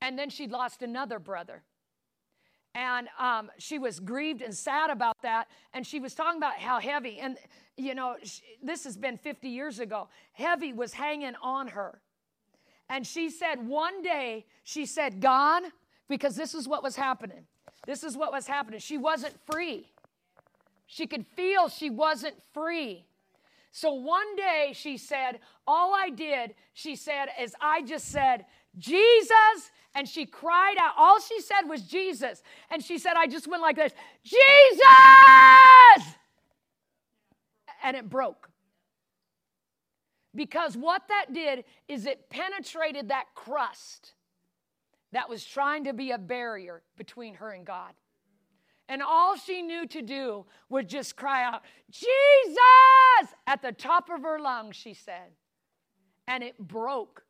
and 0.00 0.18
then 0.18 0.30
she'd 0.30 0.50
lost 0.50 0.82
another 0.82 1.18
brother 1.18 1.62
and 2.74 3.08
um, 3.18 3.50
she 3.58 3.78
was 3.78 4.00
grieved 4.00 4.42
and 4.42 4.54
sad 4.54 4.90
about 4.90 5.22
that. 5.22 5.48
And 5.72 5.86
she 5.86 6.00
was 6.00 6.14
talking 6.14 6.38
about 6.38 6.58
how 6.58 6.80
heavy 6.80 7.18
and 7.18 7.36
you 7.76 7.94
know 7.94 8.16
she, 8.22 8.42
this 8.62 8.84
has 8.84 8.96
been 8.96 9.16
50 9.16 9.48
years 9.48 9.80
ago 9.80 10.08
heavy 10.32 10.72
was 10.72 10.92
hanging 10.92 11.34
on 11.42 11.68
her. 11.68 12.00
And 12.88 13.06
she 13.06 13.30
said 13.30 13.66
one 13.66 14.02
day 14.02 14.46
she 14.64 14.86
said 14.86 15.20
god 15.20 15.64
because 16.08 16.36
this 16.36 16.54
is 16.54 16.68
what 16.68 16.82
was 16.82 16.96
happening. 16.96 17.46
This 17.86 18.02
is 18.02 18.16
what 18.16 18.32
was 18.32 18.46
happening. 18.46 18.80
She 18.80 18.98
wasn't 18.98 19.34
free. 19.50 19.90
She 20.86 21.06
could 21.06 21.26
feel 21.26 21.68
she 21.68 21.90
wasn't 21.90 22.36
free. 22.52 23.06
So 23.70 23.92
one 23.92 24.36
day 24.36 24.72
she 24.74 24.96
said 24.96 25.40
all 25.66 25.94
i 25.94 26.10
did 26.10 26.54
she 26.74 26.94
said 26.94 27.26
is 27.40 27.54
i 27.60 27.82
just 27.82 28.06
said 28.08 28.44
jesus 28.78 29.70
and 29.94 30.08
she 30.08 30.26
cried 30.26 30.74
out. 30.78 30.94
All 30.98 31.20
she 31.20 31.40
said 31.40 31.62
was 31.68 31.82
Jesus. 31.82 32.42
And 32.70 32.82
she 32.82 32.98
said, 32.98 33.14
I 33.16 33.26
just 33.26 33.46
went 33.46 33.62
like 33.62 33.76
this 33.76 33.92
Jesus! 34.24 34.84
And 37.82 37.96
it 37.96 38.08
broke. 38.08 38.50
Because 40.34 40.76
what 40.76 41.02
that 41.08 41.32
did 41.32 41.64
is 41.86 42.06
it 42.06 42.28
penetrated 42.28 43.08
that 43.10 43.26
crust 43.34 44.14
that 45.12 45.30
was 45.30 45.44
trying 45.44 45.84
to 45.84 45.92
be 45.92 46.10
a 46.10 46.18
barrier 46.18 46.82
between 46.96 47.34
her 47.34 47.50
and 47.50 47.64
God. 47.64 47.92
And 48.88 49.00
all 49.00 49.36
she 49.36 49.62
knew 49.62 49.86
to 49.86 50.02
do 50.02 50.44
was 50.68 50.86
just 50.86 51.14
cry 51.16 51.44
out, 51.44 51.62
Jesus! 51.90 53.32
At 53.46 53.62
the 53.62 53.72
top 53.72 54.10
of 54.10 54.22
her 54.22 54.40
lungs, 54.40 54.74
she 54.74 54.92
said. 54.92 55.30
And 56.26 56.42
it 56.42 56.58
broke 56.58 57.22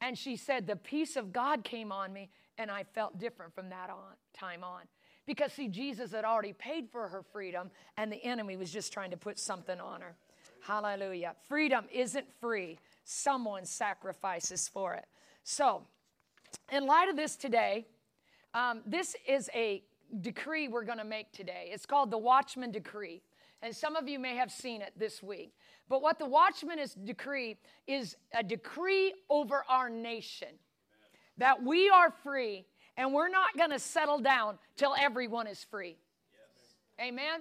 and 0.00 0.16
she 0.16 0.36
said, 0.36 0.66
The 0.66 0.76
peace 0.76 1.16
of 1.16 1.32
God 1.32 1.64
came 1.64 1.92
on 1.92 2.12
me, 2.12 2.30
and 2.56 2.70
I 2.70 2.84
felt 2.84 3.18
different 3.18 3.54
from 3.54 3.70
that 3.70 3.90
on, 3.90 4.14
time 4.34 4.64
on. 4.64 4.82
Because, 5.26 5.52
see, 5.52 5.68
Jesus 5.68 6.12
had 6.12 6.24
already 6.24 6.54
paid 6.54 6.88
for 6.90 7.08
her 7.08 7.22
freedom, 7.22 7.70
and 7.96 8.10
the 8.10 8.22
enemy 8.24 8.56
was 8.56 8.72
just 8.72 8.92
trying 8.92 9.10
to 9.10 9.16
put 9.16 9.38
something 9.38 9.78
on 9.78 10.00
her. 10.00 10.16
Hallelujah. 10.66 11.34
Freedom 11.48 11.84
isn't 11.92 12.26
free, 12.40 12.78
someone 13.04 13.64
sacrifices 13.64 14.68
for 14.68 14.94
it. 14.94 15.06
So, 15.44 15.82
in 16.72 16.86
light 16.86 17.08
of 17.08 17.16
this 17.16 17.36
today, 17.36 17.86
um, 18.54 18.80
this 18.86 19.14
is 19.26 19.50
a 19.54 19.82
decree 20.20 20.68
we're 20.68 20.84
going 20.84 20.98
to 20.98 21.04
make 21.04 21.30
today. 21.32 21.70
It's 21.72 21.86
called 21.86 22.10
the 22.10 22.18
Watchman 22.18 22.70
Decree. 22.70 23.22
And 23.62 23.74
some 23.74 23.96
of 23.96 24.08
you 24.08 24.18
may 24.18 24.36
have 24.36 24.50
seen 24.50 24.82
it 24.82 24.92
this 24.96 25.22
week. 25.22 25.52
But 25.88 26.02
what 26.02 26.18
the 26.18 26.26
watchman 26.26 26.78
is 26.78 26.94
decree 26.94 27.56
is 27.86 28.16
a 28.34 28.42
decree 28.42 29.14
over 29.30 29.64
our 29.68 29.88
nation 29.88 30.48
that 31.38 31.62
we 31.62 31.88
are 31.88 32.10
free 32.22 32.66
and 32.96 33.14
we're 33.14 33.28
not 33.28 33.56
going 33.56 33.70
to 33.70 33.78
settle 33.78 34.18
down 34.18 34.58
till 34.76 34.94
everyone 34.98 35.46
is 35.46 35.64
free. 35.64 35.96
Yes. 36.98 37.08
Amen. 37.08 37.40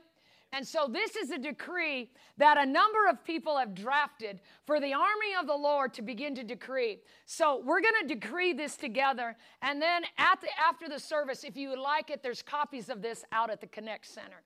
And 0.54 0.66
so, 0.66 0.88
this 0.90 1.18
is 1.18 1.32
a 1.32 1.38
decree 1.38 2.10
that 2.38 2.58
a 2.58 2.66
number 2.66 3.08
of 3.10 3.22
people 3.26 3.58
have 3.58 3.76
drafted 3.76 4.40
for 4.66 4.80
the 4.80 4.94
army 4.94 5.36
of 5.38 5.46
the 5.46 5.54
Lord 5.54 5.94
to 5.96 6.02
begin 6.02 6.36
to 6.36 6.44
decree. 6.44 7.00
So, 7.26 7.62
we're 7.66 7.82
going 7.82 8.08
to 8.08 8.16
decree 8.16 8.54
this 8.54 8.78
together. 8.78 9.36
And 9.62 9.82
then, 9.82 10.04
the, 10.18 10.48
after 10.58 10.88
the 10.88 11.00
service, 11.00 11.44
if 11.44 11.58
you 11.58 11.70
would 11.70 11.80
like 11.80 12.10
it, 12.12 12.24
there's 12.24 12.42
copies 12.42 12.88
of 12.88 13.02
this 13.02 13.26
out 13.34 13.50
at 13.50 13.60
the 13.60 13.68
Connect 13.68 14.06
Center. 14.06 14.42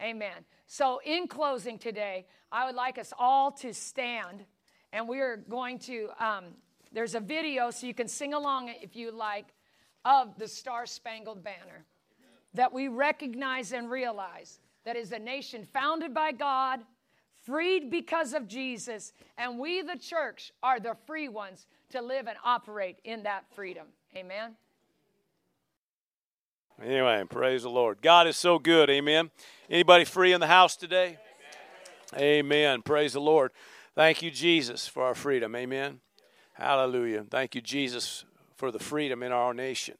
Amen. 0.00 0.16
Amen. 0.16 0.44
So, 0.66 1.00
in 1.04 1.28
closing 1.28 1.78
today, 1.78 2.26
I 2.50 2.66
would 2.66 2.74
like 2.74 2.98
us 2.98 3.12
all 3.18 3.52
to 3.52 3.72
stand, 3.72 4.44
and 4.92 5.08
we're 5.08 5.36
going 5.36 5.78
to, 5.80 6.08
um, 6.18 6.44
there's 6.92 7.14
a 7.14 7.20
video 7.20 7.70
so 7.70 7.86
you 7.86 7.94
can 7.94 8.08
sing 8.08 8.34
along 8.34 8.70
if 8.82 8.96
you 8.96 9.12
like, 9.12 9.46
of 10.04 10.36
the 10.38 10.48
Star 10.48 10.86
Spangled 10.86 11.42
Banner 11.42 11.84
that 12.54 12.72
we 12.72 12.88
recognize 12.88 13.72
and 13.72 13.90
realize 13.90 14.60
that 14.84 14.96
is 14.96 15.12
a 15.12 15.18
nation 15.18 15.66
founded 15.72 16.12
by 16.12 16.32
God, 16.32 16.80
freed 17.44 17.90
because 17.90 18.34
of 18.34 18.48
Jesus, 18.48 19.12
and 19.38 19.58
we, 19.58 19.82
the 19.82 19.96
church, 19.96 20.52
are 20.62 20.80
the 20.80 20.96
free 21.06 21.28
ones 21.28 21.66
to 21.90 22.00
live 22.02 22.26
and 22.26 22.36
operate 22.44 22.98
in 23.04 23.22
that 23.22 23.44
freedom. 23.54 23.86
Amen. 24.16 24.56
Anyway, 26.82 27.24
praise 27.30 27.62
the 27.62 27.70
Lord. 27.70 28.02
God 28.02 28.26
is 28.26 28.36
so 28.36 28.58
good. 28.58 28.90
Amen. 28.90 29.30
Anybody 29.70 30.04
free 30.04 30.34
in 30.34 30.40
the 30.40 30.46
house 30.46 30.76
today? 30.76 31.16
Amen. 32.14 32.22
Amen. 32.22 32.82
Praise 32.82 33.14
the 33.14 33.20
Lord. 33.20 33.52
Thank 33.94 34.20
you, 34.20 34.30
Jesus, 34.30 34.86
for 34.86 35.02
our 35.02 35.14
freedom. 35.14 35.56
Amen. 35.56 36.00
Hallelujah. 36.52 37.24
Thank 37.30 37.54
you, 37.54 37.62
Jesus, 37.62 38.26
for 38.56 38.70
the 38.70 38.78
freedom 38.78 39.22
in 39.22 39.32
our 39.32 39.54
nation 39.54 39.96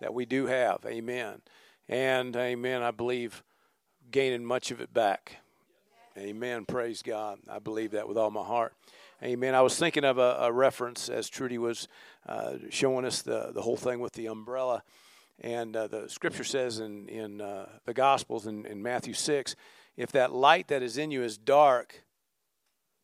that 0.00 0.12
we 0.12 0.26
do 0.26 0.44
have. 0.44 0.84
Amen. 0.84 1.40
And 1.88 2.36
amen. 2.36 2.82
I 2.82 2.90
believe 2.90 3.42
gaining 4.10 4.44
much 4.44 4.70
of 4.70 4.82
it 4.82 4.92
back. 4.92 5.38
Amen. 6.18 6.66
Praise 6.66 7.00
God. 7.00 7.38
I 7.48 7.60
believe 7.60 7.92
that 7.92 8.06
with 8.06 8.18
all 8.18 8.30
my 8.30 8.44
heart. 8.44 8.74
Amen. 9.22 9.54
I 9.54 9.62
was 9.62 9.78
thinking 9.78 10.04
of 10.04 10.18
a, 10.18 10.36
a 10.40 10.52
reference 10.52 11.08
as 11.08 11.30
Trudy 11.30 11.56
was 11.56 11.88
uh, 12.28 12.54
showing 12.68 13.06
us 13.06 13.22
the, 13.22 13.52
the 13.54 13.62
whole 13.62 13.76
thing 13.76 14.00
with 14.00 14.12
the 14.12 14.26
umbrella. 14.26 14.82
And 15.40 15.74
uh, 15.74 15.86
the 15.86 16.08
scripture 16.08 16.44
says 16.44 16.80
in, 16.80 17.08
in 17.08 17.40
uh, 17.40 17.66
the 17.86 17.94
Gospels 17.94 18.46
in, 18.46 18.66
in 18.66 18.82
Matthew 18.82 19.14
6 19.14 19.56
if 19.96 20.12
that 20.12 20.32
light 20.32 20.68
that 20.68 20.82
is 20.82 20.96
in 20.96 21.10
you 21.10 21.22
is 21.22 21.36
dark, 21.36 22.04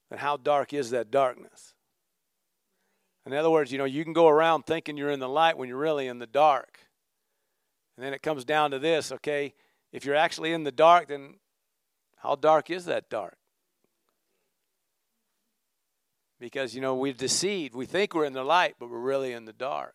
then 0.08 0.18
how 0.18 0.38
dark 0.38 0.72
is 0.72 0.90
that 0.90 1.10
darkness? 1.10 1.74
In 3.26 3.34
other 3.34 3.50
words, 3.50 3.72
you 3.72 3.76
know, 3.76 3.84
you 3.84 4.04
can 4.04 4.12
go 4.12 4.28
around 4.28 4.64
thinking 4.64 4.96
you're 4.96 5.10
in 5.10 5.20
the 5.20 5.28
light 5.28 5.58
when 5.58 5.68
you're 5.68 5.76
really 5.76 6.06
in 6.06 6.18
the 6.20 6.26
dark. 6.26 6.78
And 7.96 8.06
then 8.06 8.14
it 8.14 8.22
comes 8.22 8.44
down 8.44 8.70
to 8.70 8.78
this, 8.78 9.10
okay? 9.12 9.52
If 9.92 10.04
you're 10.04 10.14
actually 10.14 10.52
in 10.52 10.64
the 10.64 10.72
dark, 10.72 11.08
then 11.08 11.34
how 12.16 12.36
dark 12.36 12.70
is 12.70 12.84
that 12.84 13.10
dark? 13.10 13.36
Because, 16.38 16.74
you 16.74 16.80
know, 16.80 16.94
we've 16.94 17.16
deceived. 17.16 17.74
We 17.74 17.86
think 17.86 18.14
we're 18.14 18.26
in 18.26 18.32
the 18.32 18.44
light, 18.44 18.76
but 18.78 18.90
we're 18.90 18.98
really 18.98 19.32
in 19.32 19.44
the 19.44 19.52
dark. 19.52 19.94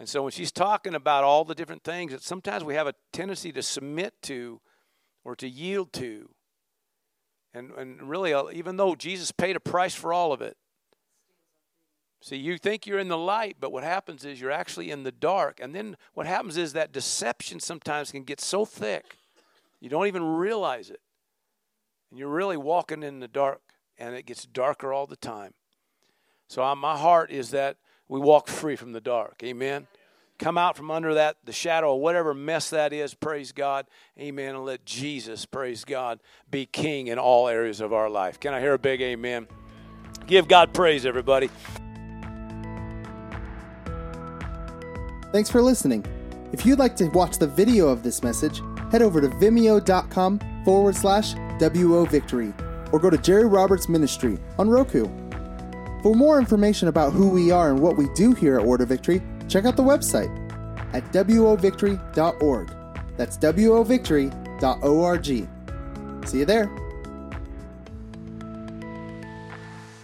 And 0.00 0.08
so 0.08 0.22
when 0.22 0.32
she's 0.32 0.50
talking 0.50 0.94
about 0.94 1.24
all 1.24 1.44
the 1.44 1.54
different 1.54 1.84
things 1.84 2.10
that 2.10 2.22
sometimes 2.22 2.64
we 2.64 2.74
have 2.74 2.86
a 2.86 2.94
tendency 3.12 3.52
to 3.52 3.62
submit 3.62 4.14
to 4.22 4.60
or 5.24 5.36
to 5.36 5.46
yield 5.46 5.92
to, 5.92 6.30
and, 7.52 7.70
and 7.72 8.08
really, 8.08 8.32
uh, 8.32 8.44
even 8.52 8.76
though 8.76 8.94
Jesus 8.94 9.30
paid 9.30 9.56
a 9.56 9.60
price 9.60 9.94
for 9.94 10.12
all 10.12 10.32
of 10.32 10.42
it, 10.42 10.56
See, 12.22 12.36
you 12.36 12.58
think 12.58 12.86
you're 12.86 12.98
in 12.98 13.08
the 13.08 13.16
light, 13.16 13.56
but 13.58 13.72
what 13.72 13.82
happens 13.82 14.26
is 14.26 14.38
you're 14.38 14.50
actually 14.50 14.90
in 14.90 15.04
the 15.04 15.12
dark. 15.12 15.58
And 15.58 15.74
then 15.74 15.96
what 16.12 16.26
happens 16.26 16.58
is 16.58 16.74
that 16.74 16.92
deception 16.92 17.60
sometimes 17.60 18.12
can 18.12 18.24
get 18.24 18.42
so 18.42 18.66
thick 18.66 19.16
you 19.80 19.88
don't 19.88 20.06
even 20.06 20.22
realize 20.22 20.90
it. 20.90 21.00
And 22.10 22.18
you're 22.18 22.28
really 22.28 22.58
walking 22.58 23.02
in 23.02 23.20
the 23.20 23.28
dark, 23.28 23.62
and 23.96 24.14
it 24.14 24.26
gets 24.26 24.44
darker 24.44 24.92
all 24.92 25.06
the 25.06 25.16
time. 25.16 25.54
So 26.48 26.62
uh, 26.62 26.74
my 26.74 26.98
heart 26.98 27.30
is 27.30 27.50
that 27.50 27.78
we 28.10 28.18
walk 28.18 28.48
free 28.48 28.74
from 28.76 28.92
the 28.92 29.00
dark. 29.00 29.40
Amen. 29.44 29.86
Come 30.38 30.58
out 30.58 30.76
from 30.76 30.90
under 30.90 31.14
that, 31.14 31.36
the 31.44 31.52
shadow 31.52 31.94
of 31.94 32.00
whatever 32.00 32.34
mess 32.34 32.70
that 32.70 32.92
is, 32.92 33.14
praise 33.14 33.52
God. 33.52 33.86
Amen. 34.18 34.56
And 34.56 34.64
let 34.64 34.84
Jesus, 34.84 35.46
praise 35.46 35.84
God, 35.84 36.18
be 36.50 36.66
king 36.66 37.06
in 37.06 37.18
all 37.18 37.46
areas 37.46 37.80
of 37.80 37.92
our 37.92 38.10
life. 38.10 38.40
Can 38.40 38.52
I 38.52 38.60
hear 38.60 38.74
a 38.74 38.78
big 38.78 39.00
amen? 39.00 39.46
Give 40.26 40.48
God 40.48 40.74
praise, 40.74 41.06
everybody. 41.06 41.50
Thanks 45.32 45.48
for 45.48 45.62
listening. 45.62 46.04
If 46.52 46.66
you'd 46.66 46.80
like 46.80 46.96
to 46.96 47.06
watch 47.08 47.38
the 47.38 47.46
video 47.46 47.88
of 47.88 48.02
this 48.02 48.24
message, 48.24 48.60
head 48.90 49.02
over 49.02 49.20
to 49.20 49.28
vimeo.com 49.28 50.40
forward 50.64 50.96
slash 50.96 51.34
WO 51.60 52.04
Victory 52.06 52.52
or 52.90 52.98
go 52.98 53.08
to 53.08 53.18
Jerry 53.18 53.46
Roberts 53.46 53.88
Ministry 53.88 54.36
on 54.58 54.68
Roku. 54.68 55.19
For 56.02 56.14
more 56.14 56.38
information 56.38 56.88
about 56.88 57.12
who 57.12 57.28
we 57.28 57.50
are 57.50 57.70
and 57.70 57.78
what 57.78 57.96
we 57.96 58.08
do 58.14 58.32
here 58.32 58.58
at 58.58 58.64
Order 58.64 58.86
Victory, 58.86 59.22
check 59.48 59.64
out 59.66 59.76
the 59.76 59.82
website 59.82 60.30
at 60.94 61.04
wovictory.org. 61.12 62.74
That's 63.16 63.36
wovictory.org. 63.36 65.26
See 66.26 66.38
you 66.38 66.44
there. 66.44 66.70